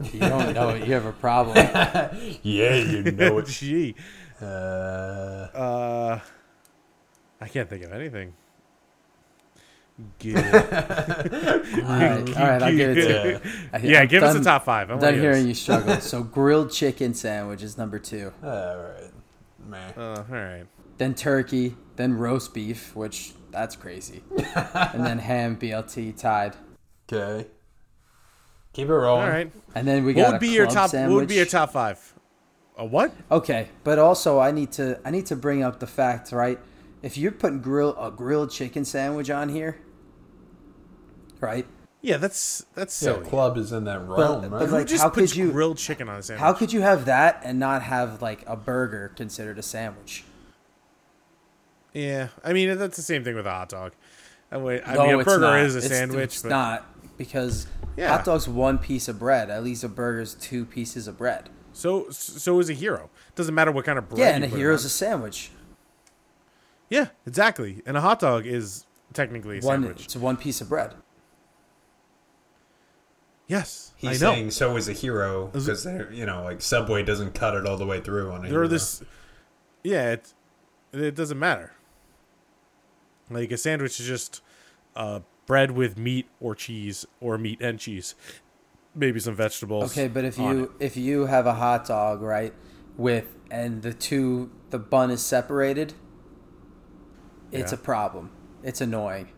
If 0.00 0.12
you 0.14 0.20
don't 0.20 0.52
know 0.54 0.70
it, 0.70 0.86
you 0.86 0.92
have 0.94 1.06
a 1.06 1.12
problem. 1.12 1.56
Yeah, 2.42 2.74
you 2.76 3.02
know 3.12 3.38
it. 3.38 3.46
G. 3.46 3.94
uh, 4.40 4.44
Uh, 4.44 6.20
I 7.40 7.48
can't 7.48 7.68
think 7.68 7.84
of 7.84 7.92
anything. 7.92 8.32
G. 10.18 10.34
all 10.36 10.42
right, 10.42 10.52
all 12.36 12.46
right, 12.46 12.62
I'll 12.62 12.76
give 12.76 12.90
it 12.90 12.94
to 13.06 13.28
you. 13.30 13.40
I- 13.72 13.78
yeah, 13.78 14.00
I'm 14.00 14.08
give 14.08 14.22
us 14.22 14.34
done- 14.34 14.42
a 14.42 14.44
top 14.44 14.64
five. 14.66 14.90
I 14.90 14.94
I'm 14.94 15.00
done 15.00 15.14
hear 15.14 15.22
hearing 15.32 15.46
you 15.48 15.54
struggle. 15.54 15.96
So 16.00 16.22
grilled 16.22 16.70
chicken 16.70 17.14
sandwich 17.14 17.62
is 17.62 17.78
number 17.78 17.98
two. 17.98 18.32
all 18.42 18.76
right, 18.76 19.10
man. 19.66 19.92
Uh, 19.96 20.24
all 20.28 20.34
right. 20.36 20.66
Then 20.98 21.14
turkey. 21.14 21.76
Then 21.96 22.12
roast 22.18 22.52
beef, 22.52 22.94
which 22.94 23.32
that's 23.50 23.74
crazy. 23.74 24.22
and 24.54 25.04
then 25.06 25.18
ham 25.18 25.56
BLT 25.56 26.14
tied. 26.18 26.54
Okay, 27.12 27.46
keep 28.72 28.88
it 28.88 28.92
rolling. 28.92 29.22
All 29.24 29.28
right. 29.30 29.52
And 29.74 29.86
then 29.86 30.04
we 30.04 30.12
got 30.12 30.22
What 30.22 30.28
would 30.32 30.36
a 30.36 30.40
be 30.40 30.48
your 30.48 30.66
top? 30.66 30.90
Sandwich. 30.90 31.12
What 31.14 31.20
would 31.20 31.28
be 31.28 31.34
your 31.36 31.46
top 31.46 31.72
five? 31.72 32.14
A 32.78 32.84
what? 32.84 33.12
Okay, 33.30 33.68
but 33.84 33.98
also 33.98 34.38
I 34.38 34.50
need 34.50 34.72
to 34.72 35.00
I 35.04 35.10
need 35.10 35.26
to 35.26 35.36
bring 35.36 35.62
up 35.62 35.80
the 35.80 35.86
fact, 35.86 36.32
right? 36.32 36.58
If 37.02 37.16
you're 37.16 37.32
putting 37.32 37.60
grill 37.60 37.96
a 37.96 38.10
grilled 38.10 38.50
chicken 38.50 38.84
sandwich 38.84 39.30
on 39.30 39.48
here, 39.50 39.78
right? 41.40 41.66
Yeah, 42.02 42.16
that's 42.18 42.66
that's 42.74 43.00
Yeah, 43.02 43.14
silly. 43.14 43.26
club 43.28 43.56
is 43.56 43.72
in 43.72 43.84
that 43.84 44.06
But, 44.06 44.18
realm, 44.18 44.40
but 44.42 44.50
right? 44.52 44.68
Who 44.68 44.74
like, 44.74 44.86
just 44.86 45.02
how 45.02 45.08
puts 45.10 45.32
could 45.32 45.36
you 45.38 45.52
grilled 45.52 45.78
chicken 45.78 46.08
on 46.08 46.16
a 46.18 46.22
sandwich? 46.22 46.40
how 46.40 46.52
could 46.52 46.72
you 46.72 46.80
have 46.82 47.04
that 47.06 47.40
and 47.44 47.58
not 47.58 47.82
have 47.82 48.20
like 48.20 48.44
a 48.46 48.56
burger 48.56 49.12
considered 49.16 49.58
a 49.58 49.62
sandwich? 49.62 50.24
Yeah, 51.92 52.28
I 52.44 52.52
mean 52.52 52.76
that's 52.76 52.96
the 52.96 53.02
same 53.02 53.24
thing 53.24 53.34
with 53.36 53.46
a 53.46 53.50
hot 53.50 53.68
dog. 53.70 53.92
I 54.52 54.58
mean, 54.58 54.80
no, 54.94 55.20
a 55.20 55.24
burger 55.24 55.40
not. 55.40 55.60
is 55.60 55.74
a 55.74 55.78
It's- 55.78 55.90
sandwich, 55.90 56.24
It's 56.34 56.42
but 56.42 56.50
not 56.50 56.84
because 57.16 57.66
Yeah. 57.96 58.08
hot 58.08 58.24
dog's 58.24 58.48
one 58.48 58.78
piece 58.78 59.08
of 59.08 59.18
bread. 59.18 59.50
At 59.50 59.62
least 59.64 59.82
a 59.84 59.88
burger's 59.88 60.34
two 60.34 60.64
pieces 60.64 61.06
of 61.08 61.16
bread. 61.18 61.48
so 61.72 62.08
so 62.10 62.58
is 62.60 62.68
a 62.70 62.72
hero. 62.74 63.10
Doesn't 63.34 63.54
matter 63.54 63.70
what 63.72 63.84
kind 63.84 63.98
of 63.98 64.08
bread. 64.08 64.18
yeah, 64.18 64.28
you 64.30 64.34
and 64.36 64.44
a 64.44 64.48
put 64.48 64.54
it 64.56 64.58
hero's 64.58 64.84
a 64.84 64.88
sandwich. 64.88 65.50
yeah, 66.90 67.08
exactly. 67.26 67.82
And 67.86 67.96
a 67.96 68.00
hot 68.00 68.20
dog 68.20 68.46
is 68.46 68.86
technically 69.12 69.58
a 69.58 69.60
One, 69.62 69.82
sandwich. 69.82 70.04
it's 70.06 70.16
one 70.16 70.36
piece 70.36 70.60
of 70.60 70.68
bread. 70.68 70.94
Yes, 73.48 73.92
He's 73.96 74.22
I 74.22 74.26
know. 74.26 74.32
saying 74.34 74.50
so 74.50 74.76
is 74.76 74.88
a 74.88 74.92
hero 74.92 75.50
Is 75.54 75.68
it- 75.68 75.84
because 75.84 76.12
you 76.16 76.26
know, 76.26 76.42
like 76.42 76.60
Subway 76.60 77.02
doesn't 77.04 77.34
cut 77.34 77.54
it 77.54 77.64
all 77.66 77.76
the 77.76 77.86
way 77.86 78.00
through 78.00 78.30
on 78.32 78.38
a 78.38 78.42
There 78.42 78.50
hero. 78.50 78.62
are 78.64 78.68
this. 78.68 79.02
Yeah, 79.84 80.12
it 80.12 80.32
it 80.92 81.14
doesn't 81.14 81.38
matter. 81.38 81.72
Like 83.30 83.52
a 83.52 83.56
sandwich 83.56 84.00
is 84.00 84.06
just 84.06 84.40
a 84.96 85.22
bread 85.46 85.70
with 85.70 85.96
meat 85.96 86.26
or 86.40 86.54
cheese 86.54 87.06
or 87.20 87.38
meat 87.38 87.60
and 87.60 87.78
cheese, 87.78 88.14
maybe 88.94 89.20
some 89.20 89.34
vegetables. 89.34 89.92
Okay, 89.92 90.08
but 90.08 90.24
if 90.24 90.38
you 90.38 90.64
it. 90.64 90.70
if 90.84 90.96
you 90.96 91.26
have 91.26 91.46
a 91.46 91.54
hot 91.54 91.86
dog, 91.86 92.20
right, 92.22 92.52
with 92.96 93.26
and 93.50 93.82
the 93.82 93.92
two 93.94 94.50
the 94.70 94.78
bun 94.78 95.10
is 95.10 95.22
separated, 95.22 95.94
it's 97.52 97.72
Yeah. 97.72 97.78
a 97.78 97.82
problem. 97.82 98.30
It's 98.62 98.80
annoying. 98.80 99.28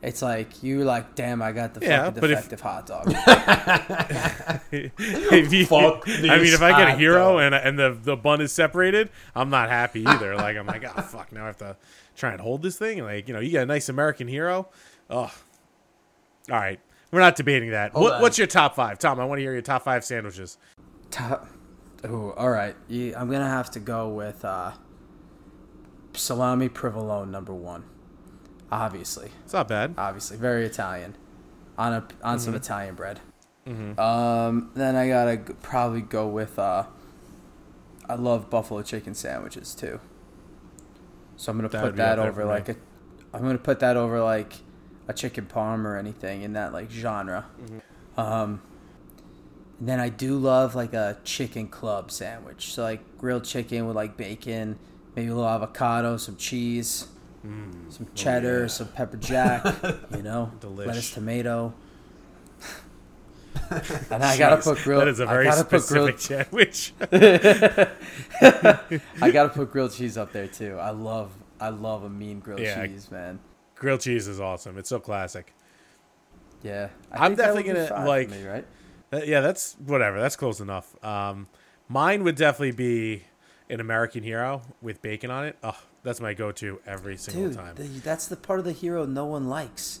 It's 0.00 0.22
like 0.22 0.62
you 0.62 0.84
like, 0.84 1.16
damn, 1.16 1.42
I 1.42 1.50
got 1.52 1.74
the 1.74 1.80
Yeah, 1.84 2.04
fucking 2.06 2.20
but 2.20 2.30
if- 2.30 2.36
defective 2.48 2.60
hot 2.60 2.86
dog. 2.86 3.06
if 4.70 5.52
you, 5.52 5.66
Fuck 5.66 6.08
I 6.08 6.20
mean, 6.38 6.52
if 6.54 6.62
I 6.62 6.70
get 6.78 6.88
a 6.94 6.96
hero 6.96 7.38
and 7.38 7.54
and 7.54 7.78
the 7.78 7.98
the 8.00 8.16
bun 8.16 8.40
is 8.40 8.52
separated, 8.52 9.10
I'm 9.34 9.50
not 9.50 9.68
happy 9.70 10.06
either. 10.06 10.36
like 10.36 10.56
I'm 10.56 10.66
like, 10.66 10.84
oh 10.84 11.02
fuck, 11.02 11.32
now 11.32 11.44
I 11.44 11.46
have 11.46 11.56
to 11.58 11.76
try 12.16 12.32
and 12.32 12.40
hold 12.40 12.62
this 12.62 12.78
thing. 12.78 13.02
Like 13.02 13.28
you 13.28 13.34
know, 13.34 13.40
you 13.40 13.52
got 13.52 13.62
a 13.62 13.66
nice 13.66 13.88
American 13.88 14.28
hero. 14.28 14.68
Oh, 15.10 15.16
all 15.20 15.30
right, 16.50 16.80
we're 17.10 17.20
not 17.20 17.36
debating 17.36 17.70
that. 17.70 17.94
What, 17.94 18.20
what's 18.20 18.38
your 18.38 18.46
top 18.46 18.74
five, 18.74 18.98
Tom? 18.98 19.18
I 19.20 19.24
want 19.24 19.38
to 19.38 19.42
hear 19.42 19.52
your 19.52 19.62
top 19.62 19.84
five 19.84 20.04
sandwiches. 20.04 20.58
Top, 21.10 21.48
ooh, 22.06 22.32
all 22.32 22.50
right. 22.50 22.74
I'm 22.90 23.30
gonna 23.30 23.48
have 23.48 23.70
to 23.72 23.80
go 23.80 24.08
with 24.08 24.44
uh, 24.44 24.72
salami 26.14 26.68
provolone 26.68 27.30
number 27.30 27.54
one. 27.54 27.84
Obviously, 28.70 29.30
It's 29.44 29.54
not 29.54 29.66
bad. 29.68 29.94
obviously, 29.96 30.36
very 30.36 30.66
Italian, 30.66 31.16
on 31.78 31.92
a 31.94 32.06
on 32.22 32.38
some 32.38 32.52
Mm-hmm. 32.52 32.62
Italian 32.62 32.94
bread. 32.94 33.20
Um, 33.98 34.70
then 34.74 34.96
I 34.96 35.08
gotta 35.08 35.38
probably 35.60 36.00
go 36.00 36.26
with 36.26 36.58
uh, 36.58 36.84
I 38.08 38.14
love 38.14 38.48
buffalo 38.48 38.80
chicken 38.82 39.14
sandwiches 39.14 39.74
too. 39.74 40.00
So 41.36 41.52
I'm 41.52 41.58
gonna 41.58 41.68
That 41.68 41.82
put 41.82 41.96
that 41.96 42.18
over 42.18 42.44
like 42.46 42.70
a, 42.70 42.76
I'm 43.34 43.42
gonna 43.42 43.58
put 43.58 43.80
that 43.80 43.96
over 43.98 44.22
like 44.22 44.54
a 45.08 45.12
chicken 45.14 45.46
parm 45.52 45.84
or 45.84 45.96
anything 45.96 46.42
in 46.42 46.52
that 46.52 46.72
like 46.72 46.90
genre. 46.90 47.46
Mm-hmm. 47.62 48.20
Um, 48.20 48.60
and 49.80 49.88
then 49.88 50.00
I 50.00 50.08
do 50.08 50.36
love 50.38 50.74
like 50.74 50.92
a 50.92 51.16
chicken 51.24 51.68
club 51.68 52.10
sandwich. 52.10 52.72
So 52.72 52.82
like 52.82 53.00
grilled 53.18 53.44
chicken 53.44 53.86
with 53.86 53.96
like 53.96 54.16
bacon, 54.16 54.78
maybe 55.16 55.28
a 55.28 55.34
little 55.34 55.48
avocado, 55.48 56.16
some 56.16 56.36
cheese, 56.36 57.06
Mm. 57.46 57.92
some 57.92 58.08
cheddar, 58.16 58.62
yeah. 58.62 58.66
some 58.66 58.88
pepper 58.88 59.16
jack, 59.16 59.64
you 60.16 60.22
know, 60.22 60.50
Delish. 60.60 60.86
lettuce, 60.86 61.10
tomato. 61.12 61.72
and 64.10 64.24
I 64.24 64.36
gotta 64.36 64.56
put 64.60 64.78
grilled. 64.78 65.02
That 65.02 65.08
is 65.08 65.20
a 65.20 65.26
very 65.26 65.46
I 65.46 65.52
specific 65.52 66.16
grilled. 66.18 66.20
sandwich. 66.20 66.92
I 69.22 69.30
gotta 69.30 69.50
put 69.50 69.70
grilled 69.70 69.92
cheese 69.92 70.16
up 70.18 70.32
there 70.32 70.48
too. 70.48 70.78
I 70.80 70.90
love, 70.90 71.30
I 71.60 71.68
love 71.68 72.02
a 72.02 72.10
mean 72.10 72.40
grilled 72.40 72.60
Yeah. 72.60 72.84
cheese, 72.86 73.08
man. 73.10 73.38
Grilled 73.78 74.00
cheese 74.00 74.26
is 74.28 74.40
awesome. 74.40 74.76
It's 74.78 74.88
so 74.88 74.98
classic. 75.00 75.52
Yeah, 76.62 76.88
I 77.12 77.24
I'm 77.24 77.34
definitely 77.36 77.72
gonna, 77.72 78.06
like- 78.06 78.30
me, 78.30 78.44
right? 78.44 78.66
Uh, 79.12 79.20
yeah, 79.24 79.40
that's 79.40 79.74
whatever. 79.86 80.20
That's 80.20 80.36
close 80.36 80.60
enough. 80.60 81.02
Um, 81.04 81.46
mine 81.88 82.24
would 82.24 82.34
definitely 82.36 82.72
be 82.72 83.22
an 83.70 83.80
American 83.80 84.22
hero 84.22 84.62
with 84.82 85.00
bacon 85.00 85.30
on 85.30 85.44
it. 85.46 85.56
Oh, 85.62 85.78
that's 86.02 86.20
my 86.20 86.34
go-to 86.34 86.80
every 86.86 87.16
single 87.16 87.48
Dude, 87.48 87.56
time. 87.56 87.74
the, 87.76 87.84
that's 87.84 88.26
the 88.26 88.36
part 88.36 88.58
of 88.58 88.64
the 88.64 88.72
hero 88.72 89.06
no 89.06 89.24
one 89.24 89.48
likes. 89.48 90.00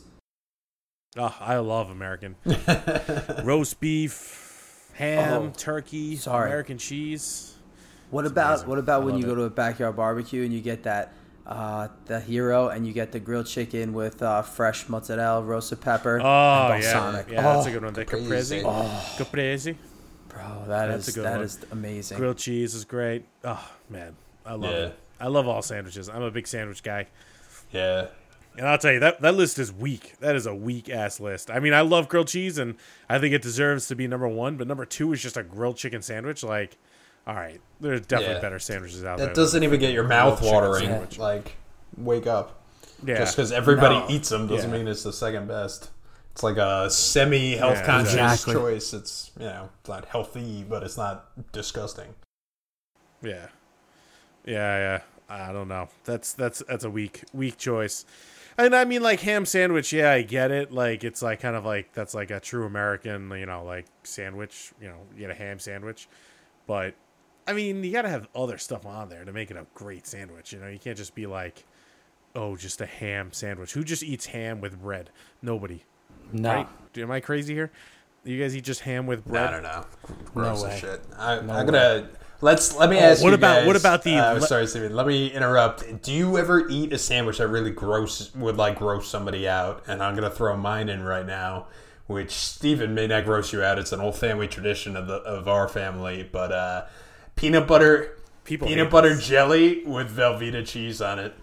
Oh, 1.16 1.34
I 1.40 1.56
love 1.58 1.88
American 1.90 2.36
roast 3.44 3.80
beef, 3.80 4.90
ham, 4.94 5.42
Oh, 5.42 5.52
turkey, 5.56 6.16
sorry. 6.16 6.48
American 6.48 6.76
cheese. 6.78 7.54
What 8.10 8.24
It's 8.24 8.32
about 8.32 8.50
amazing. 8.54 8.68
what 8.68 8.78
about 8.78 9.02
I 9.02 9.04
when 9.06 9.16
you 9.16 9.24
go 9.24 9.34
to 9.34 9.42
a 9.44 9.50
backyard 9.50 9.96
barbecue 9.96 10.44
and 10.44 10.52
you 10.52 10.60
get 10.60 10.82
that 10.84 11.12
uh, 11.48 11.88
the 12.06 12.20
hero 12.20 12.68
and 12.68 12.86
you 12.86 12.92
get 12.92 13.10
the 13.12 13.18
grilled 13.20 13.46
chicken 13.46 13.92
with 13.94 14.22
uh, 14.22 14.42
fresh 14.42 14.88
mozzarella, 14.88 15.42
roasted 15.42 15.80
pepper, 15.80 16.20
Oh 16.20 16.72
and 16.72 16.82
yeah, 16.82 16.92
balsamic. 16.92 17.30
yeah, 17.30 17.42
that's 17.42 17.66
a 17.66 17.70
Oh, 17.70 17.72
good 17.72 17.84
one. 17.84 17.94
The 17.94 18.04
Caprese. 18.04 18.62
caprese, 18.62 18.62
Oh, 18.66 19.14
caprese, 19.18 19.76
bro, 20.28 20.64
that 20.68 20.86
That's 20.88 21.08
is 21.08 21.14
a 21.14 21.18
good 21.18 21.24
that 21.26 21.36
one. 21.36 21.44
is 21.44 21.58
amazing. 21.72 22.18
grilled 22.18 22.36
cheese 22.38 22.74
is 22.74 22.84
great. 22.84 23.24
Oh 23.44 23.66
man, 23.88 24.14
I 24.44 24.52
love 24.54 24.70
Yeah. 24.70 24.76
it. 24.88 24.98
I 25.20 25.26
love 25.28 25.48
all 25.48 25.62
sandwiches. 25.62 26.08
I'm 26.08 26.22
a 26.22 26.30
big 26.30 26.46
sandwich 26.46 26.82
guy. 26.82 27.06
yeah. 27.72 28.08
And 28.56 28.66
I'll 28.66 28.76
tell 28.78 28.92
you 28.92 28.98
that 29.00 29.20
that 29.20 29.34
list 29.36 29.58
is 29.60 29.72
weak. 29.72 30.14
That 30.18 30.34
is 30.34 30.44
a 30.44 30.54
weak 30.54 30.88
ass 30.90 31.20
list. 31.20 31.48
I 31.48 31.60
mean, 31.60 31.72
I 31.72 31.80
love 31.82 32.08
grilled 32.08 32.26
cheese, 32.26 32.58
and 32.58 32.74
I 33.08 33.20
think 33.20 33.32
it 33.32 33.40
deserves 33.40 33.86
to 33.86 33.94
be 33.94 34.08
number 34.08 34.26
one. 34.26 34.56
But 34.56 34.66
number 34.66 34.84
two 34.84 35.12
is 35.12 35.22
just 35.22 35.36
a 35.36 35.44
grilled 35.44 35.76
chicken 35.76 36.02
sandwich. 36.02 36.42
Like, 36.42 36.76
all 37.28 37.34
right, 37.36 37.60
there's 37.80 38.00
definitely 38.00 38.36
Yeah. 38.36 38.40
better 38.40 38.58
sandwiches 38.58 39.04
out 39.04 39.18
there. 39.18 39.26
That 39.28 39.36
doesn't 39.36 39.62
even 39.62 39.78
get 39.78 39.92
your 39.92 40.04
mouth 40.08 40.42
watering. 40.42 40.86
sandwich. 40.86 41.18
Like, 41.18 41.54
wake 41.96 42.26
up. 42.26 42.62
yeah, 43.04 43.18
Just 43.18 43.36
because 43.36 43.52
everybody 43.52 43.94
No. 43.96 44.06
eats 44.08 44.30
them 44.30 44.48
doesn't 44.48 44.70
Yeah. 44.70 44.76
mean 44.78 44.88
it's 44.88 45.04
the 45.04 45.12
second 45.12 45.46
best. 45.46 45.90
It's 46.32 46.42
like 46.42 46.56
a 46.56 46.88
semi 46.90 47.54
health 47.56 47.76
Yeah, 47.78 47.86
conscious 47.86 48.12
exactly. 48.14 48.54
choice. 48.54 48.92
It's 48.94 49.30
you 49.38 49.44
know, 49.46 49.68
it's 49.80 49.88
not 49.88 50.06
healthy, 50.06 50.64
but 50.68 50.82
it's 50.82 50.96
not 50.96 51.28
disgusting. 51.52 52.14
yeah, 53.22 53.48
yeah, 54.44 54.78
yeah. 54.78 55.00
I 55.28 55.52
don't 55.52 55.68
know. 55.68 55.88
That's 56.04 56.32
that's 56.32 56.62
that's 56.68 56.84
a 56.84 56.90
weak 56.90 57.24
weak 57.34 57.58
choice. 57.58 58.04
And 58.56 58.74
I 58.74 58.84
mean, 58.84 59.02
like 59.02 59.20
ham 59.20 59.44
sandwich. 59.46 59.92
Yeah, 59.92 60.10
I 60.12 60.22
get 60.22 60.50
it. 60.50 60.72
Like 60.72 61.04
it's 61.04 61.22
like 61.22 61.40
kind 61.40 61.54
of 61.56 61.64
like 61.64 61.92
that's 61.92 62.14
like 62.14 62.30
a 62.30 62.40
true 62.40 62.64
American, 62.66 63.30
you 63.32 63.46
know, 63.46 63.64
like 63.64 63.86
sandwich. 64.04 64.72
You 64.80 64.88
know, 64.88 64.96
you 65.14 65.20
get 65.20 65.30
a 65.30 65.34
ham 65.34 65.58
sandwich, 65.58 66.08
but 66.66 66.94
I 67.48 67.52
mean, 67.54 67.82
you 67.82 67.92
got 67.92 68.02
to 68.02 68.08
have 68.10 68.28
other 68.34 68.58
stuff 68.58 68.84
on 68.86 69.08
there 69.08 69.24
to 69.24 69.32
make 69.32 69.50
it 69.50 69.56
a 69.56 69.66
great 69.74 70.06
sandwich. 70.06 70.52
You 70.52 70.60
know, 70.60 70.68
you 70.68 70.78
can't 70.78 70.96
just 70.96 71.14
be 71.14 71.26
like, 71.26 71.64
oh, 72.36 72.56
just 72.56 72.80
a 72.80 72.86
ham 72.86 73.32
sandwich. 73.32 73.72
Who 73.72 73.82
just 73.82 74.02
eats 74.02 74.26
ham 74.26 74.60
with 74.60 74.80
bread? 74.80 75.10
Nobody. 75.42 75.82
no, 76.32 76.54
Right? 76.54 76.68
Am 76.98 77.10
I 77.10 77.20
crazy 77.20 77.54
here? 77.54 77.70
You 78.24 78.38
guys 78.40 78.54
eat 78.56 78.64
just 78.64 78.80
ham 78.82 79.06
with 79.06 79.24
bread? 79.24 79.46
I 79.48 79.50
don't 79.50 79.62
know. 79.62 79.84
Gross 80.34 80.62
way. 80.62 80.78
shit. 80.78 81.00
I, 81.16 81.40
No 81.40 81.54
I'm 81.54 81.64
gonna 81.66 82.10
let's 82.42 82.76
let 82.76 82.90
me 82.90 82.98
ask 82.98 83.22
what 83.22 83.30
you 83.30 83.34
about- 83.36 83.58
guys- 83.60 83.66
what 83.66 83.76
about 83.76 84.02
the 84.02 84.16
Uh, 84.16 84.34
le- 84.34 84.40
sorry, 84.42 84.66
Steven. 84.66 84.94
Let 84.94 85.06
me 85.06 85.28
interrupt. 85.32 86.02
Do 86.02 86.12
you 86.12 86.36
ever 86.36 86.68
eat 86.68 86.92
a 86.92 86.98
sandwich 86.98 87.38
that 87.38 87.48
really 87.48 87.70
gross 87.70 88.34
would 88.34 88.56
like 88.58 88.76
gross 88.78 89.08
somebody 89.08 89.48
out? 89.48 89.84
And 89.86 90.02
I'm 90.02 90.14
gonna 90.14 90.28
throw 90.30 90.54
mine 90.56 90.88
in 90.90 91.02
right 91.04 91.24
now, 91.24 91.68
which 92.08 92.32
Steven 92.32 92.94
may 92.94 93.06
not 93.06 93.24
gross 93.24 93.52
you 93.52 93.62
out. 93.62 93.78
It's 93.78 93.92
an 93.92 94.00
old 94.00 94.16
family 94.16 94.48
tradition 94.48 94.96
of 94.96 95.06
the 95.06 95.14
of 95.22 95.48
our 95.48 95.66
family, 95.68 96.28
but 96.30 96.52
uh, 96.52 96.84
peanut 97.38 97.66
butter 97.66 98.16
People 98.44 98.68
peanut 98.68 98.90
butter 98.90 99.14
this. 99.14 99.26
jelly 99.26 99.82
with 99.84 100.14
Velveeta 100.14 100.66
cheese 100.66 101.00
on 101.02 101.18
it. 101.18 101.34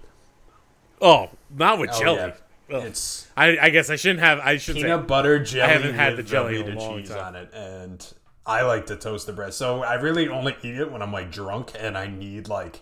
Oh, 1.02 1.30
not 1.56 1.78
with 1.80 1.90
Oh, 1.94 2.00
jelly. 2.00 2.18
yeah. 2.18 2.78
It's 2.80 3.28
I, 3.38 3.58
I 3.62 3.70
guess 3.70 3.90
I 3.92 3.96
shouldn't 3.96 4.22
have. 4.22 4.40
I 4.40 4.58
should 4.58 4.76
peanut 4.76 5.02
say. 5.02 5.06
butter 5.06 5.40
jelly 5.44 5.62
I 5.64 5.74
haven't 5.74 5.94
had 5.96 6.16
with 6.18 6.26
the 6.26 6.32
jelly 6.32 6.56
Velveeta 6.64 6.98
cheese 6.98 7.10
time. 7.10 7.20
on 7.20 7.36
it, 7.36 7.50
and 7.54 8.14
I 8.46 8.64
like 8.64 8.88
to 8.88 8.96
toast 8.96 9.28
the 9.28 9.34
bread. 9.34 9.54
So 9.54 9.84
I 9.84 9.96
really 9.96 10.28
only 10.28 10.56
eat 10.64 10.76
it 10.76 10.92
when 10.92 11.02
I'm 11.04 11.14
like 11.14 11.32
drunk 11.32 11.74
and 11.80 11.96
I 11.98 12.08
need 12.08 12.48
like, 12.48 12.82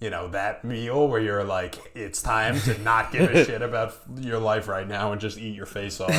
you 0.00 0.08
know, 0.08 0.28
that 0.28 0.64
meal 0.64 1.08
where 1.08 1.20
you're 1.20 1.44
like, 1.44 1.76
it's 1.94 2.22
time 2.22 2.58
to 2.60 2.78
not 2.78 3.12
give 3.12 3.30
a 3.30 3.44
shit 3.44 3.60
about 3.60 3.94
your 4.18 4.38
life 4.38 4.66
right 4.66 4.88
now 4.88 5.12
and 5.12 5.20
just 5.20 5.36
eat 5.36 5.54
your 5.54 5.66
face 5.66 6.00
off. 6.00 6.10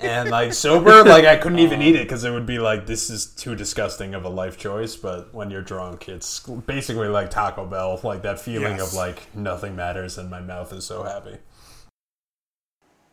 and 0.00 0.30
like 0.30 0.54
sober, 0.54 1.04
like 1.04 1.26
I 1.26 1.36
couldn't 1.36 1.58
even 1.58 1.82
eat 1.82 1.96
it 1.96 2.04
because 2.04 2.24
it 2.24 2.30
would 2.30 2.46
be 2.46 2.58
like, 2.58 2.86
this 2.86 3.10
is 3.10 3.26
too 3.26 3.54
disgusting 3.54 4.14
of 4.14 4.24
a 4.24 4.30
life 4.30 4.56
choice. 4.56 4.96
But 4.96 5.34
when 5.34 5.50
you're 5.50 5.60
drunk, 5.62 6.08
it's 6.08 6.40
basically 6.40 7.08
like 7.08 7.30
Taco 7.30 7.66
Bell, 7.66 8.00
like 8.02 8.22
that 8.22 8.40
feeling 8.40 8.78
Yes. 8.78 8.88
of 8.88 8.94
like 8.94 9.34
nothing 9.34 9.76
matters 9.76 10.16
and 10.16 10.30
my 10.30 10.40
mouth 10.40 10.72
is 10.72 10.86
so 10.86 11.02
happy. 11.02 11.36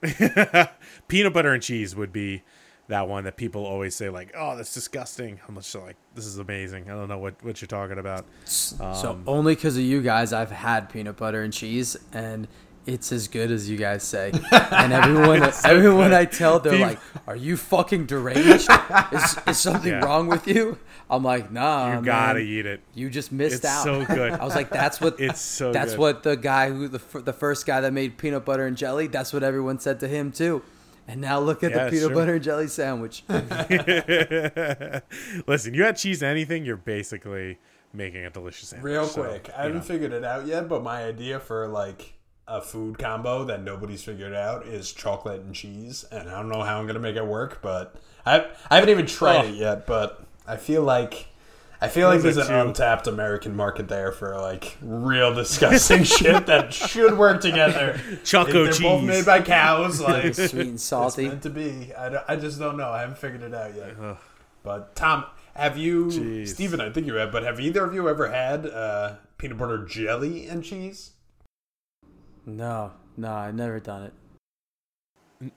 peanut 1.09 1.33
butter 1.33 1.53
and 1.53 1.61
cheese 1.61 1.95
would 1.95 2.13
be 2.13 2.43
that 2.89 3.07
one 3.07 3.23
that 3.23 3.37
people 3.37 3.65
always 3.65 3.95
say 3.95 4.09
like, 4.09 4.33
"Oh, 4.37 4.55
that's 4.57 4.73
disgusting." 4.73 5.39
I'm 5.47 5.55
just 5.55 5.73
like, 5.75 5.95
"This 6.15 6.25
is 6.25 6.37
amazing." 6.39 6.89
I 6.89 6.95
don't 6.95 7.07
know 7.07 7.17
what 7.19 7.41
what 7.43 7.61
you're 7.61 7.67
talking 7.67 7.97
about. 7.99 8.25
so 8.45 9.11
Um, 9.11 9.23
only 9.25 9.55
because 9.55 9.77
of 9.77 9.83
you 9.83 10.01
guys, 10.01 10.33
I've 10.33 10.51
had 10.51 10.89
peanut 10.89 11.15
butter 11.17 11.41
and 11.41 11.53
cheese, 11.53 11.95
and 12.13 12.47
it's 12.85 13.11
as 13.11 13.27
good 13.27 13.51
as 13.51 13.69
you 13.69 13.77
guys 13.77 14.01
say. 14.03 14.31
and 14.51 14.91
everyone, 14.93 15.43
everyone 15.63 16.13
I 16.13 16.25
tell, 16.25 16.59
they're 16.59 16.73
Peop- 16.73 16.81
like, 16.81 16.99
"Are 17.27 17.35
you 17.35 17.55
fucking 17.57 18.07
deranged? 18.07 18.67
Is, 19.11 19.37
is 19.47 19.57
something 19.59 19.91
Yeah. 19.91 20.03
wrong 20.05 20.27
with 20.27 20.47
you?" 20.47 20.77
I'm 21.11 21.23
like, 21.23 21.51
"Nah, 21.51 21.95
You 21.99 22.05
gotta 22.05 22.39
eat 22.39 22.65
it. 22.65 22.81
You 22.95 23.09
just 23.11 23.31
missed 23.31 23.57
It's 23.57 23.65
out." 23.65 23.83
so 23.83 24.05
good. 24.05 24.31
I 24.31 24.43
was 24.43 24.55
like, 24.55 24.69
"That's 24.71 24.99
what." 24.99 25.15
It's 25.19 25.41
so. 25.41 25.71
that's 25.71 25.91
good. 25.91 25.99
what 25.99 26.23
the 26.23 26.35
guy 26.37 26.69
who 26.71 26.87
the 26.87 27.01
the 27.21 27.33
first 27.33 27.65
guy 27.67 27.81
that 27.81 27.93
made 27.93 28.17
peanut 28.17 28.45
butter 28.45 28.65
and 28.65 28.75
jelly. 28.75 29.05
That's 29.07 29.31
what 29.31 29.43
everyone 29.43 29.77
said 29.79 29.99
to 29.99 30.07
him 30.07 30.31
too. 30.31 30.63
And 31.11 31.21
now 31.21 31.39
look 31.39 31.63
at 31.63 31.71
Yeah, 31.71 31.85
the 31.85 31.89
peanut 31.89 32.05
sure. 32.09 32.13
butter 32.15 32.35
and 32.35 32.43
jelly 32.43 32.67
sandwich. 32.67 33.23
Listen, 35.47 35.73
you 35.73 35.83
add 35.85 35.97
cheese 35.97 36.19
to 36.19 36.27
anything, 36.27 36.65
you're 36.65 36.77
basically 36.77 37.57
making 37.93 38.25
a 38.25 38.29
delicious 38.29 38.69
sandwich. 38.69 38.91
Real 38.91 39.05
So, 39.05 39.23
quick, 39.23 39.49
I 39.57 39.63
haven't 39.63 39.77
know. 39.77 39.83
figured 39.83 40.13
it 40.13 40.23
out 40.23 40.45
yet, 40.45 40.69
but 40.69 40.83
my 40.83 41.03
idea 41.03 41.39
for 41.39 41.67
like 41.67 42.13
a 42.47 42.61
food 42.61 42.97
combo 42.99 43.43
that 43.45 43.63
nobody's 43.63 44.03
figured 44.03 44.33
out 44.33 44.67
is 44.67 44.91
chocolate 44.93 45.41
and 45.41 45.53
cheese, 45.55 46.05
and 46.11 46.29
I 46.29 46.35
don't 46.35 46.49
know 46.49 46.61
how 46.61 46.79
I'm 46.79 46.85
gonna 46.87 46.99
make 46.99 47.15
it 47.15 47.25
work, 47.25 47.59
but 47.61 47.95
I 48.25 48.47
I 48.69 48.75
haven't 48.75 48.89
even 48.89 49.05
tried 49.07 49.45
Oh. 49.45 49.47
it 49.47 49.55
yet. 49.55 49.87
But 49.87 50.23
I 50.47 50.57
feel 50.57 50.83
like 50.83 51.27
I 51.81 51.87
feel 51.87 52.09
like 52.09 52.21
there's 52.21 52.35
an 52.37 52.47
two. 52.47 52.53
untapped 52.53 53.07
American 53.07 53.55
market 53.55 53.87
there 53.87 54.11
for 54.11 54.37
like 54.37 54.75
real 54.81 55.33
disgusting 55.33 56.03
shit 56.03 56.45
that 56.47 56.73
should 56.73 57.17
work 57.17 57.39
together. 57.39 57.99
Choco 58.25 58.63
They're 58.65 58.73
cheese. 58.73 58.81
both 58.81 59.03
made 59.03 59.25
by 59.25 59.41
cows. 59.41 60.01
Like 60.09 60.35
Sweet 60.35 60.53
and 60.67 60.79
salty. 60.81 61.23
it's 61.25 61.31
meant 61.31 61.43
to 61.43 61.49
be. 61.49 61.93
I, 61.95 62.33
I 62.33 62.35
just 62.35 62.59
don't 62.59 62.75
know. 62.75 62.89
I 62.89 62.99
haven't 63.01 63.17
figured 63.17 63.43
it 63.43 63.53
out 63.53 63.75
yet. 63.75 63.95
But 64.61 64.93
Tom, 64.95 65.23
have 65.55 65.77
you, 65.77 66.07
Jeez. 66.07 66.49
Steven, 66.49 66.81
I 66.81 66.89
think 66.91 67.07
you 67.07 67.13
have, 67.15 67.31
but 67.31 67.43
have 67.43 67.59
either 67.61 67.85
of 67.85 67.93
you 67.93 68.09
ever 68.09 68.29
had 68.29 68.65
uh, 68.65 69.15
peanut 69.37 69.57
butter 69.57 69.85
jelly 69.85 70.47
and 70.47 70.63
cheese? 70.63 71.11
No, 72.45 72.91
no, 73.15 73.31
I've 73.31 73.55
never 73.55 73.79
done 73.79 74.03
it. 74.03 74.13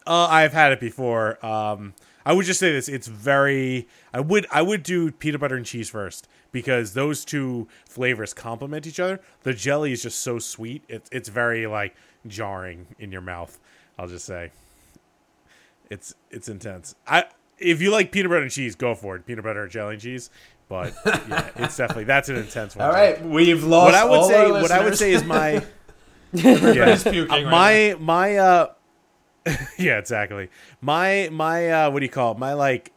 Uh, 0.06 0.26
I've 0.30 0.52
had 0.52 0.70
it 0.72 0.78
before. 0.80 1.44
Um, 1.44 1.94
I 2.24 2.32
would 2.32 2.46
just 2.46 2.60
say 2.60 2.72
this: 2.72 2.88
it's 2.88 3.06
very. 3.06 3.88
I 4.12 4.20
would 4.20 4.46
I 4.50 4.62
would 4.62 4.82
do 4.82 5.10
peanut 5.10 5.40
butter 5.40 5.56
and 5.56 5.66
cheese 5.66 5.90
first 5.90 6.28
because 6.52 6.94
those 6.94 7.24
two 7.24 7.68
flavors 7.86 8.34
complement 8.34 8.86
each 8.86 9.00
other. 9.00 9.20
The 9.42 9.54
jelly 9.54 9.92
is 9.92 10.02
just 10.02 10.20
so 10.20 10.38
sweet; 10.38 10.84
it's 10.88 11.08
it's 11.12 11.28
very 11.28 11.66
like 11.66 11.94
jarring 12.26 12.86
in 12.98 13.12
your 13.12 13.22
mouth. 13.22 13.58
I'll 13.98 14.08
just 14.08 14.24
say, 14.24 14.50
it's 15.90 16.14
it's 16.30 16.48
intense. 16.48 16.94
I 17.06 17.24
if 17.58 17.80
you 17.80 17.90
like 17.90 18.12
peanut 18.12 18.30
butter 18.30 18.42
and 18.42 18.50
cheese, 18.50 18.74
go 18.74 18.94
for 18.94 19.16
it. 19.16 19.26
Peanut 19.26 19.44
butter, 19.44 19.62
and 19.62 19.70
jelly, 19.70 19.94
and 19.94 20.02
cheese. 20.02 20.30
But 20.68 20.94
yeah, 21.04 21.50
it's 21.56 21.76
definitely 21.76 22.04
that's 22.04 22.28
an 22.28 22.36
intense 22.36 22.76
one. 22.76 22.86
All 22.86 22.92
right, 22.92 23.22
we've 23.24 23.64
lost. 23.64 23.92
What 23.92 23.94
I 23.94 24.04
would 24.04 24.18
all 24.18 24.28
say, 24.28 24.50
what 24.50 24.70
I 24.70 24.84
would 24.84 24.96
say 24.96 25.12
is 25.12 25.24
my 25.24 25.64
yeah. 26.32 26.96
puking 26.96 27.28
right 27.28 27.46
my 27.46 27.96
my 28.00 28.36
uh 28.36 28.72
yeah 29.78 29.98
exactly. 29.98 30.48
My 30.80 31.28
my 31.32 31.70
uh 31.70 31.90
what 31.90 32.00
do 32.00 32.06
you 32.06 32.12
call 32.12 32.32
it? 32.32 32.38
My 32.38 32.52
like 32.52 32.92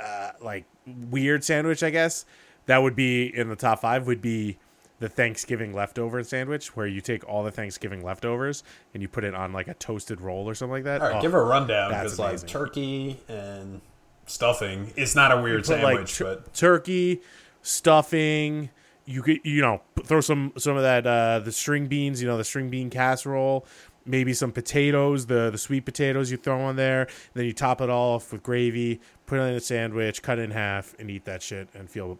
uh 0.00 0.30
like 0.40 0.64
weird 1.10 1.44
sandwich 1.44 1.82
i 1.84 1.90
guess 1.90 2.24
that 2.66 2.78
would 2.78 2.96
be 2.96 3.26
in 3.26 3.48
the 3.48 3.54
top 3.54 3.80
five 3.80 4.04
would 4.06 4.20
be 4.20 4.58
the 4.98 5.08
thanksgiving 5.08 5.72
leftover 5.72 6.22
sandwich 6.24 6.76
where 6.76 6.86
you 6.86 7.00
take 7.00 7.28
all 7.28 7.42
the 7.44 7.50
thanksgiving 7.50 8.02
leftovers 8.04 8.64
and 8.94 9.02
you 9.02 9.08
put 9.08 9.22
it 9.24 9.34
on 9.34 9.52
like 9.52 9.68
a 9.68 9.74
toasted 9.74 10.20
roll 10.20 10.48
or 10.48 10.54
something 10.54 10.72
like 10.72 10.84
that. 10.84 11.00
All 11.00 11.08
right, 11.08 11.16
Oh, 11.18 11.20
give 11.20 11.34
a 11.34 11.40
rundown 11.42 11.90
because 11.90 12.18
like 12.18 12.46
turkey 12.46 13.18
and 13.28 13.80
stuffing 14.26 14.92
is 14.96 15.16
not 15.16 15.32
a 15.32 15.40
weird 15.42 15.64
put, 15.64 15.82
like, 15.82 16.08
sandwich, 16.08 16.18
but 16.20 16.54
turkey 16.54 17.20
stuffing 17.62 18.70
you 19.04 19.22
could 19.22 19.38
you 19.44 19.60
know 19.60 19.80
throw 20.04 20.20
some 20.20 20.52
some 20.56 20.76
of 20.76 20.82
that 20.82 21.04
uh 21.06 21.40
the 21.40 21.50
string 21.52 21.86
beans 21.88 22.22
you 22.22 22.28
know 22.28 22.36
the 22.36 22.44
string 22.44 22.70
bean 22.70 22.88
casserole 22.90 23.66
maybe 24.04 24.32
some 24.32 24.52
potatoes 24.52 25.26
the 25.26 25.50
the 25.50 25.58
sweet 25.58 25.84
potatoes 25.84 26.30
you 26.30 26.36
throw 26.36 26.60
on 26.60 26.76
there 26.76 27.06
then 27.34 27.44
you 27.44 27.52
top 27.52 27.80
it 27.80 27.90
all 27.90 28.16
off 28.16 28.32
with 28.32 28.42
gravy 28.42 29.00
put 29.26 29.38
it 29.38 29.42
in 29.42 29.54
a 29.54 29.60
sandwich 29.60 30.22
cut 30.22 30.38
it 30.38 30.42
in 30.42 30.50
half 30.50 30.94
and 30.98 31.10
eat 31.10 31.24
that 31.24 31.42
shit 31.42 31.68
and 31.74 31.88
feel 31.90 32.18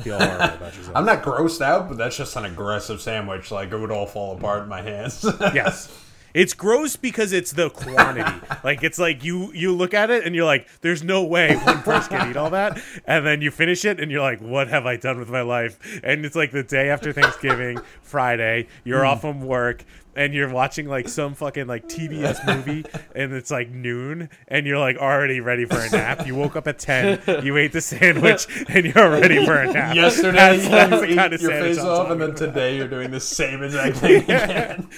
feel 0.00 0.18
horrible 0.18 0.56
about 0.56 0.60
yourself 0.76 0.96
I'm 0.96 1.04
not 1.04 1.22
grossed 1.22 1.62
out. 1.62 1.88
But 1.88 1.98
that's 1.98 2.16
just 2.16 2.36
an 2.36 2.44
aggressive 2.44 3.00
sandwich. 3.00 3.50
Like 3.50 3.72
it 3.72 3.78
would 3.78 3.90
all 3.90 4.06
fall 4.06 4.36
apart 4.36 4.64
in 4.64 4.68
my 4.68 4.82
hands. 4.82 5.24
yes 5.40 5.90
it's 6.34 6.54
gross 6.54 6.96
because 6.96 7.32
it's 7.32 7.52
the 7.52 7.70
quantity 7.70 8.40
like 8.64 8.82
it's 8.82 8.98
like 8.98 9.24
you 9.24 9.52
you 9.52 9.72
look 9.72 9.94
at 9.94 10.10
it 10.10 10.24
and 10.24 10.34
you're 10.34 10.44
like 10.44 10.68
there's 10.80 11.02
no 11.02 11.22
way 11.22 11.56
one 11.56 11.82
person 11.82 12.16
can 12.16 12.30
eat 12.30 12.36
all 12.36 12.50
that 12.50 12.80
and 13.06 13.26
then 13.26 13.42
you 13.42 13.50
finish 13.50 13.84
it 13.84 14.00
and 14.00 14.10
you're 14.10 14.22
like 14.22 14.40
what 14.40 14.68
have 14.68 14.86
i 14.86 14.96
done 14.96 15.18
with 15.18 15.28
my 15.28 15.42
life 15.42 16.00
and 16.02 16.24
it's 16.24 16.36
like 16.36 16.50
the 16.50 16.62
day 16.62 16.88
after 16.88 17.12
thanksgiving 17.12 17.78
friday 18.00 18.66
you're 18.84 19.00
hmm. 19.00 19.08
off 19.08 19.20
from 19.20 19.42
work 19.42 19.84
and 20.14 20.34
you're 20.34 20.50
watching 20.50 20.86
like 20.88 21.08
some 21.08 21.34
fucking 21.34 21.66
like 21.66 21.88
TBS 21.88 22.46
movie 22.46 22.84
and 23.14 23.32
it's 23.32 23.50
like 23.50 23.70
noon 23.70 24.28
and 24.48 24.66
you're 24.66 24.78
like 24.78 24.96
already 24.96 25.40
ready 25.40 25.64
for 25.64 25.78
a 25.78 25.90
nap. 25.90 26.26
You 26.26 26.34
woke 26.34 26.56
up 26.56 26.66
at 26.68 26.78
10, 26.78 27.44
you 27.44 27.56
ate 27.56 27.72
the 27.72 27.80
sandwich 27.80 28.46
and 28.68 28.86
you're 28.86 29.10
ready 29.10 29.44
for 29.44 29.54
a 29.56 29.72
nap. 29.72 29.94
Yesterday 29.96 30.32
That's- 30.58 30.64
you 30.64 30.70
that's 30.70 31.02
ate 31.02 31.16
kind 31.16 31.32
of 31.34 31.40
your 31.42 31.50
face 31.52 31.78
I'm 31.78 31.86
off, 31.86 32.10
and 32.10 32.20
then 32.20 32.34
today 32.34 32.76
you're 32.76 32.88
doing 32.88 33.10
the 33.10 33.20
same 33.20 33.62
exact 33.62 33.96
thing 33.98 34.22
again. 34.24 34.88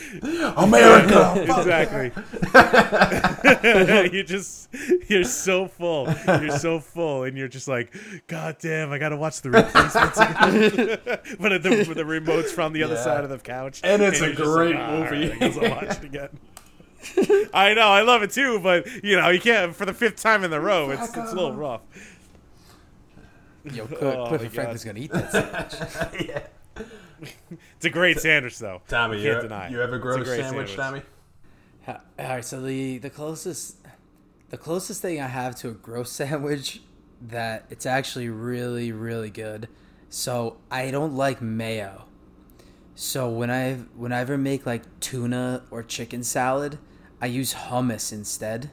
America. 0.56 1.34
exactly. 1.42 2.12
you 4.12 4.22
just 4.24 4.68
you're 5.08 5.24
so 5.24 5.66
full. 5.68 6.08
You're 6.26 6.58
so 6.58 6.80
full, 6.80 7.24
and 7.24 7.36
you're 7.36 7.48
just 7.48 7.68
like, 7.68 7.94
God 8.26 8.56
damn, 8.60 8.90
I 8.92 8.98
gotta 8.98 9.16
watch 9.16 9.40
the 9.42 9.50
replacements 9.50 10.18
but 11.38 11.62
the, 11.62 11.92
the 11.94 12.04
remote's 12.04 12.52
from 12.52 12.72
the 12.72 12.82
other 12.82 12.94
Yeah. 12.94 13.04
side 13.04 13.24
of 13.24 13.30
the 13.30 13.38
couch, 13.38 13.80
And 13.84 14.02
it's 14.02 14.20
a 14.20 14.26
you're 14.26 14.34
just 14.34 14.44
great 14.52 14.76
ah. 14.76 15.03
"Ah, 15.06 15.10
movie." 15.10 15.32
I 15.32 15.36
guess 15.38 15.56
I'll 15.58 15.70
watch 15.70 15.98
it 15.98 16.04
again. 16.04 16.28
I 17.52 17.74
know, 17.74 17.88
I 17.88 18.00
love 18.02 18.22
it 18.22 18.30
too, 18.30 18.58
but 18.60 18.86
you 19.04 19.16
know, 19.20 19.28
you 19.28 19.40
can't 19.40 19.74
for 19.76 19.84
the 19.84 19.92
fifth 19.94 20.16
time 20.16 20.42
in 20.44 20.50
the 20.50 20.60
row. 20.60 20.90
It's 20.90 21.08
it's 21.08 21.16
a 21.16 21.34
little 21.34 21.52
rough. 21.52 21.82
Yo, 23.72 23.86
Cliff, 23.86 24.02
Oh, 24.02 24.26
Cliff 24.28 24.40
my 24.40 24.44
and 24.46 24.54
Franklin's 24.54 24.84
gonna 24.84 25.00
eat 25.00 25.12
that 25.12 25.32
sandwich. 25.32 26.42
It's 27.76 27.84
a 27.86 27.90
great 27.90 28.18
sandwich, 28.20 28.58
though. 28.58 28.82
Tommy, 28.88 29.18
You 29.18 29.24
you, 29.24 29.30
can't 29.30 29.42
deny. 29.44 29.66
it. 29.66 29.70
you 29.72 29.78
have 29.78 29.92
a 29.92 29.94
It's 29.96 30.02
gross 30.02 30.24
great 30.26 30.40
sandwich, 30.40 30.74
Tommy? 30.74 31.02
All 31.86 31.96
right, 32.18 32.44
so 32.44 32.60
the 32.60 32.98
the 32.98 33.08
closest 33.10 33.76
the 34.50 34.56
closest 34.58 35.00
thing 35.00 35.20
I 35.20 35.28
have 35.28 35.54
to 35.56 35.68
a 35.68 35.72
gross 35.72 36.10
sandwich 36.10 36.80
that 37.22 37.64
it's 37.70 37.86
actually 37.86 38.28
really 38.28 38.92
really 38.92 39.30
good. 39.30 39.68
So 40.10 40.56
I 40.70 40.90
don't 40.90 41.14
like 41.14 41.40
mayo. 41.40 42.04
So 42.94 43.28
when 43.28 43.50
I 43.50 43.74
when 43.96 44.12
I 44.12 44.20
ever 44.20 44.38
make 44.38 44.66
like 44.66 44.82
tuna 45.00 45.64
or 45.70 45.82
chicken 45.82 46.22
salad, 46.22 46.78
I 47.20 47.26
use 47.26 47.54
hummus 47.54 48.12
instead. 48.12 48.70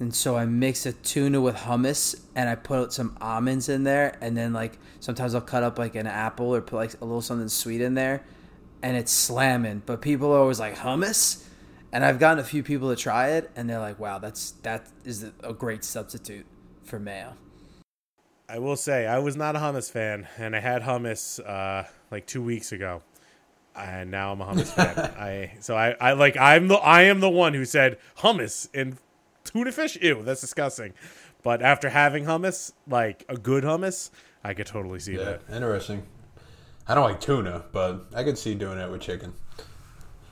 And 0.00 0.14
so 0.14 0.36
I 0.36 0.46
mix 0.46 0.86
a 0.86 0.92
tuna 0.92 1.40
with 1.40 1.56
hummus 1.56 2.18
and 2.34 2.48
I 2.48 2.54
put 2.54 2.92
some 2.92 3.16
almonds 3.20 3.68
in 3.68 3.84
there 3.84 4.16
and 4.20 4.36
then 4.36 4.52
like 4.52 4.78
sometimes 4.98 5.34
I'll 5.34 5.42
cut 5.42 5.62
up 5.62 5.78
like 5.78 5.94
an 5.94 6.06
apple 6.06 6.54
or 6.54 6.62
put 6.62 6.76
like 6.76 6.94
a 7.00 7.04
little 7.04 7.20
something 7.20 7.48
sweet 7.48 7.82
in 7.82 7.94
there 7.94 8.24
and 8.82 8.96
it's 8.96 9.12
slamming. 9.12 9.82
But 9.84 10.00
people 10.00 10.32
are 10.32 10.38
always 10.38 10.58
like 10.58 10.76
hummus? 10.76 11.44
And 11.92 12.04
I've 12.04 12.18
gotten 12.18 12.38
a 12.38 12.44
few 12.44 12.62
people 12.62 12.88
to 12.88 12.96
try 12.96 13.30
it 13.30 13.50
and 13.54 13.68
they're 13.68 13.80
like, 13.80 13.98
"Wow, 13.98 14.18
that's 14.18 14.52
that 14.62 14.88
is 15.04 15.26
a 15.44 15.52
great 15.52 15.84
substitute 15.84 16.46
for 16.82 16.98
mayo." 16.98 17.34
I 18.48 18.58
will 18.58 18.76
say 18.76 19.06
I 19.06 19.18
was 19.20 19.36
not 19.36 19.54
a 19.54 19.60
hummus 19.60 19.90
fan, 19.90 20.26
and 20.36 20.56
I 20.56 20.60
had 20.60 20.82
hummus 20.82 21.38
uh, 21.46 21.86
like 22.10 22.26
two 22.26 22.42
weeks 22.42 22.72
ago, 22.72 23.02
and 23.76 24.10
now 24.10 24.32
I'm 24.32 24.40
a 24.40 24.46
hummus 24.46 24.68
fan. 24.72 24.96
I 25.18 25.52
so 25.60 25.76
I, 25.76 25.90
I 26.00 26.12
like 26.12 26.36
I'm 26.36 26.68
the 26.68 26.76
I 26.76 27.02
am 27.02 27.20
the 27.20 27.30
one 27.30 27.54
who 27.54 27.64
said 27.64 27.98
hummus 28.18 28.68
and 28.74 28.96
tuna 29.44 29.72
fish. 29.72 29.96
Ew, 30.00 30.22
that's 30.22 30.40
disgusting. 30.40 30.92
But 31.42 31.62
after 31.62 31.88
having 31.88 32.24
hummus, 32.24 32.72
like 32.86 33.24
a 33.28 33.36
good 33.36 33.64
hummus, 33.64 34.10
I 34.44 34.52
could 34.54 34.66
totally 34.66 34.98
see 35.00 35.16
Yeah, 35.16 35.24
that. 35.24 35.42
interesting. 35.50 36.02
I 36.86 36.94
don't 36.94 37.04
like 37.04 37.20
tuna, 37.20 37.64
but 37.72 38.06
I 38.14 38.24
could 38.24 38.36
see 38.36 38.54
doing 38.54 38.78
it 38.78 38.90
with 38.90 39.00
chicken. 39.00 39.32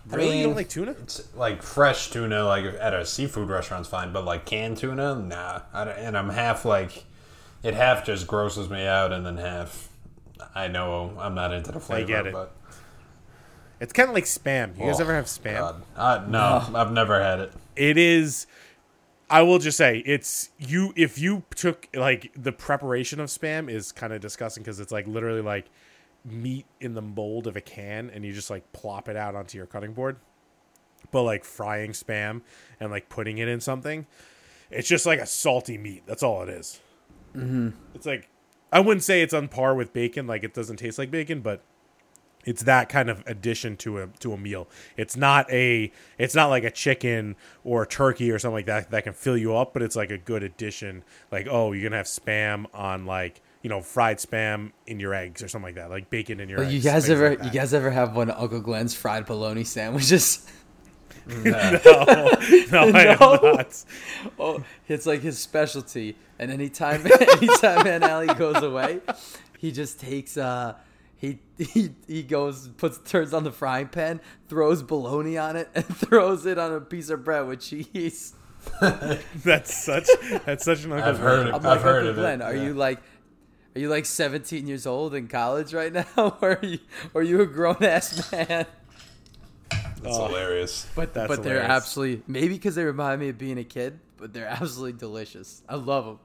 Really, 0.06 0.26
you 0.26 0.32
mean- 0.32 0.42
don't 0.48 0.56
like 0.56 0.68
tuna? 0.68 0.92
It's 1.02 1.34
like 1.34 1.62
fresh 1.62 2.10
tuna, 2.10 2.44
like 2.44 2.64
at 2.64 2.94
a 2.94 3.04
seafood 3.06 3.48
restaurant's 3.48 3.88
fine, 3.88 4.12
but 4.12 4.24
like 4.24 4.44
canned 4.46 4.78
tuna, 4.78 5.14
nah. 5.16 5.62
I 5.72 5.84
don't, 5.84 5.98
and 5.98 6.16
I'm 6.18 6.30
half 6.30 6.64
like, 6.64 7.04
it 7.62 7.74
half 7.74 8.04
just 8.04 8.26
grosses 8.26 8.68
me 8.70 8.86
out, 8.86 9.12
and 9.12 9.24
then 9.24 9.36
half, 9.36 9.88
I 10.54 10.68
know 10.68 11.14
I'm 11.18 11.34
not 11.34 11.52
into 11.52 11.72
the 11.72 11.80
flavor. 11.80 12.04
I 12.04 12.06
get 12.06 12.26
it. 12.26 12.32
But 12.32 12.54
It's 13.80 13.92
kind 13.92 14.08
of 14.08 14.14
like 14.14 14.24
spam. 14.24 14.76
You 14.78 14.86
guys 14.86 14.98
Oh, 14.98 15.02
ever 15.02 15.14
have 15.14 15.26
spam? 15.26 15.58
God. 15.58 15.82
Uh, 15.96 16.24
no, 16.28 16.66
I've 16.74 16.92
never 16.92 17.20
had 17.22 17.40
it. 17.40 17.52
it 17.76 17.96
is 17.98 18.46
i 19.30 19.42
will 19.42 19.58
just 19.58 19.76
say 19.76 19.98
it's 20.06 20.48
you 20.58 20.90
if 20.96 21.18
you 21.18 21.42
took 21.54 21.86
like 21.94 22.32
the 22.34 22.50
preparation 22.50 23.20
of 23.20 23.28
spam 23.28 23.68
is 23.70 23.92
kind 23.92 24.14
of 24.14 24.22
disgusting 24.22 24.62
because 24.62 24.80
it's 24.80 24.90
like 24.90 25.06
literally 25.06 25.42
like 25.42 25.66
meat 26.24 26.64
in 26.80 26.94
the 26.94 27.02
mold 27.02 27.46
of 27.46 27.54
a 27.54 27.60
can 27.60 28.08
and 28.08 28.24
you 28.24 28.32
just 28.32 28.48
like 28.48 28.72
plop 28.72 29.06
it 29.06 29.16
out 29.16 29.34
onto 29.34 29.58
your 29.58 29.66
cutting 29.66 29.92
board 29.92 30.16
but 31.10 31.24
like 31.24 31.44
frying 31.44 31.90
spam 31.92 32.40
and 32.80 32.90
like 32.90 33.10
putting 33.10 33.36
it 33.36 33.48
in 33.48 33.60
something 33.60 34.06
it's 34.70 34.88
just 34.88 35.04
like 35.04 35.20
a 35.20 35.26
salty 35.26 35.76
meat 35.76 36.02
that's 36.06 36.22
all 36.22 36.42
it 36.42 36.48
is. 36.48 36.80
mm-hmm. 37.36 37.68
it's 37.94 38.06
like 38.06 38.30
i 38.72 38.80
wouldn't 38.80 39.04
say 39.04 39.20
it's 39.20 39.34
on 39.34 39.46
par 39.46 39.74
with 39.74 39.92
bacon 39.92 40.26
like 40.26 40.42
it 40.42 40.54
doesn't 40.54 40.76
taste 40.78 40.98
like 40.98 41.10
bacon 41.10 41.42
but 41.42 41.60
it's 42.44 42.62
that 42.62 42.88
kind 42.88 43.10
of 43.10 43.22
addition 43.26 43.76
to 43.78 43.98
a 43.98 44.06
to 44.20 44.32
a 44.32 44.38
meal. 44.38 44.68
It's 44.96 45.16
not 45.16 45.50
a 45.50 45.92
it's 46.18 46.34
not 46.34 46.46
like 46.46 46.64
a 46.64 46.70
chicken 46.70 47.36
or 47.64 47.82
a 47.82 47.86
turkey 47.86 48.30
or 48.30 48.38
something 48.38 48.54
like 48.54 48.66
that 48.66 48.90
that 48.90 49.04
can 49.04 49.12
fill 49.12 49.36
you 49.36 49.56
up, 49.56 49.72
but 49.72 49.82
it's 49.82 49.96
like 49.96 50.10
a 50.10 50.18
good 50.18 50.42
addition. 50.42 51.02
Like 51.30 51.46
oh, 51.50 51.72
you're 51.72 51.88
gonna 51.90 51.98
have 51.98 52.06
spam 52.06 52.66
on 52.72 53.06
like 53.06 53.40
you 53.62 53.68
know 53.68 53.80
fried 53.82 54.18
spam 54.18 54.72
in 54.86 55.00
your 55.00 55.14
eggs 55.14 55.42
or 55.42 55.48
something 55.48 55.66
like 55.68 55.74
that, 55.74 55.90
like 55.90 56.08
bacon 56.10 56.40
in 56.40 56.48
your. 56.48 56.58
Well, 56.60 56.68
eggs. 56.68 56.74
you 56.84 56.90
guys 56.90 57.10
ever 57.10 57.30
like 57.30 57.44
you 57.44 57.50
guys 57.50 57.74
ever 57.74 57.90
have 57.90 58.14
one 58.16 58.30
of 58.30 58.40
Uncle 58.40 58.60
Glenn's 58.60 58.94
fried 58.94 59.26
bologna 59.26 59.64
sandwiches? 59.64 60.46
No, 61.26 61.42
no, 61.44 62.90
I 62.94 63.04
have 63.08 63.20
No. 63.20 63.38
not. 63.42 63.84
Oh, 64.38 64.64
it's 64.88 65.04
like 65.06 65.20
his 65.20 65.38
specialty. 65.38 66.16
And 66.38 66.50
anytime 66.50 67.04
anytime 67.20 67.86
Aunt 67.86 68.04
Allie 68.04 68.28
goes 68.34 68.62
away, 68.62 69.00
he 69.58 69.72
just 69.72 70.00
takes 70.00 70.36
uh 70.38 70.74
he 71.18 71.40
he 71.58 71.90
he 72.06 72.22
goes 72.22 72.68
puts 72.76 72.98
turns 72.98 73.34
on 73.34 73.44
the 73.44 73.52
frying 73.52 73.88
pan, 73.88 74.20
throws 74.48 74.82
bologna 74.82 75.36
on 75.36 75.56
it, 75.56 75.68
and 75.74 75.84
throws 75.96 76.46
it 76.46 76.58
on 76.58 76.72
a 76.72 76.80
piece 76.80 77.10
of 77.10 77.24
bread 77.24 77.46
with 77.46 77.60
cheese. 77.60 78.34
That's 78.80 79.72
such 79.72 80.08
that's 80.44 80.64
such 80.64 80.84
an. 80.84 80.92
I've 80.92 81.18
heard 81.18 81.46
it. 81.46 81.54
I'm 81.54 81.56
I've 81.56 81.64
like 81.64 81.80
heard 81.80 82.06
Uncle 82.06 82.10
of 82.10 82.18
it, 82.18 82.20
Glenn, 82.20 82.42
are 82.42 82.54
yeah. 82.54 82.64
you 82.64 82.74
like 82.74 82.98
Are 83.74 83.80
you 83.80 83.88
like 83.88 84.04
17 84.04 84.66
years 84.66 84.86
old 84.86 85.14
in 85.14 85.28
college 85.28 85.72
right 85.72 85.92
now, 85.92 86.06
or 86.16 86.58
are 86.58 86.66
you, 86.66 86.78
or 87.14 87.20
are 87.20 87.24
you 87.24 87.40
a 87.40 87.46
grown 87.46 87.82
ass 87.82 88.30
man? 88.30 88.66
That's 89.70 90.16
oh, 90.16 90.26
hilarious. 90.26 90.86
But 90.94 91.14
That's 91.14 91.28
but 91.28 91.42
they're 91.42 91.62
absolutely 91.62 92.22
maybe 92.26 92.54
because 92.54 92.74
they 92.74 92.84
remind 92.84 93.20
me 93.20 93.30
of 93.30 93.38
being 93.38 93.58
a 93.58 93.64
kid, 93.64 94.00
but 94.16 94.32
they're 94.32 94.46
absolutely 94.46 94.98
delicious. 94.98 95.62
I 95.68 95.76
love 95.76 96.04
them. 96.04 96.18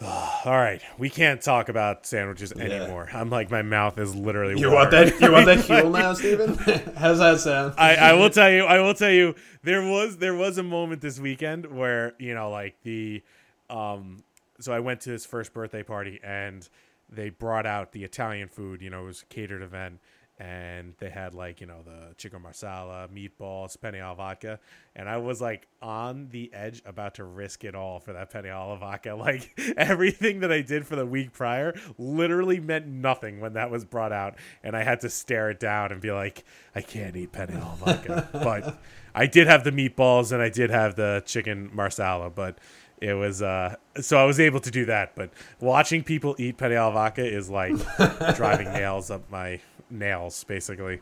All 0.00 0.52
right, 0.56 0.80
we 0.96 1.10
can't 1.10 1.42
talk 1.42 1.68
about 1.68 2.06
sandwiches 2.06 2.52
anymore. 2.52 3.10
I'm 3.12 3.30
like 3.30 3.50
my 3.50 3.62
mouth 3.62 3.98
is 3.98 4.14
literally. 4.14 4.58
You 4.60 4.70
want 4.70 4.92
that? 4.92 5.20
You 5.20 5.32
want 5.32 5.46
that 5.46 5.58
Huel 5.58 5.90
now, 5.90 6.14
Steven? 6.14 6.54
How's 6.96 7.18
that 7.18 7.40
sound? 7.40 7.74
I, 7.76 7.96
I 7.96 8.12
will 8.12 8.30
tell 8.30 8.50
you. 8.50 8.64
I 8.64 8.78
will 8.78 8.94
tell 8.94 9.10
you. 9.10 9.34
There 9.64 9.82
was 9.82 10.18
there 10.18 10.34
was 10.34 10.56
a 10.56 10.62
moment 10.62 11.00
this 11.00 11.18
weekend 11.18 11.66
where 11.66 12.14
you 12.20 12.32
know 12.32 12.50
like 12.50 12.76
the, 12.84 13.24
um, 13.68 14.22
so 14.60 14.72
I 14.72 14.78
went 14.78 15.00
to 15.02 15.10
his 15.10 15.26
first 15.26 15.52
birthday 15.52 15.82
party 15.82 16.20
and 16.22 16.68
they 17.08 17.30
brought 17.30 17.66
out 17.66 17.90
the 17.90 18.04
Italian 18.04 18.48
food. 18.48 18.80
You 18.80 18.90
know, 18.90 19.02
it 19.02 19.06
was 19.06 19.22
a 19.22 19.26
catered 19.26 19.62
event. 19.62 19.98
And 20.40 20.94
they 20.98 21.10
had 21.10 21.34
like 21.34 21.60
you 21.60 21.66
know 21.66 21.82
the 21.84 22.14
chicken 22.16 22.42
marsala, 22.42 23.08
meatballs, 23.12 23.80
penne 23.80 23.96
al 23.96 24.14
vodka, 24.14 24.60
and 24.94 25.08
I 25.08 25.16
was 25.16 25.40
like 25.40 25.66
on 25.82 26.28
the 26.30 26.52
edge, 26.54 26.80
about 26.86 27.16
to 27.16 27.24
risk 27.24 27.64
it 27.64 27.74
all 27.74 27.98
for 27.98 28.12
that 28.12 28.30
penne 28.30 28.46
al 28.46 28.76
vodka. 28.76 29.14
Like 29.18 29.58
everything 29.76 30.40
that 30.40 30.52
I 30.52 30.62
did 30.62 30.86
for 30.86 30.94
the 30.94 31.04
week 31.04 31.32
prior 31.32 31.74
literally 31.98 32.60
meant 32.60 32.86
nothing 32.86 33.40
when 33.40 33.54
that 33.54 33.70
was 33.70 33.84
brought 33.84 34.12
out, 34.12 34.36
and 34.62 34.76
I 34.76 34.84
had 34.84 35.00
to 35.00 35.10
stare 35.10 35.50
it 35.50 35.58
down 35.58 35.90
and 35.90 36.00
be 36.00 36.12
like, 36.12 36.44
I 36.74 36.82
can't 36.82 37.16
eat 37.16 37.32
penne 37.32 37.50
al 37.60 37.76
vodka. 37.76 38.28
but 38.32 38.80
I 39.14 39.26
did 39.26 39.48
have 39.48 39.64
the 39.64 39.72
meatballs 39.72 40.30
and 40.30 40.40
I 40.40 40.48
did 40.48 40.70
have 40.70 40.94
the 40.94 41.22
chicken 41.26 41.70
marsala, 41.74 42.30
but 42.30 42.58
it 43.00 43.14
was 43.14 43.42
uh 43.42 43.76
so 44.00 44.16
I 44.18 44.24
was 44.24 44.38
able 44.40 44.60
to 44.60 44.70
do 44.70 44.84
that. 44.86 45.14
But 45.16 45.30
watching 45.60 46.02
people 46.02 46.36
eat 46.38 46.56
penne 46.56 46.72
al 46.72 46.92
vodka 46.92 47.24
is 47.26 47.50
like 47.50 47.74
driving 48.36 48.72
nails 48.72 49.10
up 49.10 49.28
my 49.30 49.60
nails, 49.90 50.44
basically. 50.44 51.00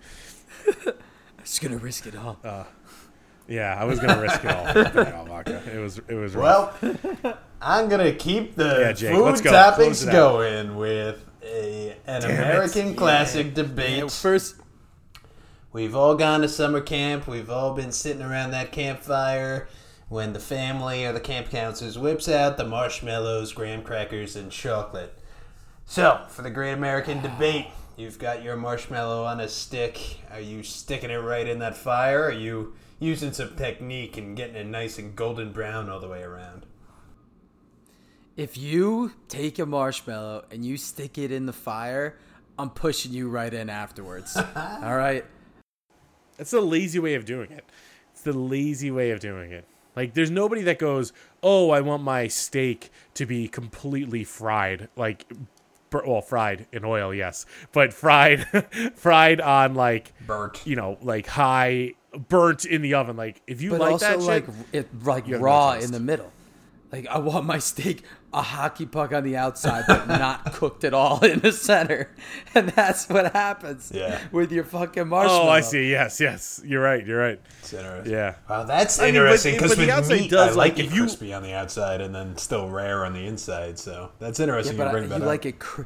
I'm 0.66 0.92
just 1.44 1.62
gonna 1.62 1.78
risk 1.78 2.06
it 2.06 2.16
all. 2.16 2.38
Uh, 2.44 2.64
yeah, 3.48 3.76
I 3.78 3.84
was 3.84 4.00
gonna 4.00 4.20
risk 4.20 4.44
it 4.44 4.50
all 4.50 4.66
for 4.90 5.04
vodka. 5.28 5.62
It 5.72 5.78
was 5.78 5.98
it 6.08 6.14
was 6.14 6.34
rough. 6.34 6.80
Well, 6.82 7.38
I'm 7.62 7.88
gonna 7.88 8.12
keep 8.12 8.54
the 8.56 8.78
Yeah, 8.80 8.92
Jake, 8.92 9.14
food 9.14 9.24
let's 9.24 9.40
go. 9.40 9.50
topics 9.50 9.78
Close 9.78 10.02
it 10.04 10.08
out. 10.08 10.12
going 10.12 10.76
with 10.76 11.24
a, 11.42 11.96
an 12.06 12.22
Damn 12.22 12.30
it. 12.30 12.34
American 12.34 12.94
classic 12.94 13.54
debate. 13.54 13.98
Yeah, 14.02 14.08
first, 14.08 14.56
We've 15.72 15.94
all 15.94 16.14
gone 16.14 16.40
to 16.40 16.48
summer 16.48 16.80
camp. 16.80 17.26
We've 17.28 17.50
all 17.50 17.74
been 17.74 17.92
sitting 17.92 18.22
around 18.22 18.52
that 18.52 18.72
campfire 18.72 19.68
when 20.08 20.32
the 20.32 20.38
family 20.40 21.04
or 21.04 21.12
the 21.12 21.20
camp 21.20 21.50
counselors 21.50 21.98
whips 21.98 22.28
out 22.30 22.56
the 22.56 22.64
marshmallows, 22.64 23.52
graham 23.52 23.82
crackers, 23.82 24.36
and 24.36 24.50
chocolate. 24.50 25.12
So, 25.84 26.24
for 26.30 26.40
the 26.42 26.50
great 26.50 26.72
American 26.72 27.20
debate, 27.20 27.66
you've 27.96 28.18
got 28.18 28.42
your 28.42 28.56
marshmallow 28.56 29.24
on 29.24 29.40
a 29.40 29.48
stick. 29.48 30.20
Are 30.30 30.40
you 30.40 30.62
sticking 30.62 31.10
it 31.10 31.16
right 31.16 31.46
in 31.46 31.58
that 31.60 31.76
fire? 31.76 32.22
Or 32.22 32.28
are 32.28 32.32
you 32.32 32.74
using 32.98 33.32
some 33.32 33.56
technique 33.56 34.16
and 34.16 34.36
getting 34.36 34.56
it 34.56 34.66
nice 34.66 34.98
and 34.98 35.14
golden 35.16 35.52
brown 35.52 35.88
all 35.88 36.00
the 36.00 36.08
way 36.08 36.22
around? 36.22 36.66
if 38.36 38.58
you 38.58 39.12
take 39.28 39.58
a 39.58 39.66
marshmallow 39.66 40.44
and 40.50 40.64
you 40.64 40.76
stick 40.76 41.18
it 41.18 41.32
in 41.32 41.46
the 41.46 41.52
fire, 41.52 42.16
I'm 42.58 42.70
pushing 42.70 43.12
you 43.12 43.28
right 43.28 43.52
in 43.52 43.70
afterwards. 43.70 44.36
all 44.56 44.96
right. 44.96 45.24
That's 46.36 46.50
the 46.50 46.60
lazy 46.60 46.98
way 46.98 47.14
of 47.14 47.24
doing 47.24 47.50
it. 47.50 47.64
It's 48.12 48.22
the 48.22 48.34
lazy 48.34 48.90
way 48.90 49.10
of 49.10 49.20
doing 49.20 49.52
it. 49.52 49.64
Like, 49.94 50.12
there's 50.12 50.30
nobody 50.30 50.60
that 50.62 50.78
goes, 50.78 51.14
"Oh, 51.42 51.70
I 51.70 51.80
want 51.80 52.02
my 52.02 52.28
steak 52.28 52.90
to 53.14 53.24
be 53.24 53.48
completely 53.48 54.24
fried." 54.24 54.88
Like, 54.94 55.24
bur- 55.55 55.55
well, 55.92 56.22
fried 56.22 56.66
in 56.72 56.84
oil, 56.84 57.14
yes, 57.14 57.46
but 57.72 57.92
fried, 57.92 58.46
fried 58.96 59.40
on 59.40 59.74
like, 59.74 60.12
Burnt. 60.26 60.66
you 60.66 60.76
know, 60.76 60.98
like 61.02 61.26
high, 61.26 61.94
burnt 62.28 62.64
in 62.64 62.82
the 62.82 62.94
oven. 62.94 63.16
Like, 63.16 63.42
if 63.46 63.62
you 63.62 63.70
but 63.70 63.80
like 63.80 63.92
also 63.92 64.06
that 64.06 64.20
like 64.20 64.46
shit, 64.46 64.54
it 64.72 65.04
like 65.04 65.26
You 65.26 65.34
have 65.34 65.42
no 65.42 65.46
raw 65.46 65.72
in 65.74 65.92
the 65.92 66.00
middle. 66.00 66.32
Like 66.92 67.06
I 67.06 67.18
want 67.18 67.46
my 67.46 67.58
steak 67.58 68.02
a 68.36 68.42
hockey 68.42 68.84
puck 68.86 69.12
on 69.12 69.24
the 69.24 69.36
outside, 69.36 69.84
but 69.88 70.06
not 70.08 70.52
cooked 70.52 70.84
at 70.84 70.92
all 70.94 71.24
in 71.24 71.40
the 71.40 71.50
center, 71.52 72.14
and 72.54 72.68
that's 72.68 73.08
what 73.08 73.32
happens. 73.32 73.90
Yeah. 73.94 74.20
with 74.30 74.52
your 74.52 74.62
fucking 74.64 75.08
marshmallow. 75.08 75.46
oh, 75.46 75.48
I 75.48 75.62
see. 75.62 75.90
Yes, 75.90 76.20
yes, 76.20 76.60
you're 76.64 76.82
right. 76.82 77.04
You're 77.04 77.18
right. 77.18 77.40
It's 77.60 77.72
interesting. 77.72 78.12
Yeah. 78.12 78.34
Wow, 78.48 78.64
that's 78.64 79.00
I 79.00 79.08
interesting 79.08 79.54
because 79.54 79.74
but 79.74 79.78
the 79.84 79.90
outside 79.90 80.20
meat, 80.20 80.30
does, 80.30 80.52
I 80.54 80.58
like, 80.58 80.76
like, 80.76 80.86
it 80.86 80.92
you- 80.94 81.00
crispy 81.02 81.32
on 81.32 81.42
the 81.42 81.54
outside 81.54 82.00
and 82.00 82.14
then 82.14 82.36
still 82.36 82.68
rare 82.68 83.04
on 83.06 83.14
the 83.14 83.26
inside. 83.26 83.78
So 83.78 84.12
that's 84.18 84.38
interesting. 84.38 84.76
Yeah, 84.76 84.84
you 84.84 84.90
but 84.90 84.96
I- 84.96 85.00
bring 85.00 85.10
you 85.10 85.16
up. 85.16 85.22
like 85.22 85.46
it. 85.46 85.58
Cr- 85.58 85.82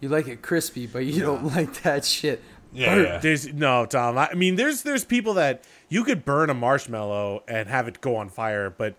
you 0.00 0.08
like 0.08 0.28
it 0.28 0.42
crispy, 0.42 0.86
but 0.86 1.04
you 1.04 1.20
don't 1.22 1.44
like 1.54 1.82
that 1.82 2.04
shit. 2.04 2.42
yeah, 2.72 2.94
burnt. 2.94 3.08
yeah. 3.08 3.18
There's 3.18 3.52
no 3.52 3.86
Tom. 3.86 4.16
I 4.18 4.32
mean, 4.34 4.56
there's 4.56 4.82
there's 4.82 5.04
people 5.04 5.34
that 5.34 5.64
you 5.88 6.04
could 6.04 6.24
burn 6.24 6.48
a 6.50 6.54
marshmallow 6.54 7.44
and 7.46 7.68
have 7.68 7.86
it 7.86 8.00
go 8.00 8.16
on 8.16 8.28
fire, 8.28 8.70
but 8.70 8.96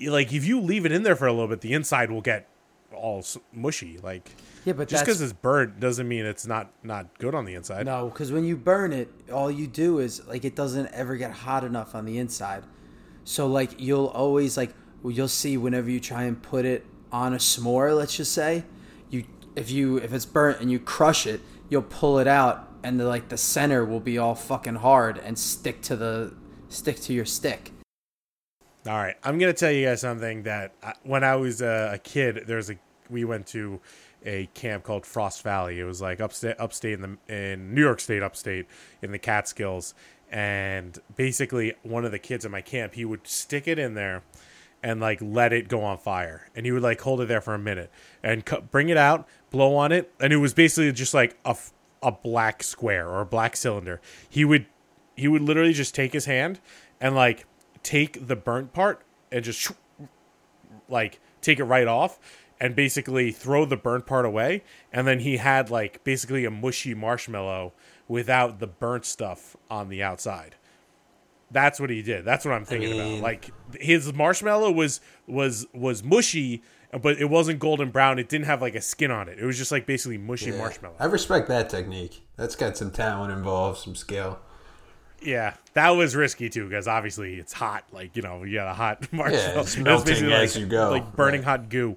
like 0.00 0.32
if 0.32 0.44
you 0.44 0.60
leave 0.60 0.86
it 0.86 0.92
in 0.92 1.02
there 1.02 1.16
for 1.16 1.26
a 1.26 1.32
little 1.32 1.48
bit, 1.48 1.60
the 1.60 1.72
inside 1.72 2.10
will 2.10 2.20
get 2.20 2.48
all 2.94 3.24
mushy. 3.52 3.98
Like 3.98 4.30
Yeah, 4.64 4.74
but 4.74 4.88
just 4.88 5.04
because 5.04 5.20
it's 5.20 5.32
burnt 5.32 5.80
doesn't 5.80 6.08
mean 6.08 6.24
it's 6.24 6.46
not 6.46 6.70
not 6.82 7.18
good 7.18 7.34
on 7.34 7.44
the 7.44 7.54
inside. 7.54 7.86
No, 7.86 8.08
because 8.08 8.32
when 8.32 8.44
you 8.44 8.56
burn 8.56 8.92
it, 8.92 9.08
all 9.32 9.50
you 9.50 9.66
do 9.66 9.98
is 9.98 10.26
like 10.26 10.44
it 10.44 10.54
doesn't 10.54 10.88
ever 10.88 11.16
get 11.16 11.32
hot 11.32 11.64
enough 11.64 11.94
on 11.94 12.04
the 12.04 12.18
inside. 12.18 12.64
So 13.24 13.46
like 13.46 13.80
you'll 13.80 14.06
always 14.06 14.56
like 14.56 14.74
you'll 15.04 15.28
see 15.28 15.56
whenever 15.56 15.90
you 15.90 16.00
try 16.00 16.24
and 16.24 16.40
put 16.42 16.64
it 16.64 16.84
on 17.10 17.32
a 17.32 17.38
s'more, 17.38 17.96
let's 17.96 18.16
just 18.16 18.32
say, 18.32 18.64
you 19.10 19.24
if 19.56 19.70
you 19.70 19.96
if 19.98 20.12
it's 20.12 20.26
burnt 20.26 20.60
and 20.60 20.70
you 20.70 20.78
crush 20.78 21.26
it, 21.26 21.40
you'll 21.68 21.82
pull 21.82 22.18
it 22.18 22.26
out 22.26 22.68
and 22.82 22.98
the 23.00 23.04
like 23.04 23.28
the 23.28 23.36
center 23.36 23.84
will 23.84 24.00
be 24.00 24.18
all 24.18 24.34
fucking 24.34 24.76
hard 24.76 25.18
and 25.18 25.38
stick 25.38 25.82
to 25.82 25.96
the 25.96 26.34
stick 26.68 27.00
to 27.00 27.12
your 27.12 27.24
stick. 27.24 27.72
All 28.88 28.96
right, 28.96 29.16
I'm 29.22 29.38
gonna 29.38 29.52
tell 29.52 29.70
you 29.70 29.84
guys 29.84 30.00
something 30.00 30.44
that 30.44 30.72
I, 30.82 30.94
when 31.02 31.22
I 31.22 31.36
was 31.36 31.60
a, 31.60 31.90
a 31.94 31.98
kid, 31.98 32.44
there 32.46 32.56
was 32.56 32.70
a 32.70 32.78
we 33.10 33.22
went 33.22 33.46
to 33.48 33.80
a 34.24 34.46
camp 34.54 34.84
called 34.84 35.04
Frost 35.04 35.42
Valley. 35.42 35.78
It 35.78 35.84
was 35.84 36.00
like 36.00 36.22
upstate, 36.22 36.58
upstate 36.58 36.94
in 36.94 37.02
the 37.02 37.34
in 37.52 37.74
New 37.74 37.82
York 37.82 38.00
State, 38.00 38.22
upstate 38.22 38.64
in 39.02 39.12
the 39.12 39.18
Catskills, 39.18 39.92
and 40.30 40.98
basically 41.16 41.74
one 41.82 42.06
of 42.06 42.12
the 42.12 42.18
kids 42.18 42.46
at 42.46 42.50
my 42.50 42.62
camp, 42.62 42.94
he 42.94 43.04
would 43.04 43.26
stick 43.26 43.68
it 43.68 43.78
in 43.78 43.92
there 43.92 44.22
and 44.82 45.00
like 45.00 45.18
let 45.20 45.52
it 45.52 45.68
go 45.68 45.82
on 45.84 45.98
fire, 45.98 46.48
and 46.56 46.64
he 46.64 46.72
would 46.72 46.82
like 46.82 47.02
hold 47.02 47.20
it 47.20 47.28
there 47.28 47.42
for 47.42 47.52
a 47.52 47.58
minute 47.58 47.90
and 48.22 48.46
cu- 48.46 48.62
bring 48.62 48.88
it 48.88 48.96
out, 48.96 49.28
blow 49.50 49.76
on 49.76 49.92
it, 49.92 50.10
and 50.18 50.32
it 50.32 50.38
was 50.38 50.54
basically 50.54 50.90
just 50.92 51.12
like 51.12 51.36
a 51.44 51.54
a 52.02 52.10
black 52.10 52.62
square 52.62 53.06
or 53.06 53.20
a 53.20 53.26
black 53.26 53.54
cylinder. 53.54 54.00
He 54.30 54.46
would 54.46 54.64
he 55.14 55.28
would 55.28 55.42
literally 55.42 55.74
just 55.74 55.94
take 55.94 56.14
his 56.14 56.24
hand 56.24 56.58
and 57.02 57.14
like 57.14 57.44
take 57.82 58.26
the 58.26 58.36
burnt 58.36 58.72
part 58.72 59.02
and 59.32 59.44
just 59.44 59.70
like 60.88 61.20
take 61.40 61.58
it 61.58 61.64
right 61.64 61.86
off 61.86 62.18
and 62.60 62.74
basically 62.74 63.30
throw 63.30 63.64
the 63.64 63.76
burnt 63.76 64.06
part 64.06 64.24
away. 64.24 64.64
And 64.92 65.06
then 65.06 65.20
he 65.20 65.36
had 65.36 65.70
like 65.70 66.02
basically 66.04 66.44
a 66.44 66.50
mushy 66.50 66.94
marshmallow 66.94 67.72
without 68.08 68.58
the 68.58 68.66
burnt 68.66 69.04
stuff 69.04 69.56
on 69.70 69.88
the 69.88 70.02
outside. 70.02 70.56
That's 71.50 71.80
what 71.80 71.88
he 71.90 72.02
did. 72.02 72.24
That's 72.24 72.44
what 72.44 72.52
i'm 72.52 72.64
thinking 72.64 72.90
mean- 72.90 73.12
about 73.18 73.22
like 73.22 73.50
his 73.80 74.12
marshmallow 74.12 74.70
was 74.72 75.00
was 75.26 75.66
was 75.72 76.02
mushy 76.02 76.62
but 77.02 77.18
it 77.20 77.26
wasn't 77.26 77.58
golden 77.58 77.90
brown. 77.90 78.18
It 78.18 78.30
didn't 78.30 78.46
have 78.46 78.62
like 78.62 78.74
a 78.74 78.80
skin 78.80 79.10
on 79.10 79.28
it. 79.28 79.38
It 79.38 79.44
was 79.44 79.58
just 79.58 79.70
like 79.70 79.84
basically 79.86 80.16
mushy 80.18 80.50
Yeah. 80.50 80.56
marshmallow. 80.58 80.94
I 80.98 81.04
respect 81.04 81.46
that 81.48 81.68
technique. 81.68 82.22
That's 82.36 82.56
got 82.56 82.76
some 82.78 82.90
talent 82.90 83.30
involved, 83.32 83.78
some 83.78 83.94
skill. 83.94 84.38
Yeah, 85.20 85.54
that 85.74 85.90
was 85.90 86.14
risky 86.14 86.48
too 86.48 86.68
because 86.68 86.86
obviously 86.86 87.34
it's 87.34 87.52
hot. 87.52 87.84
Like 87.92 88.14
you 88.16 88.22
know, 88.22 88.44
you 88.44 88.54
got 88.54 88.68
a 88.70 88.74
hot 88.74 89.12
marshmallow. 89.12 89.60
it's 89.62 89.76
melting 89.76 90.06
basically 90.14 90.32
as 90.34 90.54
like, 90.54 90.60
you 90.60 90.66
go. 90.68 90.90
like 90.90 91.16
burning 91.16 91.40
Right. 91.40 91.48
hot 91.60 91.68
goo. 91.68 91.96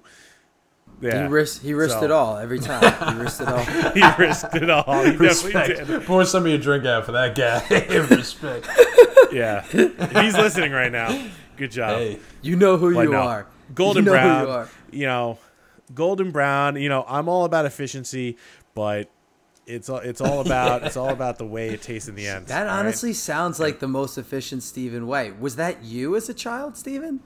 Yeah, 1.00 1.22
He 1.26 1.32
risked 1.32 1.62
he 1.64 1.74
risked 1.74 1.98
So- 2.00 2.04
it 2.04 2.10
all 2.10 2.36
every 2.36 2.58
time. 2.60 2.82
He 3.16 3.22
risked 3.22 3.40
it 3.42 3.48
all. 3.48 3.58
he 3.94 4.22
risked 4.22 4.54
it 4.54 4.70
all. 4.70 5.02
He 5.04 5.10
definitely 5.16 5.52
did. 5.74 5.78
Respect. 5.88 6.06
Pour 6.06 6.24
some 6.24 6.44
of 6.44 6.48
your 6.48 6.58
drink 6.58 6.84
out 6.84 7.06
for 7.06 7.12
that 7.12 7.34
guy. 7.34 7.60
respect. 8.14 8.68
Yeah, 9.32 9.62
he's 9.66 10.34
listening 10.36 10.72
right 10.72 10.92
now. 10.92 11.28
Good 11.56 11.70
job. 11.72 11.98
Hey, 11.98 12.18
You 12.42 12.54
know 12.56 12.76
who 12.76 12.94
But 12.94 13.02
you 13.02 13.10
no, 13.12 13.18
are. 13.18 13.46
golden 13.74 14.04
you 14.04 14.10
know 14.10 14.12
brown. 14.12 14.40
Who 14.40 14.46
you 14.46 14.52
are. 14.52 14.68
you 14.92 15.06
know, 15.06 15.38
golden 15.94 16.30
brown. 16.32 16.76
You 16.76 16.88
know, 16.88 17.04
I'm 17.08 17.28
all 17.28 17.44
about 17.44 17.66
efficiency, 17.66 18.36
but 18.74 19.08
it's 19.66 19.88
all 19.88 19.98
it's 19.98 20.20
all 20.20 20.40
about 20.40 20.82
it's 20.84 20.96
all 20.96 21.10
about 21.10 21.38
the 21.38 21.46
way 21.46 21.68
it 21.70 21.82
tastes 21.82 22.08
in 22.08 22.14
the 22.14 22.26
end. 22.26 22.46
That 22.46 22.66
all 22.66 22.72
right? 22.72 22.78
honestly 22.80 23.12
sounds 23.12 23.60
like 23.60 23.78
the 23.78 23.88
most 23.88 24.18
efficient 24.18 24.62
Steven 24.62 25.06
way. 25.06 25.32
Was 25.32 25.56
that 25.56 25.84
you 25.84 26.16
as 26.16 26.28
a 26.28 26.34
child, 26.34 26.76
Steven? 26.76 27.20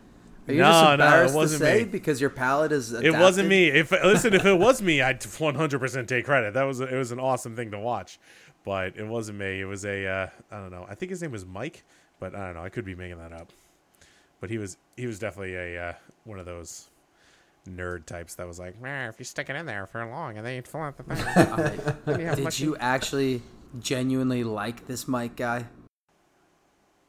Are 0.48 0.52
you 0.52 0.60
No, 0.60 0.66
just 0.70 0.82
no, 0.84 0.90
it 0.90 0.92
embarrassed 0.94 1.34
wasn't 1.34 1.60
to 1.60 1.66
say 1.66 1.78
me. 1.78 1.84
because 1.84 2.20
your 2.20 2.30
palate 2.30 2.70
is 2.72 2.92
It 2.92 3.12
wasn't 3.12 3.48
me. 3.48 3.68
If 3.68 3.90
listen, 3.90 4.32
if 4.34 4.44
it 4.44 4.58
was 4.58 4.80
me, 4.80 5.02
I'd 5.02 5.20
100% 5.20 6.06
take 6.06 6.24
credit. 6.24 6.54
That 6.54 6.64
was 6.64 6.80
it 6.80 6.92
was 6.92 7.10
an 7.10 7.18
awesome 7.18 7.56
thing 7.56 7.70
to 7.72 7.78
watch, 7.78 8.18
but 8.64 8.96
it 8.96 9.06
wasn't 9.06 9.38
me. 9.38 9.60
It 9.60 9.64
was 9.64 9.84
a 9.84 10.06
uh, 10.06 10.26
I 10.50 10.56
don't 10.58 10.70
know. 10.70 10.86
I 10.88 10.94
think 10.94 11.10
his 11.10 11.22
name 11.22 11.32
was 11.32 11.44
Mike, 11.44 11.84
but 12.20 12.34
I 12.34 12.46
don't 12.46 12.54
know. 12.54 12.62
I 12.62 12.68
could 12.68 12.84
be 12.84 12.94
making 12.94 13.18
that 13.18 13.32
up. 13.32 13.52
But 14.40 14.50
he 14.50 14.58
was 14.58 14.76
he 14.96 15.06
was 15.06 15.18
definitely 15.18 15.56
a 15.56 15.82
uh, 15.88 15.92
one 16.24 16.38
of 16.38 16.46
those 16.46 16.90
nerd 17.66 18.06
types 18.06 18.34
that 18.36 18.46
was 18.46 18.58
like, 18.58 18.80
"Meh, 18.80 19.08
if 19.08 19.18
you 19.18 19.24
stick 19.24 19.50
it 19.50 19.56
in 19.56 19.66
there 19.66 19.86
for 19.86 20.04
long 20.06 20.36
and 20.36 20.46
then 20.46 20.56
you 20.56 20.62
fill 20.62 20.82
out 20.82 20.96
the 20.96 21.02
thing. 21.02 21.18
Alright. 21.36 21.80
you 22.20 22.26
have 22.26 22.36
Did 22.36 22.60
you 22.60 22.76
actually 22.78 23.42
genuinely 23.80 24.44
like 24.44 24.86
this 24.86 25.06
Mike 25.06 25.36
guy? 25.36 25.66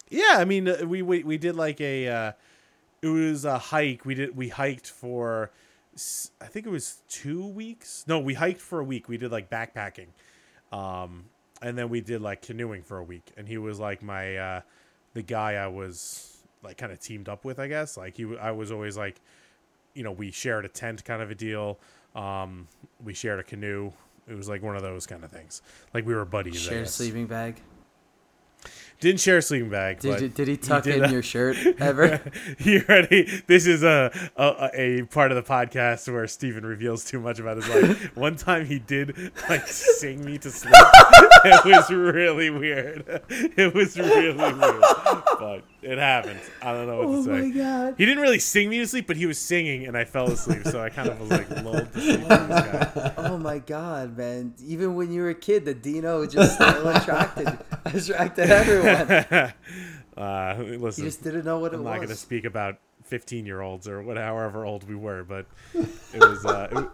Yeah, 0.09 0.35
I 0.37 0.45
mean, 0.45 0.67
uh, 0.67 0.85
we 0.85 1.01
we 1.01 1.23
we 1.23 1.37
did 1.37 1.55
like 1.55 1.81
a 1.81 2.07
uh, 2.07 2.31
it 3.01 3.07
was 3.07 3.45
a 3.45 3.57
hike. 3.57 4.05
We 4.05 4.15
did 4.15 4.35
we 4.35 4.49
hiked 4.49 4.89
for 4.89 5.51
I 6.41 6.45
think 6.45 6.65
it 6.65 6.69
was 6.69 7.01
two 7.09 7.45
weeks. 7.45 8.05
No, 8.07 8.19
we 8.19 8.35
hiked 8.35 8.61
for 8.61 8.79
a 8.79 8.83
week. 8.83 9.09
We 9.09 9.17
did 9.17 9.31
like 9.31 9.49
backpacking, 9.49 10.07
um, 10.71 11.25
and 11.61 11.77
then 11.77 11.89
we 11.89 12.01
did 12.01 12.21
like 12.21 12.41
canoeing 12.41 12.83
for 12.83 12.97
a 12.97 13.03
week. 13.03 13.31
And 13.35 13.47
he 13.47 13.57
was 13.57 13.79
like 13.79 14.03
my 14.03 14.37
uh, 14.37 14.61
the 15.13 15.23
guy 15.23 15.53
I 15.53 15.67
was 15.67 16.37
like 16.63 16.77
kind 16.77 16.91
of 16.91 16.99
teamed 16.99 17.29
up 17.29 17.45
with. 17.45 17.59
I 17.59 17.67
guess 17.67 17.97
like 17.97 18.17
he 18.17 18.37
I 18.37 18.51
was 18.51 18.71
always 18.71 18.95
like 18.95 19.19
you 19.97 20.03
know 20.03 20.11
we 20.11 20.31
shared 20.31 20.63
a 20.63 20.69
tent 20.69 21.03
kind 21.03 21.21
of 21.21 21.31
a 21.31 21.35
deal. 21.35 21.79
Um, 22.15 22.67
we 23.03 23.13
shared 23.13 23.39
a 23.39 23.43
canoe. 23.43 23.91
It 24.29 24.35
was 24.35 24.47
like 24.47 24.61
one 24.61 24.75
of 24.75 24.81
those 24.83 25.07
kind 25.07 25.23
of 25.23 25.31
things. 25.31 25.61
Like 25.93 26.05
we 26.05 26.13
were 26.13 26.25
buddies. 26.25 26.59
Shared 26.61 26.83
guess. 26.85 26.93
sleeping 26.93 27.25
bag. 27.25 27.61
Didn't 28.99 29.19
share 29.19 29.37
a 29.37 29.41
sleeping 29.43 29.69
bag. 29.69 29.99
Did 29.99 30.21
you, 30.21 30.27
did 30.29 30.47
he 30.47 30.57
tuck 30.57 30.83
did 30.83 30.95
in 30.97 31.03
a- 31.05 31.11
your 31.11 31.21
shirt 31.21 31.55
ever? 31.79 32.19
you 32.59 32.83
ready? 32.87 33.43
This 33.45 33.67
is 33.67 33.83
a, 33.83 34.11
a 34.35 34.69
a 34.73 35.01
part 35.03 35.31
of 35.31 35.35
the 35.35 35.43
podcast 35.43 36.11
where 36.11 36.25
Steven 36.27 36.65
reveals 36.65 37.05
too 37.05 37.19
much 37.19 37.39
about 37.39 37.57
his 37.57 37.69
life. 37.69 38.15
One 38.17 38.35
time 38.35 38.65
he 38.65 38.79
did 38.79 39.31
like 39.49 39.67
sing 39.67 40.25
me 40.25 40.37
to 40.39 40.49
sleep. 40.51 40.73
it 41.45 41.65
was 41.65 41.89
really 41.91 42.49
weird. 42.49 43.21
It 43.29 43.73
was 43.73 43.97
really 43.97 44.33
weird, 44.33 44.61
but 45.39 45.61
it 45.81 45.97
happened. 45.97 46.39
I 46.61 46.73
don't 46.73 46.87
know 46.87 46.97
what 47.07 47.15
to 47.17 47.23
say. 47.23 47.31
Oh 47.31 47.35
my 47.43 47.49
god. 47.49 47.95
He 47.97 48.05
didn't 48.05 48.21
really 48.21 48.39
sing 48.39 48.69
me 48.69 48.79
to 48.79 48.87
sleep, 48.87 49.07
but 49.07 49.17
he 49.17 49.25
was 49.25 49.37
singing, 49.37 49.85
and 49.85 49.97
I 49.97 50.03
fell 50.05 50.27
asleep. 50.31 50.65
So 50.65 50.81
I 50.81 50.89
kind 50.89 51.09
of 51.09 51.19
was 51.19 51.29
like 51.31 51.49
lulled 51.63 51.91
to 51.93 51.99
sleep. 52.01 52.27
by 52.27 52.37
this 52.37 52.61
guy. 52.61 53.13
Oh 53.27 53.37
my 53.37 53.59
god, 53.59 54.17
man! 54.17 54.53
Even 54.65 54.95
when 54.95 55.11
you 55.11 55.21
were 55.21 55.29
a 55.29 55.35
kid, 55.35 55.65
the 55.65 55.73
Dino 55.73 56.25
just 56.25 56.55
still 56.55 56.87
attracted 56.87 57.47
attracted 57.85 58.49
everyone. 58.49 59.53
Uh, 60.17 60.55
You 60.63 60.91
just 60.91 61.23
didn't 61.23 61.45
know 61.45 61.59
what 61.59 61.73
it 61.73 61.77
I'm 61.77 61.83
not 61.83 61.97
going 61.97 62.07
to 62.09 62.15
speak 62.15 62.45
about 62.45 62.77
15 63.03 63.45
year 63.45 63.61
olds 63.61 63.87
or 63.87 64.01
what, 64.01 64.17
however 64.17 64.65
old 64.65 64.87
we 64.87 64.95
were, 64.95 65.23
but 65.23 65.45
it 65.75 66.19
was. 66.19 66.45
Uh, 66.45 66.67
it- 66.71 66.89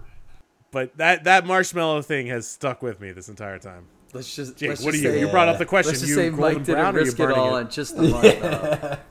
but 0.72 0.98
that 0.98 1.24
that 1.26 1.46
marshmallow 1.46 2.02
thing 2.02 2.26
has 2.28 2.48
stuck 2.48 2.82
with 2.82 3.00
me 3.00 3.12
this 3.12 3.30
entire 3.30 3.60
time. 3.60 3.86
Let's 4.14 4.36
just. 4.36 4.58
Jake, 4.58 4.70
let's 4.70 4.84
what 4.84 4.90
are 4.90 4.92
just 4.94 5.04
you? 5.04 5.12
say, 5.12 5.20
you 5.20 5.28
brought 5.28 5.48
up 5.50 5.58
the 5.58 5.66
question. 5.66 5.90
Let's 5.92 6.02
just 6.02 6.10
you 6.10 6.16
say 6.16 6.30
Mike 6.30 6.58
didn't 6.60 6.76
brown 6.76 6.96
risk 6.96 7.20
it 7.20 7.32
all 7.32 7.56
it? 7.56 7.60
on 7.62 7.70
just 7.70 7.96
the 7.98 8.04
marshmallow. 8.04 8.98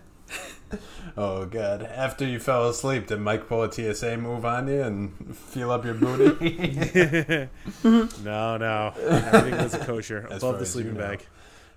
Oh 1.15 1.45
god! 1.45 1.83
After 1.83 2.25
you 2.27 2.39
fell 2.41 2.67
asleep, 2.71 3.09
did 3.09 3.21
Mike 3.21 3.47
pull 3.47 3.63
a 3.65 3.71
TSA 3.71 4.17
move 4.17 4.47
on 4.47 4.67
you 4.67 4.81
and 4.81 5.37
feel 5.37 5.71
up 5.71 5.85
your 5.85 5.93
booty? 5.93 6.31
No, 7.85 8.57
no, 8.57 8.95
everything 8.99 9.63
was 9.63 9.75
a 9.75 9.79
kosher 9.79 10.27
As 10.31 10.43
above 10.43 10.59
the 10.59 10.65
sleeping 10.65 10.95
you 10.95 10.99
know. 10.99 11.17
bag. 11.19 11.27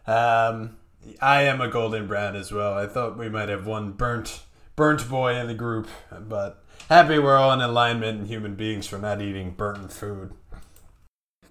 um, 0.08 0.78
I 1.22 1.42
am 1.44 1.60
a 1.60 1.68
golden 1.68 2.08
brown 2.08 2.38
as 2.38 2.54
well. 2.54 2.76
I 2.76 2.88
thought 2.88 3.18
we 3.18 3.28
might 3.28 3.50
have 3.50 3.68
one 3.68 3.92
burnt 3.92 4.44
burnt 4.78 5.10
boy 5.10 5.36
in 5.36 5.48
the 5.48 5.54
group, 5.54 5.90
but 6.18 6.64
happy 6.90 7.20
we're 7.20 7.36
all 7.36 7.52
in 7.52 7.60
alignment 7.60 8.20
and 8.20 8.28
human 8.28 8.56
beings 8.56 8.88
for 8.88 8.98
not 8.98 9.22
eating 9.22 9.52
burnt 9.52 9.92
food. 9.92 10.32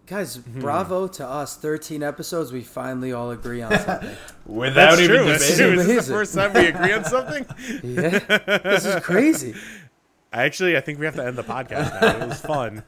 Guys, 0.07 0.37
Hmm. 0.37 0.61
bravo 0.61 1.07
to 1.07 1.27
us! 1.27 1.57
Thirteen 1.57 2.03
episodes, 2.03 2.53
we 2.53 2.61
finally 2.63 3.13
all 3.13 3.31
agree 3.31 3.63
on 3.63 3.71
something. 3.79 4.11
Without 4.45 4.75
That's 4.91 5.01
even 5.01 5.17
true. 5.17 5.27
That's 5.27 5.49
debating. 5.57 5.73
true. 5.73 5.81
Is 5.81 5.87
this 5.87 6.09
Amazing. 6.09 6.13
the 6.13 6.19
first 6.19 6.35
time 6.35 6.53
we 6.53 6.67
agree 6.67 6.93
on 6.93 7.05
something? 7.17 7.47
yeah, 7.83 8.59
this 8.59 8.85
is 8.85 9.03
crazy. 9.03 9.55
Actually, 10.33 10.77
I 10.77 10.81
think 10.81 10.99
we 10.99 11.07
have 11.07 11.15
to 11.15 11.25
end 11.25 11.37
the 11.39 11.45
podcast 11.45 12.01
now. 12.01 12.25
It 12.25 12.29
was 12.29 12.41
fun 12.41 12.83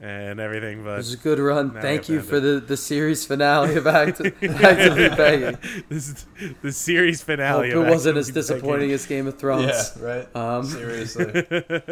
and 0.00 0.40
everything, 0.40 0.84
but 0.84 0.94
It 0.94 0.96
was 0.98 1.14
a 1.14 1.16
good 1.16 1.38
run. 1.38 1.70
Thank 1.70 2.08
you 2.10 2.20
for 2.20 2.38
end 2.38 2.44
the, 2.44 2.60
the 2.60 2.76
series 2.76 3.24
finale 3.24 3.76
of 3.76 3.86
Act- 3.86 4.20
Actively 4.20 5.08
Begging. 5.08 5.56
this 5.88 6.08
is 6.08 6.26
the 6.60 6.72
series 6.72 7.22
finale. 7.22 7.70
Hope 7.70 7.82
of 7.82 7.86
it 7.86 7.90
wasn't 7.90 8.18
as 8.18 8.28
Actively 8.28 8.40
disappointing 8.42 8.90
as 8.92 9.06
Game 9.06 9.26
of 9.26 9.38
Thrones. 9.38 9.92
Yeah, 9.96 10.04
right. 10.04 10.36
Um, 10.36 10.64
Seriously, 10.66 11.24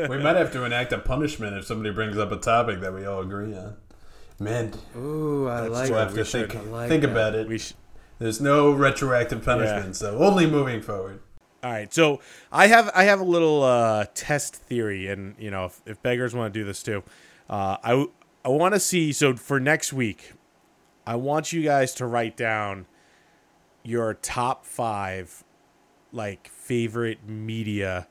we 0.09 0.19
might 0.19 0.37
have 0.37 0.53
to 0.53 0.65
enact 0.65 0.93
a 0.93 0.99
punishment 0.99 1.57
if 1.57 1.65
somebody 1.65 1.95
brings 1.95 2.19
up 2.19 2.31
a 2.33 2.37
topic 2.37 2.81
that 2.81 2.93
we 2.93 3.07
all 3.07 3.21
agree 3.23 3.55
on. 3.57 3.77
Man, 4.39 4.73
Ooh, 4.97 5.49
I 5.49 5.67
like 5.69 5.91
we'll 5.91 5.99
it. 5.99 6.03
have 6.03 6.11
to 6.15 6.19
we 6.19 6.25
think, 6.25 6.53
should. 6.53 6.67
Like 6.71 6.89
think 6.89 7.03
that. 7.03 7.11
about 7.11 7.35
it. 7.35 7.49
We 7.49 7.59
sh- 7.59 7.73
There's 8.19 8.41
no 8.41 8.71
retroactive 8.71 9.45
punishment, 9.45 9.97
so 9.97 10.19
only 10.19 10.47
moving 10.47 10.83
forward. 10.83 11.21
All 11.63 11.73
right, 11.73 11.93
so 11.93 12.21
I 12.53 12.67
have 12.67 12.91
I 12.95 13.05
have 13.05 13.19
a 13.21 13.25
little 13.25 13.63
uh, 13.63 14.05
test 14.15 14.55
theory, 14.55 15.09
and 15.09 15.35
you 15.39 15.51
know 15.51 15.65
if, 15.65 15.81
if 15.87 16.03
beggars 16.03 16.35
want 16.35 16.53
to 16.53 16.61
do 16.61 16.65
this 16.65 16.83
too, 16.83 17.03
uh, 17.49 17.79
I 17.83 17.91
w- 17.91 18.13
I 18.45 18.49
want 18.51 18.75
to 18.75 18.81
see. 18.81 19.11
So 19.13 19.35
for 19.37 19.59
next 19.59 19.93
week, 19.93 20.33
I 21.07 21.17
want 21.17 21.53
you 21.53 21.63
guys 21.63 21.95
to 21.95 22.07
write 22.07 22.37
down 22.37 22.87
your 23.83 24.15
top 24.15 24.67
five 24.67 25.45
like 26.13 26.49
favorite 26.49 27.27
media 27.27 28.07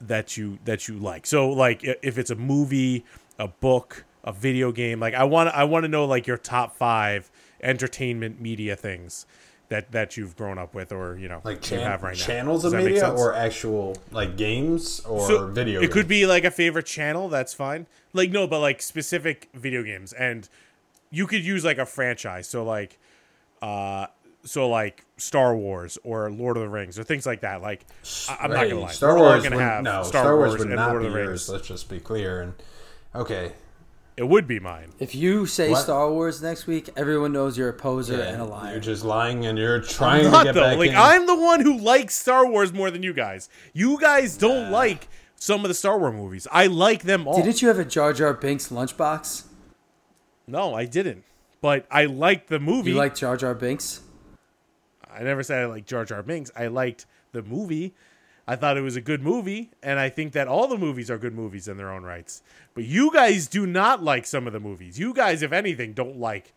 that 0.00 0.36
you 0.36 0.58
that 0.64 0.86
you 0.86 0.96
like. 0.96 1.26
So 1.26 1.50
like 1.50 1.82
if 1.82 2.18
it's 2.18 2.30
a 2.30 2.36
movie, 2.36 3.04
a 3.38 3.48
book, 3.48 4.04
a 4.24 4.32
video 4.32 4.72
game, 4.72 5.00
like 5.00 5.14
I 5.14 5.24
want 5.24 5.48
I 5.50 5.64
want 5.64 5.84
to 5.84 5.88
know 5.88 6.04
like 6.04 6.26
your 6.26 6.36
top 6.38 6.76
five 6.76 7.30
entertainment 7.62 8.40
media 8.40 8.74
things 8.76 9.26
that 9.68 9.92
that 9.92 10.16
you've 10.16 10.36
grown 10.36 10.58
up 10.58 10.74
with 10.74 10.90
or 10.92 11.16
you 11.16 11.28
know 11.28 11.40
Like 11.44 11.70
you 11.70 11.78
have 11.78 12.02
right 12.02 12.16
now. 12.16 12.24
channels 12.24 12.62
Does 12.62 12.72
of 12.72 12.82
media 12.82 13.08
or 13.10 13.34
actual 13.34 13.96
like 14.10 14.36
games 14.36 15.00
or 15.00 15.26
So, 15.26 15.46
video. 15.48 15.80
It 15.80 15.90
could 15.92 16.08
be 16.08 16.26
like 16.26 16.44
a 16.44 16.50
favorite 16.50 16.86
channel. 16.86 17.28
That's 17.28 17.54
fine. 17.54 17.86
Like 18.12 18.30
no, 18.30 18.46
but 18.46 18.60
like 18.60 18.82
specific 18.82 19.48
video 19.54 19.82
games, 19.82 20.12
and 20.12 20.48
you 21.10 21.26
could 21.26 21.44
use 21.44 21.64
like 21.64 21.78
a 21.78 21.86
franchise. 21.86 22.48
So 22.48 22.64
like, 22.64 22.98
uh, 23.62 24.06
so 24.44 24.68
like 24.68 25.04
Star 25.16 25.54
Wars 25.56 25.98
or 26.02 26.30
Lord 26.30 26.56
of 26.56 26.62
the 26.64 26.68
Rings 26.68 26.98
or 26.98 27.04
things 27.04 27.24
like 27.26 27.42
that. 27.42 27.62
Like 27.62 27.84
I- 28.28 28.38
I'm 28.42 28.50
not 28.50 28.68
gonna 28.68 28.80
lie, 28.80 28.90
Star 28.90 29.16
Wars 29.16 29.42
gonna 29.44 29.56
would, 29.56 29.62
have 29.62 29.84
no, 29.84 30.02
Star, 30.02 30.36
Wars, 30.36 30.52
would 30.52 30.62
and 30.62 30.76
not 30.76 30.90
Lord 30.90 31.02
be 31.02 31.06
of 31.08 31.12
the 31.12 31.18
yours. 31.20 31.28
Rings. 31.28 31.48
Let's 31.48 31.68
just 31.68 31.88
be 31.88 32.00
clear. 32.00 32.40
And 32.40 32.54
okay, 33.14 33.52
It 34.16 34.28
would 34.28 34.46
be 34.46 34.60
mine. 34.60 34.90
If 34.98 35.14
you 35.14 35.46
say 35.46 35.70
What? 35.70 35.82
Star 35.82 36.10
Wars 36.10 36.42
next 36.42 36.66
week, 36.66 36.90
everyone 36.96 37.32
knows 37.32 37.56
you're 37.56 37.70
a 37.70 37.72
poser 37.72 38.18
yeah, 38.18 38.24
and 38.24 38.42
a 38.42 38.44
liar. 38.44 38.72
you're 38.72 38.80
just 38.80 39.04
lying 39.04 39.46
and 39.46 39.56
you're 39.56 39.80
trying 39.80 40.24
to 40.24 40.30
Not 40.30 40.44
get 40.44 40.54
though. 40.54 40.60
back 40.62 40.78
Like 40.78 40.90
in. 40.90 40.96
I'm 40.96 41.26
the 41.26 41.34
one 41.38 41.60
who 41.60 41.78
likes 41.78 42.16
Star 42.16 42.46
Wars 42.46 42.72
more 42.72 42.90
than 42.90 43.02
you 43.02 43.14
guys. 43.14 43.48
You 43.72 43.98
guys 43.98 44.36
don't 44.36 44.70
like 44.70 45.08
some 45.36 45.64
of 45.64 45.68
the 45.68 45.74
Star 45.74 45.98
Wars 45.98 46.12
movies. 46.14 46.46
I 46.52 46.66
like 46.66 47.04
them 47.04 47.26
all. 47.26 47.40
Didn't 47.42 47.62
you 47.62 47.68
have 47.68 47.78
a 47.78 47.84
Jar 47.84 48.12
Jar 48.12 48.34
Binks 48.34 48.68
lunchbox? 48.68 49.44
No, 50.46 50.74
I 50.74 50.84
didn't. 50.84 51.24
But 51.62 51.86
I 51.90 52.04
liked 52.06 52.48
the 52.48 52.58
movie. 52.60 52.90
You 52.90 52.96
like 52.96 53.14
Jar 53.14 53.36
Jar 53.38 53.54
Binks? 53.54 54.00
I 55.10 55.22
never 55.22 55.42
said 55.42 55.62
I 55.62 55.66
liked 55.66 55.88
Jar 55.88 56.04
Jar 56.04 56.22
Binks. 56.22 56.50
I 56.56 56.66
liked 56.66 57.06
the 57.32 57.42
movie. 57.42 57.94
I 58.50 58.56
thought 58.56 58.76
it 58.76 58.80
was 58.82 58.96
a 58.96 59.00
good 59.00 59.22
movie, 59.22 59.70
and 59.82 59.98
I 60.00 60.08
think 60.08 60.32
that 60.32 60.48
all 60.48 60.66
the 60.66 60.76
movies 60.78 61.10
are 61.10 61.18
good 61.18 61.34
movies 61.34 61.68
in 61.68 61.76
their 61.76 61.90
own 61.92 62.02
rights. 62.02 62.42
But 62.74 62.84
you 62.84 63.12
guys 63.12 63.46
do 63.46 63.64
not 63.66 64.02
like 64.02 64.26
some 64.26 64.46
of 64.46 64.52
the 64.52 64.60
movies. 64.60 64.98
You 64.98 65.14
guys, 65.14 65.42
if 65.42 65.52
anything, 65.52 65.92
don't 65.92 66.18
like 66.18 66.52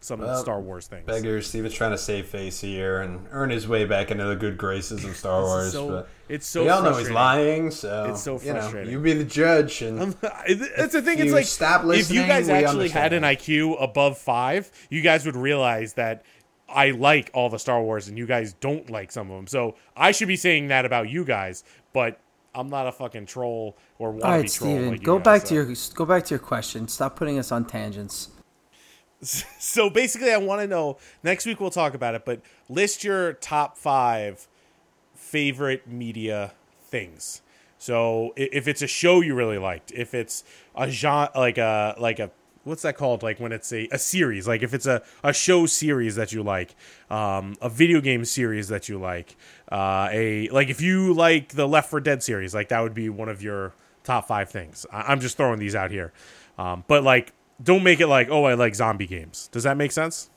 some 0.00 0.20
of 0.20 0.26
the 0.28 0.40
Star 0.40 0.60
Wars 0.60 0.86
things. 0.86 1.06
Beggar 1.06 1.40
Steven's 1.42 1.74
trying 1.74 1.90
to 1.90 1.98
save 1.98 2.26
face 2.26 2.60
here 2.60 3.00
and 3.00 3.26
earn 3.32 3.50
his 3.50 3.66
way 3.66 3.84
back 3.84 4.10
into 4.12 4.24
the 4.26 4.36
good 4.36 4.56
graces 4.56 5.04
of 5.04 5.16
Star 5.16 5.40
Wars. 5.42 5.72
so- 5.72 5.88
but 5.88 6.08
it's 6.28 6.46
so 6.46 6.62
we 6.64 6.68
all 6.68 6.82
know 6.82 6.94
he's 6.98 7.10
lying, 7.10 7.70
so 7.70 8.10
It's 8.10 8.22
so 8.22 8.38
you 8.40 8.52
know, 8.52 8.60
frustrating. 8.60 8.92
you 8.92 9.00
be 9.00 9.14
the 9.14 9.24
judge, 9.24 9.80
and 9.80 10.12
That's 10.20 10.92
the 10.92 11.00
thing. 11.02 11.18
It's 11.20 11.32
like 11.32 11.46
stop 11.46 11.84
if 11.86 12.10
you 12.10 12.20
guys 12.26 12.48
actually 12.50 12.90
had 12.90 13.14
an. 13.14 13.22
IQ 13.22 13.82
above 13.82 14.18
five, 14.18 14.70
you 14.90 15.00
guys 15.00 15.24
would 15.24 15.36
realize 15.36 15.94
that 15.94 16.22
I 16.68 16.90
like 16.90 17.30
all 17.32 17.48
the 17.48 17.58
Star 17.58 17.82
Wars, 17.82 18.08
and 18.08 18.18
you 18.18 18.26
guys 18.26 18.52
don't 18.54 18.90
like 18.90 19.10
some 19.10 19.30
of 19.30 19.36
them. 19.36 19.46
So 19.46 19.76
I 19.96 20.12
should 20.12 20.28
be 20.28 20.36
saying 20.36 20.68
that 20.68 20.84
about 20.84 21.08
you 21.08 21.24
guys, 21.24 21.64
but 21.92 22.20
I'm 22.54 22.68
not 22.68 22.86
a 22.86 22.92
fucking 22.92 23.26
troll 23.26 23.76
or 23.98 24.12
want 24.12 24.24
All 24.24 24.36
to 24.36 24.42
be 24.42 24.48
trolled 24.48 24.76
Steven, 24.76 24.90
like 24.90 25.02
go 25.02 25.18
guys, 25.18 25.24
back 25.24 25.40
so. 25.42 25.48
to 25.48 25.54
your 25.54 25.74
go 25.94 26.04
back 26.04 26.24
to 26.24 26.30
your 26.30 26.38
question. 26.38 26.88
Stop 26.88 27.16
putting 27.16 27.38
us 27.38 27.52
on 27.52 27.64
tangents. 27.64 28.30
so 29.20 29.90
basically, 29.90 30.32
I 30.32 30.38
want 30.38 30.60
to 30.60 30.66
know. 30.66 30.98
Next 31.22 31.46
week 31.46 31.60
we'll 31.60 31.70
talk 31.70 31.94
about 31.94 32.14
it, 32.14 32.24
but 32.24 32.40
list 32.68 33.04
your 33.04 33.34
top 33.34 33.76
five 33.76 34.46
favorite 35.14 35.86
media 35.88 36.52
things. 36.84 37.42
So 37.78 38.32
if 38.36 38.66
it's 38.66 38.82
a 38.82 38.86
show 38.86 39.20
you 39.20 39.34
really 39.34 39.58
liked, 39.58 39.92
if 39.92 40.12
it's 40.14 40.42
a 40.74 40.90
genre 40.90 41.30
like 41.36 41.58
a 41.58 41.94
like 41.98 42.18
a 42.18 42.30
what's 42.68 42.82
that 42.82 42.96
called? 42.96 43.22
Like 43.22 43.40
when 43.40 43.50
it's 43.50 43.72
a, 43.72 43.88
a 43.90 43.98
series, 43.98 44.46
like 44.46 44.62
if 44.62 44.74
it's 44.74 44.86
a, 44.86 45.02
a 45.24 45.32
show 45.32 45.66
series 45.66 46.14
that 46.16 46.32
you 46.32 46.42
like, 46.42 46.76
um, 47.10 47.56
a 47.60 47.68
video 47.68 48.00
game 48.00 48.24
series 48.24 48.68
that 48.68 48.88
you 48.88 48.98
like, 48.98 49.36
uh, 49.72 50.08
a 50.12 50.48
like 50.50 50.68
if 50.68 50.80
you 50.80 51.14
like 51.14 51.54
the 51.54 51.66
Left 51.66 51.90
4 51.90 52.00
Dead 52.00 52.22
series, 52.22 52.54
like 52.54 52.68
that 52.68 52.80
would 52.80 52.94
be 52.94 53.08
one 53.08 53.28
of 53.28 53.42
your 53.42 53.74
top 54.04 54.28
five 54.28 54.50
things. 54.50 54.86
I, 54.92 55.12
I'm 55.12 55.20
just 55.20 55.36
throwing 55.36 55.58
these 55.58 55.74
out 55.74 55.90
here, 55.90 56.12
um, 56.58 56.84
but 56.86 57.02
like 57.02 57.32
don't 57.60 57.82
make 57.82 58.00
it 58.00 58.06
like 58.06 58.28
oh 58.30 58.44
I 58.44 58.54
like 58.54 58.74
zombie 58.74 59.06
games. 59.06 59.48
Does 59.50 59.64
that 59.64 59.76
make 59.76 59.90
sense? 59.90 60.30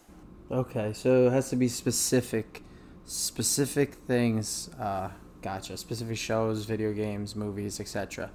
Okay, 0.50 0.92
so 0.94 1.28
it 1.28 1.32
has 1.32 1.50
to 1.52 1.56
be 1.56 1.68
specific, 1.68 2.64
specific 3.06 3.94
things. 3.94 4.70
Uh, 4.80 5.10
gotcha. 5.42 5.78
Specific 5.78 6.18
shows, 6.18 6.66
video 6.66 6.92
games, 6.92 7.36
movies, 7.36 7.80
etc. 7.80 8.32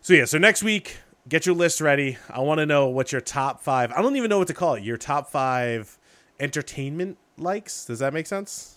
So 0.00 0.14
yeah, 0.14 0.24
so 0.24 0.38
next 0.38 0.62
week, 0.62 0.96
get 1.28 1.46
your 1.46 1.54
list 1.54 1.80
ready. 1.80 2.16
I 2.30 2.40
want 2.40 2.58
to 2.58 2.66
know 2.66 2.86
what 2.88 3.12
your 3.12 3.20
top 3.20 3.60
five. 3.60 3.92
I 3.92 4.00
don't 4.02 4.16
even 4.16 4.28
know 4.30 4.38
what 4.38 4.48
to 4.48 4.54
call 4.54 4.74
it. 4.74 4.82
Your 4.82 4.96
top 4.96 5.30
five 5.30 5.98
entertainment 6.40 7.18
likes. 7.36 7.84
Does 7.84 7.98
that 7.98 8.12
make 8.12 8.26
sense? 8.26 8.76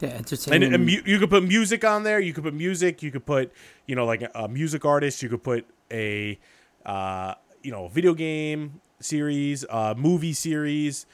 Yeah, 0.00 0.08
And 0.08 0.18
entertainment. 0.18 0.74
uh, 0.74 0.78
mu- 0.78 1.02
you 1.06 1.18
could 1.18 1.30
put 1.30 1.44
music 1.44 1.84
on 1.84 2.02
there. 2.02 2.18
You 2.20 2.32
could 2.32 2.44
put 2.44 2.54
music. 2.54 3.02
You 3.02 3.10
could 3.10 3.24
put, 3.24 3.52
you 3.86 3.94
know, 3.94 4.04
like 4.04 4.22
a, 4.22 4.30
a 4.34 4.48
music 4.48 4.84
artist. 4.84 5.22
You 5.22 5.28
could 5.28 5.42
put 5.42 5.66
a, 5.90 6.38
uh, 6.84 7.34
you 7.62 7.70
know, 7.70 7.88
video 7.88 8.12
game 8.14 8.80
series, 9.00 9.64
a 9.70 9.94
movie 9.96 10.32
series, 10.32 11.06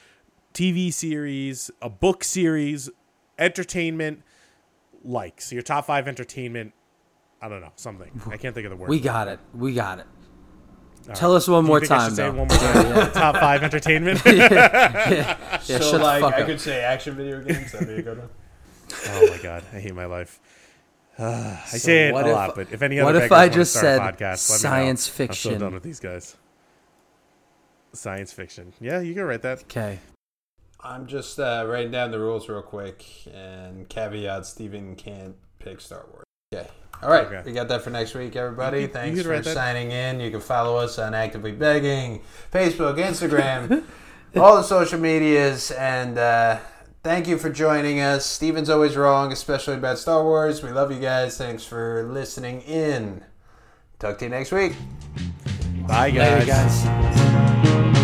TV 0.53 0.91
series, 0.91 1.69
a 1.81 1.89
book 1.89 2.23
series, 2.23 2.89
entertainment 3.37 4.23
likes. 5.03 5.51
Your 5.51 5.61
top 5.61 5.85
five 5.85 6.07
entertainment. 6.07 6.73
I 7.41 7.49
don't 7.49 7.61
know 7.61 7.71
something. 7.75 8.11
I 8.29 8.37
can't 8.37 8.53
think 8.53 8.65
of 8.65 8.71
the 8.71 8.75
word. 8.77 8.89
we 8.89 8.99
got 8.99 9.27
it. 9.27 9.39
We 9.53 9.73
got 9.73 9.99
it. 9.99 10.05
Tell 11.15 11.35
us 11.35 11.47
one 11.47 11.65
more 11.65 11.79
time, 11.81 12.09
should 12.09 12.15
say 12.17 12.27
one 12.29 12.47
more 12.47 12.47
time. 12.47 13.11
Top 13.11 13.35
five 13.37 13.63
entertainment. 13.63 14.21
Yeah, 14.25 15.59
so 15.59 15.79
shut 15.79 15.91
the 15.91 15.97
like 15.99 16.21
fuck 16.21 16.33
I 16.33 16.41
up. 16.41 16.47
could 16.47 16.59
say 16.61 16.81
action 16.81 17.15
video 17.15 17.41
games. 17.41 17.71
That'd 17.71 17.87
be 17.87 17.95
a 17.95 18.01
good 18.01 18.17
one. 18.19 18.29
oh 19.07 19.27
my 19.29 19.37
god, 19.43 19.63
I 19.73 19.79
hate 19.79 19.93
my 19.95 20.05
life. 20.05 20.39
I 21.19 21.55
say 21.65 22.07
it 22.09 22.13
a 22.15 22.19
if- 22.19 22.25
lot, 22.27 22.55
but 22.55 22.71
if 22.71 22.81
any 22.81 22.99
other 22.99 23.13
what 23.13 23.23
if 23.23 23.31
I 23.31 23.49
just 23.49 23.71
start 23.73 23.83
said 23.83 24.01
podcast, 24.01 24.49
let 24.49 24.59
me 24.59 24.63
know. 24.63 24.69
science 24.83 25.19
I'm 25.19 25.33
so 25.33 25.57
done 25.57 25.73
with 25.73 25.83
these 25.83 25.99
guys. 25.99 26.35
Science 27.93 28.31
fiction. 28.31 28.73
Yeah, 28.79 29.01
you 29.01 29.13
can 29.13 29.23
write 29.23 29.41
that. 29.41 29.63
Okay. 29.63 29.99
I'm 30.79 31.05
just 31.07 31.39
uh, 31.39 31.65
writing 31.67 31.91
down 31.91 32.11
the 32.11 32.19
rules 32.19 32.47
real 32.49 32.61
quick 32.61 33.05
and 33.33 33.87
caveat: 33.89 34.45
Steven 34.45 34.95
can't 34.95 35.35
pick 35.59 35.81
Star 35.81 36.05
Wars. 36.11 36.23
Okay. 36.53 36.69
All 37.03 37.09
right, 37.09 37.25
Okay. 37.25 37.41
we 37.45 37.51
got 37.53 37.67
that 37.69 37.81
for 37.81 37.89
next 37.89 38.13
week, 38.13 38.35
everybody. 38.35 38.81
You 38.81 38.87
could- 38.87 38.95
you 38.95 39.01
Thanks 39.01 39.17
could 39.21 39.25
for 39.25 39.39
that. 39.41 39.53
signing 39.53 39.91
in. 39.91 40.19
You 40.19 40.29
can 40.31 40.39
follow 40.39 40.77
us 40.77 40.99
on 40.99 41.13
Actively 41.13 41.51
Begging, 41.51 42.21
Facebook, 42.53 42.97
Instagram, 42.97 43.83
all 44.35 44.55
the 44.57 44.61
social 44.63 44.99
medias, 44.99 45.71
and 45.71 46.17
uh, 46.19 46.57
thank 47.03 47.27
you 47.27 47.37
for 47.39 47.49
joining 47.49 47.99
us. 48.01 48.25
Steven's 48.25 48.69
always 48.69 48.95
wrong, 48.95 49.31
especially 49.31 49.75
about 49.75 49.97
Star 49.97 50.23
Wars. 50.23 50.61
We 50.61 50.69
love 50.69 50.91
you 50.91 50.99
guys. 50.99 51.37
Thanks 51.37 51.63
for 51.63 52.03
listening 52.11 52.61
in. 52.61 53.23
Talk 53.99 54.19
to 54.19 54.25
you 54.25 54.29
next 54.29 54.51
week. 54.51 54.73
Bye, 55.87 56.09
Later, 56.11 56.45
guys. 56.45 56.83
guys. 56.83 58.00